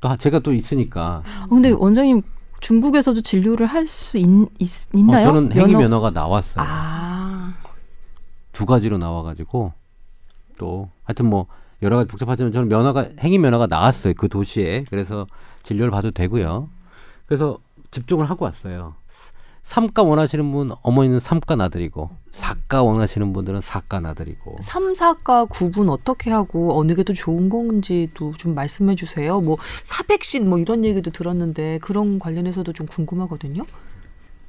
또 0.00 0.08
하- 0.08 0.16
제가 0.16 0.38
또 0.40 0.52
있으니까 0.52 1.22
아, 1.26 1.46
근데 1.48 1.70
원장님 1.70 2.22
중국에서도 2.60 3.20
진료를 3.20 3.66
할 3.66 3.86
수 3.86 4.16
있나요? 4.18 5.28
어, 5.28 5.32
저는 5.32 5.52
행위 5.52 5.72
면허- 5.74 5.78
면허가 5.82 6.10
나왔어요. 6.10 6.64
아, 6.66 7.54
두 8.52 8.66
가지로 8.66 8.98
나와가지고 8.98 9.72
또 10.56 10.88
하여튼 11.04 11.26
뭐 11.26 11.46
여러 11.82 11.96
가지 11.96 12.08
복잡하지만 12.08 12.52
저는 12.52 12.68
면허가 12.68 13.06
행위 13.20 13.38
면허가 13.38 13.66
나왔어요 13.68 14.14
그 14.16 14.28
도시에 14.28 14.84
그래서 14.90 15.26
진료를 15.68 15.90
봐도 15.90 16.10
되고요. 16.10 16.68
그래서 17.26 17.58
집중을 17.90 18.28
하고 18.30 18.46
왔어요. 18.46 18.94
삼가 19.62 20.02
원하시는 20.02 20.50
분 20.50 20.70
어머니는 20.80 21.20
삼가 21.20 21.54
나들이고 21.54 22.08
사가 22.30 22.82
원하시는 22.82 23.34
분들은 23.34 23.60
사가 23.60 24.00
나들이고 24.00 24.56
삼사과 24.62 25.44
구분 25.44 25.90
어떻게 25.90 26.30
하고 26.30 26.78
어느 26.80 26.94
게 26.94 27.02
더 27.04 27.12
좋은 27.12 27.50
건지도 27.50 28.32
좀 28.38 28.54
말씀해 28.54 28.94
주세요. 28.94 29.42
뭐 29.42 29.58
사백신 29.84 30.48
뭐 30.48 30.58
이런 30.58 30.86
얘기도 30.86 31.10
들었는데 31.10 31.80
그런 31.82 32.18
관련해서도 32.18 32.72
좀 32.72 32.86
궁금하거든요. 32.86 33.64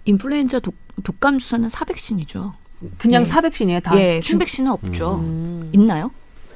인플루엔자 0.06 0.60
독, 0.62 0.76
독감 1.04 1.40
주사는 1.40 1.68
사백신이죠. 1.68 2.54
그냥 2.98 3.24
예. 3.24 3.26
사백신이에요. 3.26 3.80
다 3.82 4.00
예, 4.00 4.22
주- 4.22 4.30
순백신은 4.32 4.72
없죠. 4.72 5.16
음. 5.16 5.70
있나요? 5.74 6.12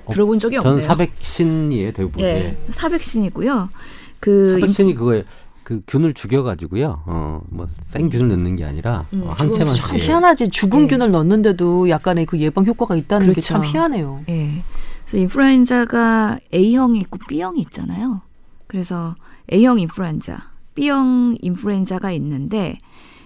어, 0.06 0.12
들어본 0.12 0.40
적이 0.40 0.58
없네요. 0.58 0.74
저는 0.76 0.86
사백신이에요 0.88 1.92
대부분. 1.92 2.22
예, 2.24 2.26
예. 2.28 2.58
사백신이고요. 2.72 3.70
그 4.24 4.52
사백신이 4.52 4.96
그거에 4.96 5.26
그 5.64 5.82
균을 5.86 6.14
죽여가지고요. 6.14 7.04
어뭐 7.06 7.68
생균을 7.88 8.30
넣는 8.30 8.56
게 8.56 8.64
아니라 8.64 9.06
음, 9.12 9.24
어, 9.24 9.32
항체만 9.32 9.76
참 9.76 9.98
예. 9.98 10.02
희한하지. 10.02 10.48
죽은 10.50 10.84
예. 10.84 10.88
균을 10.88 11.12
넣는데도 11.12 11.90
약간의 11.90 12.26
그 12.26 12.40
예방 12.40 12.66
효과가 12.66 12.96
있다는 12.96 13.34
게참 13.34 13.60
그렇죠. 13.60 13.78
희한해요. 13.78 14.22
예. 14.30 14.64
그래서 15.06 15.18
인플루엔자가 15.18 16.40
A형이 16.54 17.00
있고 17.00 17.20
B형이 17.28 17.60
있잖아요. 17.62 18.22
그래서 18.68 19.16
A형 19.52 19.78
인플루엔자, 19.80 20.52
B형 20.74 21.36
인플루엔자가 21.42 22.14
있는데 22.14 22.78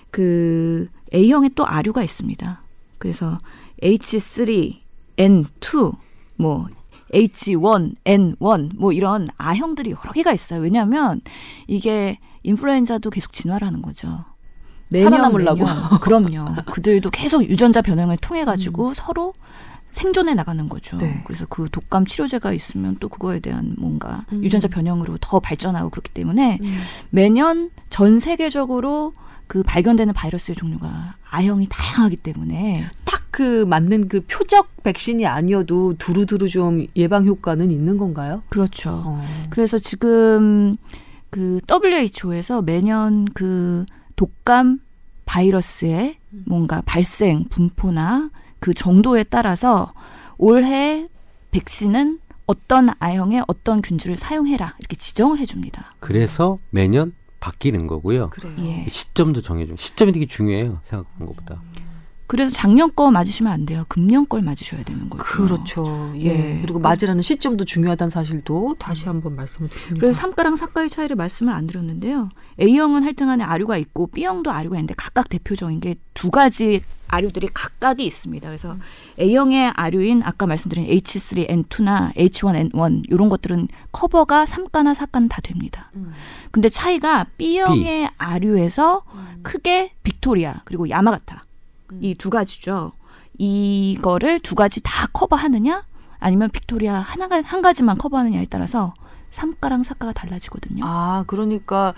그 0.09 0.87
A형에 1.13 1.49
또 1.55 1.67
아류가 1.67 2.01
있습니다. 2.01 2.63
그래서 2.97 3.37
H3N2 3.83 5.95
뭐 6.37 6.65
H1N1 7.13 8.71
뭐 8.75 8.91
이런 8.91 9.27
아형들이 9.37 9.91
여러 9.91 10.11
개가 10.13 10.33
있어요. 10.33 10.61
왜냐하면 10.61 11.21
이게 11.67 12.19
인플루엔자도 12.43 13.09
계속 13.09 13.31
진화를 13.31 13.65
하는 13.67 13.81
거죠. 13.81 14.25
살아남으려고. 14.93 15.65
매년. 15.65 15.75
그럼요. 16.01 16.55
그들도 16.71 17.09
계속 17.09 17.43
유전자 17.43 17.81
변형을 17.81 18.17
통해 18.17 18.41
음. 18.41 18.45
가지고 18.45 18.93
서로 18.93 19.33
생존해 19.91 20.33
나가는 20.33 20.69
거죠. 20.69 20.97
네. 20.97 21.21
그래서 21.25 21.45
그 21.47 21.67
독감 21.71 22.05
치료제가 22.05 22.53
있으면 22.53 22.97
또 22.99 23.09
그거에 23.09 23.39
대한 23.39 23.75
뭔가 23.77 24.25
음. 24.31 24.43
유전자 24.43 24.67
변형으로 24.67 25.17
더 25.19 25.39
발전하고 25.39 25.89
그렇기 25.89 26.11
때문에 26.11 26.59
매년 27.09 27.71
전 27.89 28.19
세계적으로 28.19 29.13
그 29.47 29.63
발견되는 29.63 30.13
바이러스의 30.13 30.55
종류가 30.55 31.15
아형이 31.29 31.67
다양하기 31.69 32.17
때문에 32.17 32.89
딱 33.05 33.17
그 33.37 33.65
맞는 33.65 34.07
그 34.07 34.21
표적 34.21 34.81
백신이 34.81 35.27
아니어도 35.27 35.93
두루두루 35.99 36.49
좀 36.49 36.87
예방 36.95 37.23
효과는 37.27 37.69
있는 37.69 37.99
건가요? 37.99 38.41
그렇죠. 38.49 39.03
어. 39.05 39.23
그래서 39.51 39.77
지금 39.77 40.75
그 41.29 41.59
WHO에서 41.69 42.63
매년 42.63 43.25
그 43.35 43.85
독감 44.15 44.79
바이러스의 45.25 46.15
뭔가 46.45 46.81
발생 46.83 47.45
분포나 47.49 48.31
그 48.59 48.73
정도에 48.73 49.23
따라서 49.23 49.89
올해 50.37 51.05
백신은 51.51 52.19
어떤 52.45 52.89
아형의 52.99 53.43
어떤 53.47 53.81
균주를 53.81 54.15
사용해라 54.15 54.75
이렇게 54.79 54.95
지정을 54.95 55.39
해줍니다. 55.39 55.93
그래서 55.99 56.57
매년 56.69 57.13
바뀌는 57.39 57.87
거고요. 57.87 58.29
그래요. 58.29 58.53
예. 58.59 58.85
시점도 58.89 59.41
정해줘. 59.41 59.75
시점이 59.77 60.11
되게 60.11 60.25
중요해요. 60.25 60.79
생각한 60.83 61.27
것보다. 61.27 61.61
그래서 62.27 62.51
작년 62.51 62.93
거 62.93 63.09
맞으시면 63.09 63.51
안 63.51 63.65
돼요. 63.65 63.85
금년 63.87 64.27
걸 64.27 64.41
맞으셔야 64.41 64.83
되는 64.83 65.09
거죠. 65.09 65.23
그렇죠. 65.23 66.13
예. 66.17 66.25
예. 66.25 66.61
그리고 66.61 66.79
맞으라는 66.79 67.21
시점도 67.21 67.65
중요하다는 67.65 68.09
사실도 68.09 68.75
다시 68.77 69.05
한번 69.05 69.35
말씀을 69.35 69.69
드립니다. 69.69 69.99
그래서 69.99 70.19
삼가랑 70.19 70.55
사가의 70.55 70.89
차이를 70.89 71.15
말씀을 71.15 71.53
안 71.53 71.67
드렸는데요. 71.67 72.29
A형은 72.59 73.03
할등안에 73.03 73.43
아류가 73.43 73.77
있고 73.77 74.07
B형도 74.07 74.51
아류가 74.51 74.75
있는데 74.77 74.93
각각 74.95 75.29
대표적인 75.29 75.79
게 75.79 75.95
두 76.17 76.31
가지 76.31 76.81
아류들이 77.09 77.47
각각이 77.53 78.03
있습니다. 78.03 78.49
그래서 78.49 78.75
A형의 79.19 79.69
아류인 79.75 80.23
아까 80.23 80.47
말씀드린 80.47 80.87
H3N2나 80.87 82.15
H1N1 82.15 83.03
이런 83.09 83.29
것들은 83.29 83.67
커버가 83.91 84.47
삼가나 84.47 84.95
사가는 84.95 85.29
다 85.29 85.41
됩니다. 85.41 85.91
음. 85.95 86.11
근데 86.49 86.69
차이가 86.69 87.27
B형의 87.37 88.09
아류에서 88.17 89.03
크게 89.43 89.91
빅토리아 90.01 90.61
그리고 90.65 90.89
야마가타 90.89 91.43
이 92.01 92.15
두 92.15 92.29
가지죠. 92.29 92.93
이거를 93.37 94.39
두 94.39 94.55
가지 94.55 94.81
다 94.83 95.07
커버하느냐 95.13 95.85
아니면 96.19 96.49
빅토리아 96.49 96.95
하나가 96.99 97.41
한 97.41 97.61
가지만 97.61 97.97
커버하느냐에 97.97 98.45
따라서 98.49 98.93
3가랑 99.29 99.83
4가가 99.83 100.13
달라지거든요. 100.13 100.83
아, 100.85 101.23
그러니까 101.27 101.93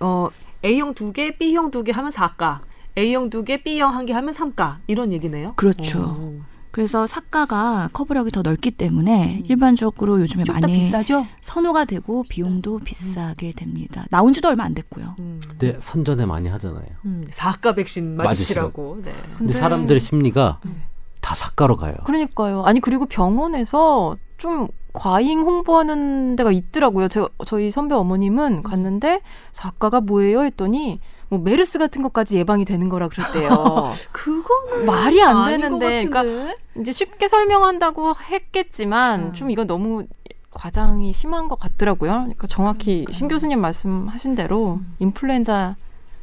어 0.00 0.28
A형 0.64 0.94
두 0.94 1.12
개, 1.12 1.36
B형 1.36 1.70
두 1.70 1.82
개 1.82 1.92
하면 1.92 2.10
4가. 2.10 2.60
A형 2.98 3.30
두 3.30 3.42
개, 3.44 3.62
B형 3.62 3.94
한 3.94 4.04
개 4.06 4.12
하면 4.12 4.34
3가. 4.34 4.76
이런 4.86 5.12
얘기네요. 5.12 5.54
그렇죠. 5.56 6.00
오. 6.18 6.40
그래서 6.72 7.06
4가가 7.06 7.90
커버력이 7.92 8.30
더 8.30 8.42
넓기 8.42 8.70
때문에 8.72 9.42
일반적으로 9.44 10.20
요즘에 10.22 10.44
많이 10.48 10.72
비싸죠? 10.72 11.26
선호가 11.42 11.84
되고 11.84 12.24
비용도 12.28 12.78
비싸게 12.80 13.52
됩니다. 13.52 14.04
나온 14.10 14.32
지도 14.32 14.48
얼마 14.48 14.64
안 14.64 14.74
됐고요. 14.74 15.14
음. 15.20 15.40
근데 15.46 15.76
선전에 15.78 16.24
많이 16.26 16.48
하잖아요. 16.48 16.86
음, 17.04 17.26
4가 17.30 17.76
백신 17.76 18.16
맞으시라고. 18.16 19.02
네. 19.04 19.12
근데 19.12 19.36
근데- 19.38 19.52
사람들의 19.52 20.00
심리가 20.00 20.58
네. 20.64 20.72
다 21.20 21.34
사가로 21.34 21.76
가요. 21.76 21.94
그러니까요. 22.04 22.62
아니 22.64 22.80
그리고 22.80 23.04
병원에서 23.06 24.16
좀 24.38 24.66
과잉 24.94 25.40
홍보하는 25.40 26.36
데가 26.36 26.50
있더라고요. 26.52 27.08
저, 27.08 27.28
저희 27.46 27.70
선배 27.70 27.94
어머님은 27.94 28.62
갔는데 28.62 29.20
작가가 29.52 30.00
뭐예요 30.00 30.42
했더니 30.42 31.00
뭐 31.32 31.38
메르스 31.38 31.78
같은 31.78 32.02
것까지 32.02 32.36
예방이 32.36 32.66
되는 32.66 32.90
거라 32.90 33.08
그랬대요. 33.08 33.48
그거는 34.12 34.84
말이 34.84 35.22
안 35.22 35.46
되는데, 35.46 36.04
것 36.04 36.20
그러니까. 36.20 36.54
이제 36.78 36.92
쉽게 36.92 37.26
설명한다고 37.26 38.14
했겠지만 38.30 39.20
음. 39.20 39.32
좀 39.32 39.50
이건 39.50 39.66
너무 39.66 40.04
과장이 40.50 41.10
심한 41.14 41.48
것 41.48 41.58
같더라고요. 41.58 42.10
그러니까 42.10 42.46
정확히 42.46 43.06
신 43.10 43.28
교수님 43.28 43.62
말씀하신 43.62 44.34
대로 44.34 44.80
인플루엔자 44.98 45.76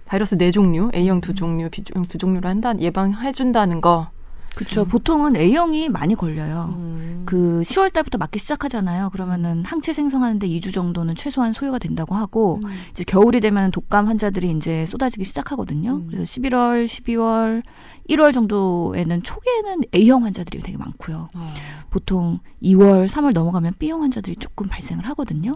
바이러스 0.06 0.38
네 0.38 0.52
종류, 0.52 0.92
A형 0.94 1.22
두 1.22 1.34
종류, 1.34 1.72
B형 1.72 2.06
두 2.06 2.20
종류로 2.20 2.48
한다 2.48 2.78
예방해 2.78 3.32
준다는 3.32 3.82
거. 3.82 4.10
그렇죠. 4.56 4.86
보통은 4.86 5.36
A형이 5.36 5.90
많이 5.90 6.16
걸려요. 6.16 6.72
음. 6.76 7.24
그 7.26 7.62
10월 7.64 7.94
달부터 7.94 8.18
맞기 8.18 8.40
시작하잖아요. 8.40 9.12
그러면은 9.12 9.64
항체 9.64 9.94
생성하는데 9.94 10.48
2주 10.48 10.74
정도는 10.74 11.16
최소한 11.16 11.54
소요가 11.54 11.78
된다고 11.78 12.16
하고 12.16 12.60
음. 12.64 12.70
이제 12.92 13.04
겨울이 13.04 13.40
되면 13.40 13.72
독감 13.72 14.08
환자들이 14.08 14.52
이제 14.52 14.86
쏟아지기 14.86 15.26
시작하거든요. 15.26 15.98
음. 15.98 16.08
그래서 16.08 16.24
11월, 16.24 16.86
12월, 16.86 17.64
1월 18.10 18.34
정도에는 18.34 19.24
초기에는 19.24 19.82
A형 19.94 20.26
환자들이 20.26 20.62
되게 20.62 20.78
많고요. 20.78 21.30
어. 21.34 21.54
보통 21.90 22.40
2월, 22.62 23.08
3월 23.08 23.34
넘어가면 23.34 23.74
B형 23.80 24.02
환자들이 24.02 24.36
조금 24.38 24.68
발생을 24.68 25.06
하거든요. 25.10 25.54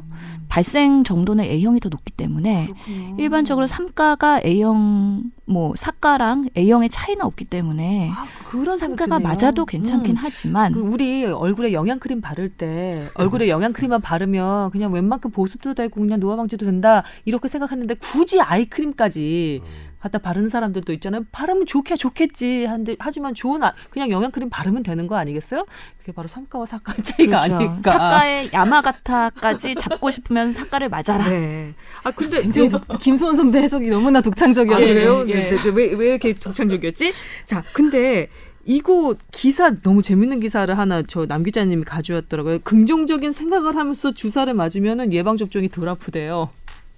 발생 0.49 1.03
정도는 1.03 1.43
A형이 1.43 1.79
더 1.79 1.89
높기 1.89 2.11
때문에 2.11 2.65
그렇군요. 2.65 3.15
일반적으로 3.19 3.67
삼가가 3.67 4.41
A형 4.45 5.31
뭐 5.45 5.73
사가랑 5.75 6.49
A형의 6.57 6.89
차이는 6.89 7.23
없기 7.25 7.45
때문에 7.45 8.11
아, 8.15 8.25
그런 8.47 8.77
생각 8.77 9.05
삼가가 9.05 9.17
드네요. 9.19 9.35
맞아도 9.35 9.65
괜찮긴 9.65 10.15
음. 10.15 10.17
하지만 10.17 10.71
그 10.71 10.79
우리 10.79 11.25
얼굴에 11.25 11.73
영양 11.73 11.99
크림 11.99 12.21
바를 12.21 12.49
때 12.49 13.01
얼굴에 13.15 13.49
영양 13.49 13.73
크림만 13.73 14.01
바르면 14.01 14.71
그냥 14.71 14.93
웬만큼 14.93 15.31
보습도 15.31 15.73
되고 15.73 15.99
그냥 15.99 16.19
노화 16.19 16.35
방지도 16.35 16.65
된다 16.65 17.03
이렇게 17.25 17.47
생각했는데 17.47 17.95
굳이 17.95 18.39
아이크림까지 18.41 19.61
갖다 20.03 20.19
바르는 20.19 20.49
사람들도 20.49 20.91
있잖아요. 20.93 21.21
바르면 21.31 21.65
좋게 21.65 21.95
좋겠지 21.95 22.65
한데 22.65 22.97
하지만 22.99 23.33
좋은 23.33 23.63
아- 23.63 23.73
그냥 23.89 24.09
영양 24.11 24.31
크림 24.31 24.49
바르면 24.49 24.83
되는 24.83 25.07
거 25.07 25.15
아니겠어요? 25.15 25.65
그게 25.99 26.11
바로 26.11 26.27
삼가와 26.27 26.65
사가의 26.65 26.97
차이가 27.03 27.39
그렇죠. 27.39 27.55
아닐까. 27.55 27.81
사가의 27.83 28.49
야마가타까지 28.53 29.75
잡고 29.75 30.09
싶으면 30.11 30.51
사가를 30.51 30.89
맞아라. 30.89 31.29
네. 31.29 31.73
아 32.03 32.11
근데 32.11 32.41
굉장히 32.43 32.67
독- 32.67 32.85
김소원 32.99 33.37
선배 33.37 33.59
해석이 33.59 33.89
너무나 33.89 34.19
아, 34.19 34.21
독창적이었어요. 34.21 35.23
예. 35.29 35.33
네, 35.33 35.49
네, 35.51 35.63
네. 35.63 35.69
왜, 35.69 35.93
왜 35.93 36.07
이렇게 36.09 36.33
독창적이었지? 36.33 37.13
자, 37.45 37.63
근데 37.71 38.27
이거 38.65 39.15
기사 39.31 39.71
너무 39.81 40.01
재밌는 40.01 40.39
기사를 40.41 40.77
하나 40.77 41.01
저 41.03 41.25
남 41.25 41.43
기자님이 41.43 41.83
가져왔더라고요. 41.85 42.59
긍정적인 42.59 43.31
생각을 43.31 43.75
하면서 43.77 44.11
주사를 44.13 44.53
맞으면은 44.53 45.13
예방 45.13 45.37
접종이 45.37 45.69
덜 45.69 45.87
아프대요. 45.89 46.49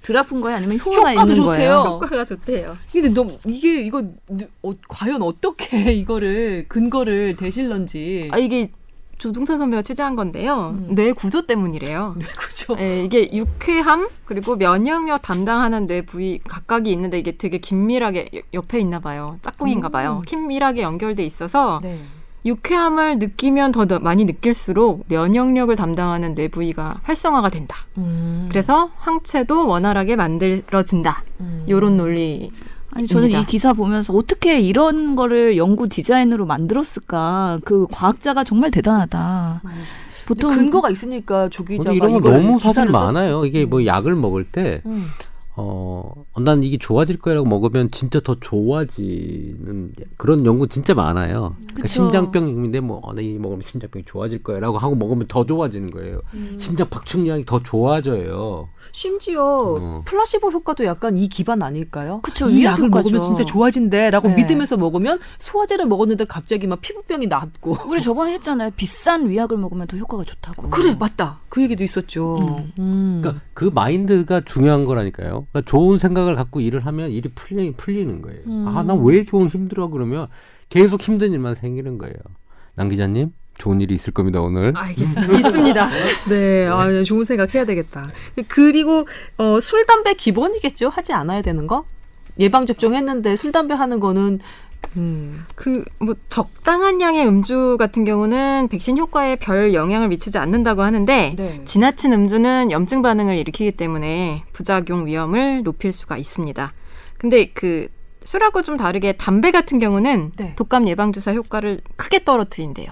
덜 0.05 0.17
아픈 0.17 0.39
거예요? 0.41 0.57
아니면 0.57 0.77
효과가 0.77 1.11
효과도 1.11 1.33
있는 1.33 1.45
좋대요. 1.45 1.69
거예요? 1.75 1.99
효과가 2.03 2.25
좋대요. 2.25 2.77
근데 2.91 3.09
너무 3.09 3.37
이게 3.47 3.81
이거 3.81 4.03
어, 4.61 4.73
과연 4.87 5.21
어떻게 5.23 5.65
이거를 5.93 6.65
근거를 6.67 7.35
대실런지. 7.37 8.29
아 8.31 8.37
이게 8.37 8.69
조동찬 9.17 9.57
선배가 9.57 9.81
취재한 9.81 10.15
건데요. 10.15 10.73
음. 10.75 10.93
뇌 10.93 11.11
구조 11.13 11.47
때문이래요. 11.47 12.17
그죠. 12.37 12.75
예, 12.79 13.03
이게 13.03 13.29
유쾌함 13.33 14.09
그리고 14.25 14.57
면역력 14.57 15.21
담당하는 15.21 15.87
뇌 15.87 16.01
부위 16.01 16.39
각각이 16.47 16.91
있는데 16.91 17.17
이게 17.17 17.37
되게 17.37 17.57
긴밀하게 17.57 18.29
여- 18.35 18.41
옆에 18.53 18.79
있나 18.79 18.99
봐요. 18.99 19.37
짝꿍인가 19.41 19.89
봐요. 19.89 20.17
음. 20.19 20.25
긴밀하게 20.25 20.81
연결돼 20.81 21.25
있어서 21.25 21.79
네. 21.81 21.97
유쾌함을 22.45 23.17
느끼면 23.17 23.71
더더 23.71 23.99
많이 23.99 24.25
느낄수록 24.25 25.05
면역력을 25.07 25.75
담당하는 25.75 26.35
뇌 26.35 26.47
부위가 26.47 26.99
활성화가 27.03 27.49
된다. 27.49 27.75
음. 27.97 28.47
그래서 28.49 28.91
항체도 28.97 29.67
원활하게 29.67 30.15
만들어진다. 30.15 31.23
음. 31.41 31.65
요런 31.67 31.97
논리. 31.97 32.51
아니 32.91 33.07
저는 33.07 33.25
입니다. 33.25 33.41
이 33.41 33.45
기사 33.45 33.73
보면서 33.73 34.13
어떻게 34.13 34.59
이런 34.59 35.15
거를 35.15 35.57
연구 35.57 35.89
디자인으로 35.89 36.45
만들었을까? 36.45 37.59
그 37.65 37.87
과학자가 37.91 38.43
정말 38.43 38.71
대단하다. 38.71 39.61
보통 40.27 40.55
근거가 40.55 40.89
있으니까 40.89 41.49
조 41.49 41.65
기자가 41.65 41.91
근데 41.91 41.97
이런 41.97 42.11
건 42.13 42.19
이걸 42.19 42.33
너무 42.41 42.59
사실 42.59 42.85
많아요. 42.85 43.45
이게 43.45 43.65
뭐 43.65 43.79
음. 43.79 43.85
약을 43.85 44.15
먹을 44.15 44.45
때 44.45 44.81
음. 44.85 45.07
어, 45.57 46.25
난 46.41 46.63
이게 46.63 46.77
좋아질 46.77 47.19
거라고 47.19 47.47
먹으면 47.47 47.89
진짜 47.91 48.19
더 48.19 48.35
좋아지는 48.35 49.93
그런 50.17 50.45
연구 50.45 50.67
진짜 50.67 50.93
많아요. 50.93 51.55
그러니까. 51.67 51.87
심장병인데 51.87 52.81
뭐, 52.81 52.99
어, 53.03 53.13
나이 53.13 53.37
먹으면 53.37 53.61
심장병이 53.61 54.03
좋아질 54.05 54.43
거야라고 54.43 54.77
하고 54.77 54.95
먹으면 54.95 55.27
더 55.27 55.45
좋아지는 55.45 55.91
거예요. 55.91 56.21
음. 56.33 56.57
심장 56.59 56.89
박충량이 56.89 57.45
더 57.45 57.63
좋아져요. 57.63 58.69
심지어 58.91 59.75
어. 59.79 60.01
플라시보 60.05 60.51
효과도 60.51 60.85
약간 60.85 61.17
이 61.17 61.27
기반 61.27 61.61
아닐까요? 61.63 62.21
그쵸, 62.21 62.49
이 62.49 62.59
위약 62.59 62.73
약을 62.73 62.87
효과죠. 62.87 63.09
먹으면 63.09 63.21
진짜 63.21 63.43
좋아진대라고 63.43 64.29
네. 64.29 64.35
믿으면서 64.35 64.77
먹으면 64.77 65.19
소화제를 65.39 65.85
먹었는데 65.85 66.25
갑자기 66.25 66.67
막 66.67 66.81
피부병이 66.81 67.27
낫고 67.27 67.77
우리 67.87 68.01
저번에 68.01 68.33
했잖아요. 68.33 68.71
비싼 68.75 69.29
위약을 69.29 69.57
먹으면 69.57 69.87
더 69.87 69.97
효과가 69.97 70.23
좋다고. 70.23 70.69
그래 70.69 70.95
맞다 70.97 71.39
그 71.49 71.61
얘기도 71.61 71.83
있었죠. 71.83 72.37
음. 72.37 72.71
음. 72.79 73.19
그러니까 73.21 73.43
그 73.53 73.71
마인드가 73.73 74.41
중요한 74.41 74.85
거라니까요. 74.85 75.47
그러니까 75.51 75.61
좋은 75.61 75.97
생각을 75.97 76.35
갖고 76.35 76.59
일을 76.61 76.85
하면 76.85 77.11
일이 77.11 77.29
풀리, 77.33 77.71
풀리는 77.73 78.21
거예요. 78.21 78.41
음. 78.47 78.67
아, 78.67 78.83
나왜좀 78.83 79.47
힘들어 79.47 79.87
그러면 79.87 80.27
계속 80.69 81.01
힘든 81.01 81.31
일만 81.33 81.55
생기는 81.55 81.97
거예요. 81.97 82.15
남 82.75 82.89
기자님, 82.89 83.31
좋은 83.57 83.81
일이 83.81 83.95
있을 83.95 84.13
겁니다, 84.13 84.41
오늘. 84.41 84.73
알겠습니다. 84.75 85.33
있습니다. 85.33 85.89
네, 86.29 86.67
아, 86.67 87.03
좋은 87.03 87.23
생각 87.23 87.53
해야 87.55 87.65
되겠다. 87.65 88.11
그리고 88.47 89.07
어, 89.37 89.59
술 89.59 89.85
담배 89.85 90.13
기본이겠죠. 90.13 90.89
하지 90.89 91.13
않아야 91.13 91.41
되는 91.41 91.67
거. 91.67 91.85
예방 92.39 92.65
접종했는데 92.65 93.35
술 93.35 93.51
담배 93.51 93.73
하는 93.73 93.99
거는 93.99 94.39
음, 94.97 95.45
그뭐 95.55 96.15
적당한 96.29 97.01
양의 97.01 97.27
음주 97.27 97.77
같은 97.79 98.05
경우는 98.05 98.67
백신 98.69 98.97
효과에 98.97 99.35
별 99.35 99.73
영향을 99.73 100.09
미치지 100.09 100.37
않는다고 100.37 100.83
하는데 100.83 101.33
네. 101.35 101.61
지나친 101.65 102.13
음주는 102.13 102.71
염증 102.71 103.01
반응을 103.01 103.37
일으키기 103.37 103.71
때문에 103.71 104.43
부작용 104.53 105.05
위험을 105.05 105.63
높일 105.63 105.91
수가 105.91 106.17
있습니다. 106.17 106.73
근데 107.17 107.51
그 107.53 107.87
술하고 108.23 108.61
좀 108.63 108.77
다르게 108.77 109.13
담배 109.13 109.51
같은 109.51 109.79
경우는 109.79 110.31
네. 110.37 110.53
독감 110.55 110.87
예방 110.87 111.11
주사 111.11 111.33
효과를 111.33 111.81
크게 111.95 112.23
떨어뜨린대요. 112.23 112.87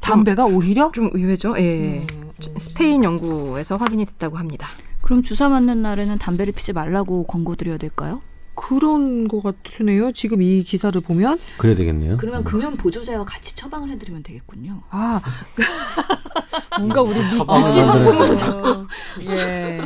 담배가 0.00 0.44
오히려 0.46 0.90
좀 0.92 1.10
의외죠? 1.12 1.54
예. 1.58 2.04
음, 2.10 2.30
스페인 2.58 3.04
연구에서 3.04 3.76
확인이 3.76 4.04
됐다고 4.06 4.38
합니다. 4.38 4.68
그럼 5.02 5.22
주사 5.22 5.48
맞는 5.48 5.82
날에는 5.82 6.18
담배를 6.18 6.52
피지 6.52 6.72
말라고 6.72 7.24
권고드려야 7.24 7.76
될까요? 7.76 8.20
그런 8.60 9.26
것 9.26 9.42
같으네요. 9.42 10.12
지금 10.12 10.42
이 10.42 10.62
기사를 10.62 11.00
보면 11.00 11.38
그래야 11.56 11.74
되겠네요. 11.74 12.18
그러면 12.18 12.44
금연 12.44 12.76
보조제와 12.76 13.24
같이 13.24 13.56
처방을 13.56 13.90
해드리면 13.92 14.22
되겠군요. 14.22 14.82
아 14.90 15.22
뭔가 16.78 17.00
우리 17.00 17.18
미, 17.18 17.38
처방을 17.38 17.70
미끼 17.70 17.82
상품으로 17.82 18.34
자꾸 18.34 18.86
예. 19.30 19.80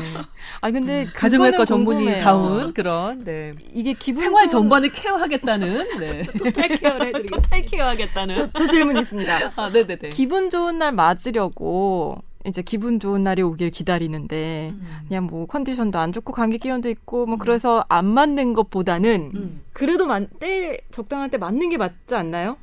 아 0.61 0.71
근데 0.73 1.05
그거는 1.05 1.13
가정의학과 1.15 1.65
전문의 1.65 2.05
궁금해요. 2.05 2.25
다운 2.25 2.75
그런 2.75 3.23
네. 3.23 3.53
이게 3.73 3.93
기분 3.93 4.25
생활 4.25 4.49
전반을 4.49 4.93
케어하겠다는 4.93 5.99
네. 6.01 6.23
토탈 6.37 6.69
케어를 6.71 7.07
해드리겠습니다. 7.07 7.37
토탈 7.37 7.67
케어하겠다는 7.67 8.35
저, 8.35 8.51
저 8.57 8.67
질문 8.67 8.97
있습니다. 8.97 9.53
아 9.55 9.71
네네네. 9.71 10.09
기분 10.09 10.51
좋은 10.51 10.79
날 10.79 10.91
맞으려고 10.91 12.19
이제 12.47 12.63
기분 12.63 13.01
좋은 13.01 13.23
날이 13.25 13.43
오길 13.43 13.71
기다리는데 13.71 14.71
음. 14.73 15.01
그냥 15.09 15.25
뭐 15.25 15.47
컨디션도 15.47 15.99
안 15.99 16.13
좋고 16.13 16.33
감기 16.33 16.59
기운도 16.59 16.91
있고 16.91 17.27
뭐 17.27 17.39
그래서 17.39 17.85
안 17.89 18.05
맞는 18.07 18.53
것보다는 18.53 19.33
음. 19.35 19.63
그래도 19.73 20.07
만, 20.07 20.29
때 20.39 20.79
적당할 20.91 21.31
때 21.31 21.39
맞는 21.39 21.71
게 21.71 21.79
맞지 21.79 22.15
않나요? 22.15 22.59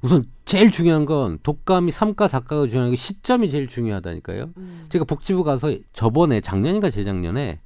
우선 0.00 0.24
제일 0.44 0.70
중요한 0.70 1.04
건 1.04 1.38
독감이 1.42 1.90
삼가 1.90 2.28
사가가 2.28 2.68
중요한 2.68 2.90
게 2.90 2.96
시점이 2.96 3.50
제일 3.50 3.68
중요하다니까요. 3.68 4.50
음. 4.56 4.86
제가 4.90 5.04
복지부 5.04 5.44
가서 5.44 5.74
저번에 5.92 6.40
작년인가 6.40 6.90
재작년에 6.90 7.60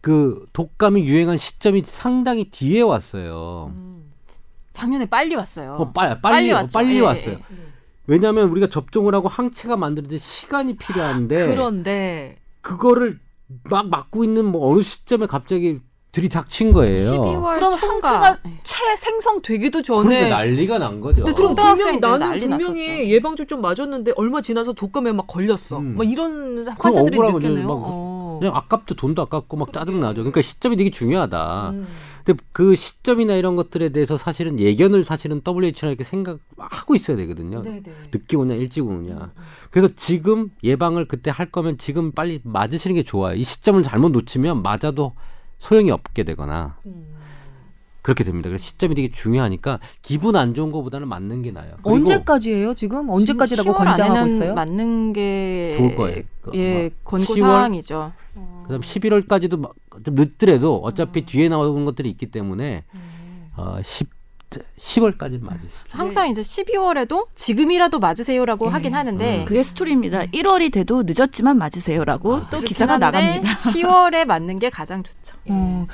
그 0.00 0.46
독감이 0.52 1.04
유행한 1.04 1.36
시점이 1.36 1.82
상당히 1.84 2.50
뒤에 2.50 2.80
왔어요. 2.80 3.72
음. 3.74 4.12
작년에 4.72 5.06
빨리 5.06 5.34
왔어요. 5.34 5.74
어, 5.74 5.92
빨리 5.92 6.20
빨리 6.20 6.52
왔죠. 6.52 6.78
빨리 6.78 6.96
예, 6.96 7.00
왔어요. 7.00 7.34
예. 7.34 7.56
왜냐하면 8.06 8.48
우리가 8.50 8.68
접종을 8.68 9.14
하고 9.14 9.28
항체가 9.28 9.76
만드는데 9.76 10.18
시간이 10.18 10.76
필요한데 10.76 11.46
그런데 11.48 12.36
그거를 12.60 13.18
막 13.70 13.88
막고 13.88 14.24
있는 14.24 14.44
뭐 14.44 14.70
어느 14.70 14.82
시점에 14.82 15.26
갑자기 15.26 15.80
들이닥친 16.12 16.72
거예요. 16.72 16.96
12월 16.96 17.54
그럼 17.56 17.72
항체가 17.74 18.38
예. 18.46 18.60
채 18.62 18.96
생성되기도 18.96 19.82
전에 19.82 20.28
난리가 20.30 20.78
난 20.78 21.00
거죠. 21.00 21.24
근데 21.24 21.32
그럼 21.36 21.54
분명히 21.54 21.98
나는 21.98 22.18
난리 22.20 22.40
분명히 22.40 22.88
났었죠. 22.88 23.04
예방접종 23.04 23.60
맞았는데 23.60 24.12
얼마 24.16 24.40
지나서 24.40 24.72
독감에 24.72 25.12
막 25.12 25.26
걸렸어. 25.26 25.78
음. 25.78 25.94
막 25.96 26.10
이런 26.10 26.66
환자들이. 26.66 27.18
막 27.18 27.68
어. 27.68 28.15
그냥 28.38 28.56
아깝죠. 28.56 28.94
돈도 28.94 29.22
아깝고 29.22 29.56
막 29.56 29.72
짜증 29.72 30.00
나죠. 30.00 30.22
그러니까 30.22 30.42
시점이 30.42 30.76
되게 30.76 30.90
중요하다. 30.90 31.70
음. 31.70 31.86
근데 32.24 32.42
그 32.52 32.74
시점이나 32.74 33.34
이런 33.34 33.56
것들에 33.56 33.90
대해서 33.90 34.16
사실은 34.16 34.58
예견을 34.58 35.04
사실은 35.04 35.42
WHO나 35.46 35.90
이렇게 35.90 36.04
생각하고 36.04 36.94
있어야 36.94 37.16
되거든요. 37.16 37.62
네네. 37.62 37.82
늦게 38.12 38.36
오냐 38.36 38.54
일찍 38.54 38.86
오냐. 38.86 39.32
그래서 39.70 39.92
지금 39.94 40.50
예방을 40.64 41.06
그때 41.06 41.30
할 41.30 41.50
거면 41.50 41.78
지금 41.78 42.12
빨리 42.12 42.40
맞으시는 42.42 42.96
게 42.96 43.02
좋아요. 43.02 43.34
이 43.36 43.44
시점을 43.44 43.82
잘못 43.82 44.10
놓치면 44.10 44.62
맞아도 44.62 45.12
소용이 45.58 45.90
없게 45.90 46.24
되거나 46.24 46.78
음. 46.86 47.15
그렇게 48.06 48.22
됩니다. 48.22 48.48
그래서 48.48 48.62
시점이 48.62 48.94
되게 48.94 49.10
중요하니까 49.10 49.80
기분 50.00 50.36
안 50.36 50.54
좋은 50.54 50.70
것보다는 50.70 51.08
맞는 51.08 51.42
게 51.42 51.50
나아요. 51.50 51.72
언제까지예요 51.82 52.74
지금? 52.74 53.10
언제까지라고 53.10 53.72
10월 53.72 53.76
권장하고 53.76 54.18
안에는 54.18 54.34
있어요? 54.36 54.54
맞는 54.54 55.12
게 55.12 55.74
좋을 55.76 55.96
거예요. 55.96 56.22
그 56.42 56.52
예, 56.54 56.90
권고 57.02 57.34
10월? 57.34 57.40
사항이죠. 57.40 58.12
그다음 58.64 58.80
11월까지도 58.80 59.58
막 59.58 59.74
좀 60.04 60.14
늦더라도 60.14 60.76
어차피 60.78 61.20
음. 61.20 61.26
뒤에 61.26 61.48
나오는 61.48 61.84
것들이 61.84 62.10
있기 62.10 62.26
때문에 62.26 62.84
어, 63.56 63.78
10 63.82 64.14
10월까지는 64.78 65.42
맞으세요. 65.42 65.70
항상 65.88 66.30
이제 66.30 66.40
12월에도 66.40 67.26
지금이라도 67.34 67.98
맞으세요라고 67.98 68.66
예. 68.66 68.70
하긴 68.70 68.94
하는데 68.94 69.40
음. 69.40 69.44
그게 69.44 69.62
스토리입니다. 69.62 70.22
1월이 70.26 70.72
돼도 70.72 71.02
늦었지만 71.04 71.58
맞으세요라고 71.58 72.48
또 72.48 72.60
기사가 72.60 72.96
나갑니다. 72.96 73.48
10월에 73.56 74.24
맞는 74.24 74.60
게 74.60 74.70
가장 74.70 75.02
좋죠. 75.02 75.36
어, 75.48 75.52
뭐, 75.52 75.86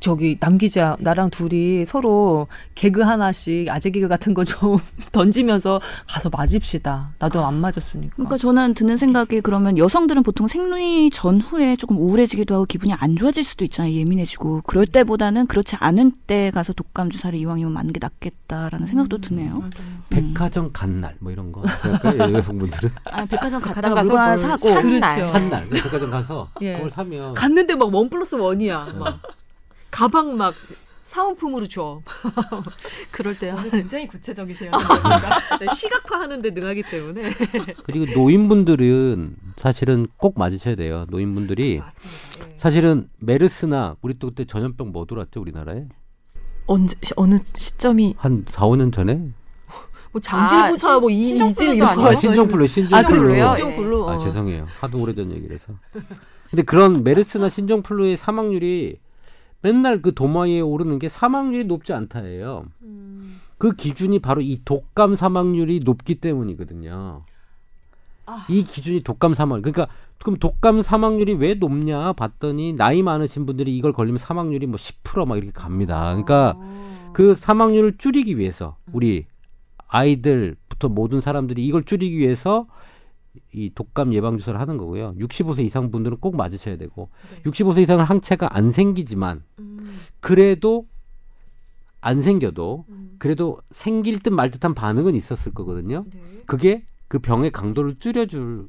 저기 0.00 0.38
남 0.40 0.56
기자 0.56 0.96
나랑 1.00 1.30
둘이 1.30 1.84
서로 1.84 2.46
개그 2.74 3.02
하나씩 3.02 3.68
아재 3.68 3.90
개그 3.90 4.08
같은 4.08 4.32
거 4.34 4.42
좀 4.44 4.78
던지면서 5.12 5.80
가서 6.08 6.30
맞읍시다. 6.30 7.12
나도 7.18 7.44
안 7.44 7.54
맞았으니까. 7.54 8.14
그러니까 8.16 8.36
저는 8.38 8.72
드는 8.74 8.96
생각이 8.96 9.40
그러면 9.42 9.76
여성들은 9.76 10.22
보통 10.22 10.46
생리 10.48 11.10
전후에 11.10 11.76
조금 11.76 11.98
우울해지기도 11.98 12.54
하고 12.54 12.64
기분이 12.64 12.94
안 12.94 13.14
좋아질 13.16 13.44
수도 13.44 13.64
있잖아요. 13.64 13.92
예민해지고. 13.94 14.62
그럴 14.66 14.86
때보다는 14.86 15.46
그렇지 15.46 15.76
않은 15.80 16.12
때 16.26 16.50
가서 16.52 16.72
독감 16.72 17.10
주사를 17.10 17.38
이왕이면 17.38 17.72
맞는 17.72 17.92
게 17.92 17.98
낫겠다라는 18.00 18.86
생각도 18.86 19.18
드네요. 19.18 19.62
백화점 20.08 20.70
간 20.72 21.00
날 21.02 21.14
뭐 21.20 21.30
이런 21.30 21.52
거. 21.52 21.62
여성분들은 22.32 22.90
아, 23.12 23.24
백화점 23.26 23.60
백화점 23.60 23.94
가서 23.94 24.36
사고 24.36 24.68
산 24.70 24.82
그렇죠. 24.82 24.98
날. 24.98 25.28
산 25.28 25.50
날. 25.50 25.68
백화점 25.68 26.10
가서 26.10 26.48
예. 26.62 26.72
그걸 26.74 26.90
사면 26.90 27.34
갔는데 27.34 27.74
막 27.74 27.88
원 27.92 28.08
플러스 28.08 28.34
원이야. 28.36 28.94
막 28.98 29.20
가방 29.90 30.36
막 30.36 30.54
사은품으로 31.04 31.66
줘. 31.66 32.02
그럴 33.10 33.38
때 33.38 33.54
굉장히 33.70 34.06
구체적이세요. 34.06 34.70
네, 35.58 35.66
시각화 35.74 36.20
하는데 36.20 36.50
능하기 36.50 36.82
때문에. 36.82 37.32
그리고 37.84 38.12
노인분들은 38.12 39.36
사실은 39.56 40.06
꼭 40.18 40.38
맞으셔야 40.38 40.74
돼요. 40.74 41.06
노인분들이 41.08 41.78
맞습니다. 41.78 42.52
예. 42.52 42.58
사실은 42.58 43.08
메르스나 43.20 43.96
우리 44.02 44.18
또 44.18 44.28
그때 44.28 44.44
전염병 44.44 44.92
뭐 44.92 45.06
들어왔죠 45.06 45.40
우리나라에 45.40 45.86
언제 46.66 46.94
어느 47.16 47.38
시점이 47.42 48.14
한 48.18 48.44
4, 48.46 48.66
5년 48.66 48.92
전에 48.92 49.30
뭐 50.12 50.20
장질부사 50.20 50.92
아, 50.96 51.00
뭐 51.00 51.10
이, 51.10 51.30
이질 51.30 51.76
이런? 51.76 51.96
거 51.96 52.08
아, 52.08 52.14
신종플루 52.14 52.66
신종플루 52.66 53.18
아, 53.18 53.22
그래요? 53.22 53.54
신종플루. 53.56 54.08
아 54.10 54.14
어. 54.16 54.18
죄송해요 54.18 54.66
하도 54.80 54.98
오래전 55.00 55.32
얘기라서 55.32 55.72
근데 56.50 56.62
그런 56.62 57.02
메르스나 57.02 57.48
신종플루의 57.48 58.16
사망률이 58.18 58.98
맨날 59.60 60.02
그 60.02 60.14
도마 60.14 60.42
위에 60.42 60.60
오르는 60.60 60.98
게 60.98 61.08
사망률이 61.08 61.64
높지 61.64 61.92
않다예요 61.92 62.66
그 63.58 63.72
기준이 63.74 64.20
바로 64.20 64.40
이 64.40 64.60
독감 64.64 65.16
사망률이 65.16 65.80
높기 65.84 66.14
때문이거든요. 66.14 67.24
아. 68.26 68.46
이 68.48 68.62
기준이 68.62 69.00
독감 69.00 69.34
사망. 69.34 69.62
그러니까 69.62 69.88
그럼 70.20 70.36
독감 70.36 70.82
사망률이 70.82 71.34
왜 71.34 71.54
높냐 71.54 72.12
봤더니 72.12 72.74
나이 72.74 73.02
많으신 73.02 73.46
분들이 73.46 73.76
이걸 73.76 73.92
걸리면 73.92 74.18
사망률이 74.18 74.66
뭐 74.66 74.76
10%막 74.76 75.36
이렇게 75.36 75.52
갑니다. 75.52 76.04
그러니까 76.10 76.54
어. 76.56 77.10
그 77.12 77.34
사망률을 77.34 77.98
줄이기 77.98 78.38
위해서 78.38 78.76
우리 78.92 79.26
아이들부터 79.88 80.88
모든 80.88 81.20
사람들이 81.20 81.64
이걸 81.66 81.82
줄이기 81.84 82.18
위해서 82.18 82.66
이 83.52 83.70
독감 83.74 84.12
예방 84.14 84.36
주사를 84.38 84.58
하는 84.58 84.76
거고요. 84.76 85.14
65세 85.18 85.60
이상 85.64 85.90
분들은 85.90 86.18
꼭 86.18 86.36
맞으셔야 86.36 86.76
되고 86.76 87.08
네. 87.34 87.42
65세 87.50 87.82
이상은 87.82 88.04
항체가 88.04 88.48
안 88.56 88.70
생기지만 88.70 89.42
음, 89.58 89.98
그래도 90.20 90.86
안 92.00 92.22
생겨도 92.22 92.84
음. 92.88 93.16
그래도 93.18 93.60
생길 93.70 94.20
듯 94.20 94.30
말 94.30 94.50
듯한 94.50 94.74
반응은 94.74 95.14
있었을 95.16 95.52
거거든요. 95.52 96.04
네. 96.12 96.20
그게 96.46 96.84
그 97.08 97.18
병의 97.18 97.50
강도를 97.50 97.96
줄여줍니다. 97.98 98.68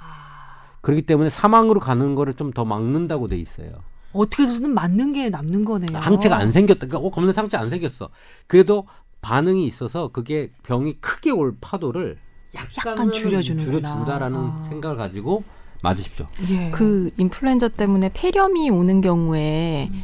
아, 0.00 0.78
그렇기 0.82 1.02
때문에 1.02 1.30
사망으로 1.30 1.80
가는 1.80 2.14
거를 2.14 2.34
좀 2.34 2.52
더 2.52 2.64
막는다고 2.64 3.28
돼 3.28 3.36
있어요. 3.36 3.70
어떻게 4.12 4.44
해서든 4.44 4.72
맞는 4.74 5.12
게 5.12 5.28
남는 5.28 5.64
거네요. 5.64 5.98
항체가 5.98 6.36
안 6.36 6.52
생겼다. 6.52 6.86
그러니까 6.86 6.98
어, 6.98 7.10
검은 7.10 7.34
항체 7.36 7.56
안 7.56 7.68
생겼어. 7.68 8.10
그래도 8.46 8.86
반응이 9.22 9.66
있어서 9.66 10.08
그게 10.08 10.52
병이 10.62 11.00
크게 11.00 11.30
올 11.32 11.56
파도를 11.60 12.18
약간 12.54 13.12
줄여주는구나. 13.12 13.88
줄여준다라는 13.88 14.38
아. 14.38 14.62
생각을 14.68 14.96
가지고 14.96 15.44
맞으십시오. 15.82 16.26
예. 16.48 16.70
그 16.70 17.10
인플루엔자 17.18 17.68
때문에 17.68 18.10
폐렴이 18.14 18.70
오는 18.70 19.00
경우에 19.00 19.88
음. 19.92 20.02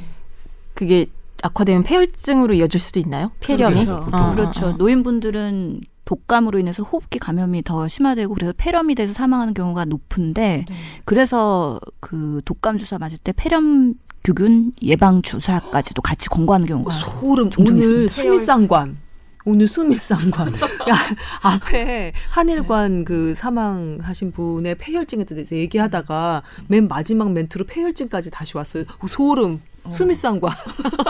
그게 0.75 1.07
악화되면 1.43 1.85
폐혈증으로 1.85 2.55
이어질 2.55 2.81
수도 2.81 3.01
있나요? 3.01 3.33
폐렴이? 3.41 3.87
그렇죠. 3.87 4.07
어, 4.13 4.31
그렇죠. 4.31 4.67
어, 4.67 4.69
어. 4.71 4.73
노인분들은 4.73 5.81
독감으로 6.05 6.59
인해서 6.59 6.83
호흡기 6.83 7.19
감염이 7.19 7.63
더 7.63 7.87
심화되고 7.87 8.35
그래서 8.35 8.53
폐렴이 8.57 8.95
돼서 8.95 9.13
사망하는 9.13 9.55
경우가 9.55 9.85
높은데 9.85 10.65
네. 10.69 10.75
그래서 11.05 11.79
그 12.01 12.43
독감 12.45 12.79
주사 12.79 12.99
맞을 12.99 13.17
때 13.19 13.33
폐렴 13.35 13.95
규균 14.25 14.73
예방 14.83 15.23
주사까지도 15.23 16.03
같이 16.03 16.29
권고하는 16.29 16.67
경우가 16.67 16.93
소름 16.99 17.49
종종 17.49 17.77
오늘 17.77 17.85
있습니다. 17.85 18.13
수미상관 18.13 18.99
오늘 19.45 19.69
수미상관 19.69 20.53
야, 20.89 20.95
앞에 21.43 22.13
한일관 22.31 23.05
그 23.05 23.35
사망하신 23.35 24.33
분의 24.33 24.77
폐혈증에 24.77 25.25
대해서 25.25 25.57
얘기하다가 25.57 26.43
맨 26.69 26.89
마지막 26.89 27.33
멘트로 27.33 27.65
폐혈증까지 27.67 28.31
다시 28.31 28.57
왔어요 28.57 28.85
소름 29.09 29.63
수미상관 29.89 30.53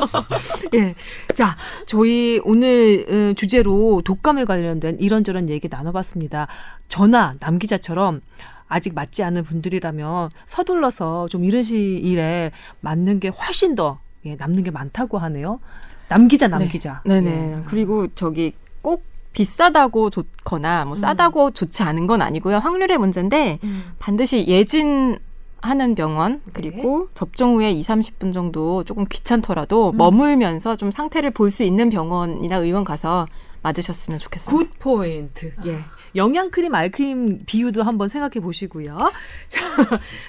예. 0.75 0.95
자, 1.35 1.57
저희 1.87 2.41
오늘 2.45 3.05
어, 3.09 3.35
주제로 3.35 4.01
독감에 4.05 4.45
관련된 4.45 4.99
이런저런 5.01 5.49
얘기 5.49 5.69
나눠봤습니다. 5.69 6.47
저나 6.87 7.35
남 7.41 7.59
기자처럼 7.59 8.21
아직 8.69 8.95
맞지 8.95 9.25
않은 9.25 9.43
분들이라면 9.43 10.31
서둘러서 10.47 11.27
좀 11.29 11.45
이런 11.45 11.65
시일에 11.65 12.53
맞는 12.81 13.19
게 13.19 13.29
훨씬 13.29 13.75
더 13.75 13.99
예, 14.25 14.37
남는 14.37 14.63
게 14.63 14.71
많다고 14.71 15.19
하네요. 15.19 15.59
남 16.11 16.27
기자, 16.29 16.49
남 16.49 16.59
네. 16.61 16.69
기자. 16.69 17.01
네네. 17.05 17.31
예. 17.31 17.63
그리고 17.67 18.09
저기 18.17 18.53
꼭 18.83 19.05
비싸다고 19.33 20.11
좋거나 20.11 20.85
뭐 20.87 20.97
싸다고 20.97 21.53
좋지 21.53 21.85
않은 21.85 22.09
건 22.09 22.21
아니고요. 22.21 22.59
확률의 22.59 22.99
문제인데 22.99 23.61
음. 23.63 23.85
반드시 24.01 24.45
예진 24.49 25.19
하는 25.63 25.95
병원 25.95 26.41
그리고 26.53 27.09
접종 27.15 27.55
후에 27.57 27.71
2, 27.71 27.81
30분 27.83 28.33
정도 28.33 28.83
조금 28.83 29.05
귀찮더라도 29.09 29.91
음. 29.93 29.97
머물면서 29.99 30.75
좀 30.77 30.91
상태를 30.91 31.31
볼 31.31 31.51
수 31.51 31.63
있는 31.63 31.91
병원이나 31.91 32.57
의원 32.57 32.83
가서 32.83 33.27
맞으셨으면 33.63 34.19
좋겠습니다. 34.19 34.57
Good 34.69 34.79
point. 34.81 35.53
예. 35.67 35.79
영양크림, 36.17 36.75
아이크림 36.75 37.45
비유도 37.47 37.85
한번 37.85 38.09
생각해 38.09 38.41
보시고요. 38.41 38.99
자, 39.47 39.61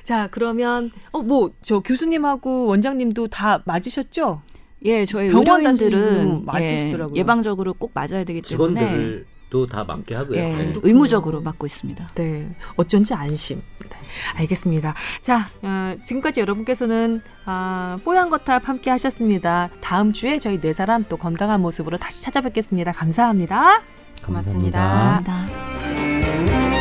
자 0.04 0.28
그러면 0.30 0.92
어 1.12 1.24
뭐 1.24 1.50
저 1.64 1.80
교수님하고 1.80 2.66
원장님도 2.68 3.30
다 3.30 3.64
맞으셨죠? 3.66 4.42
예, 4.84 5.06
저희 5.06 5.30
병원 5.30 5.60
의료인들은 5.66 6.46
맞으시더라고요. 6.46 7.16
예, 7.16 7.20
예방적으로 7.20 7.74
꼭 7.74 7.92
맞아야 7.94 8.24
되기 8.24 8.42
때문에 8.42 8.80
직원들도 8.80 9.68
다 9.68 9.84
맞게 9.84 10.16
하고요. 10.16 10.40
예, 10.40 10.50
네. 10.50 10.74
의무적으로 10.82 11.42
맞고 11.42 11.66
있습니다. 11.68 12.10
네, 12.16 12.50
어쩐지 12.76 13.14
안심. 13.14 13.62
네, 13.80 13.90
알겠습니다. 14.38 14.96
자, 15.22 15.48
어, 15.62 15.96
지금까지 16.04 16.40
여러분께서는 16.42 17.22
아, 17.46 18.00
뽀얀 18.04 18.30
거탑 18.30 18.68
함께 18.68 18.90
하셨습니다. 18.90 19.70
다음 19.82 20.14
주에 20.14 20.40
저희 20.40 20.60
네 20.60 20.74
사람 20.74 21.04
또 21.08 21.18
건강한 21.18 21.62
모습으로 21.62 21.98
다시 21.98 22.22
찾아뵙겠습니다. 22.22 22.92
감사합니다. 22.92 23.82
고맙습니다. 24.26 24.80
감사합니다. 24.80 25.48
감사합니다. 25.48 26.81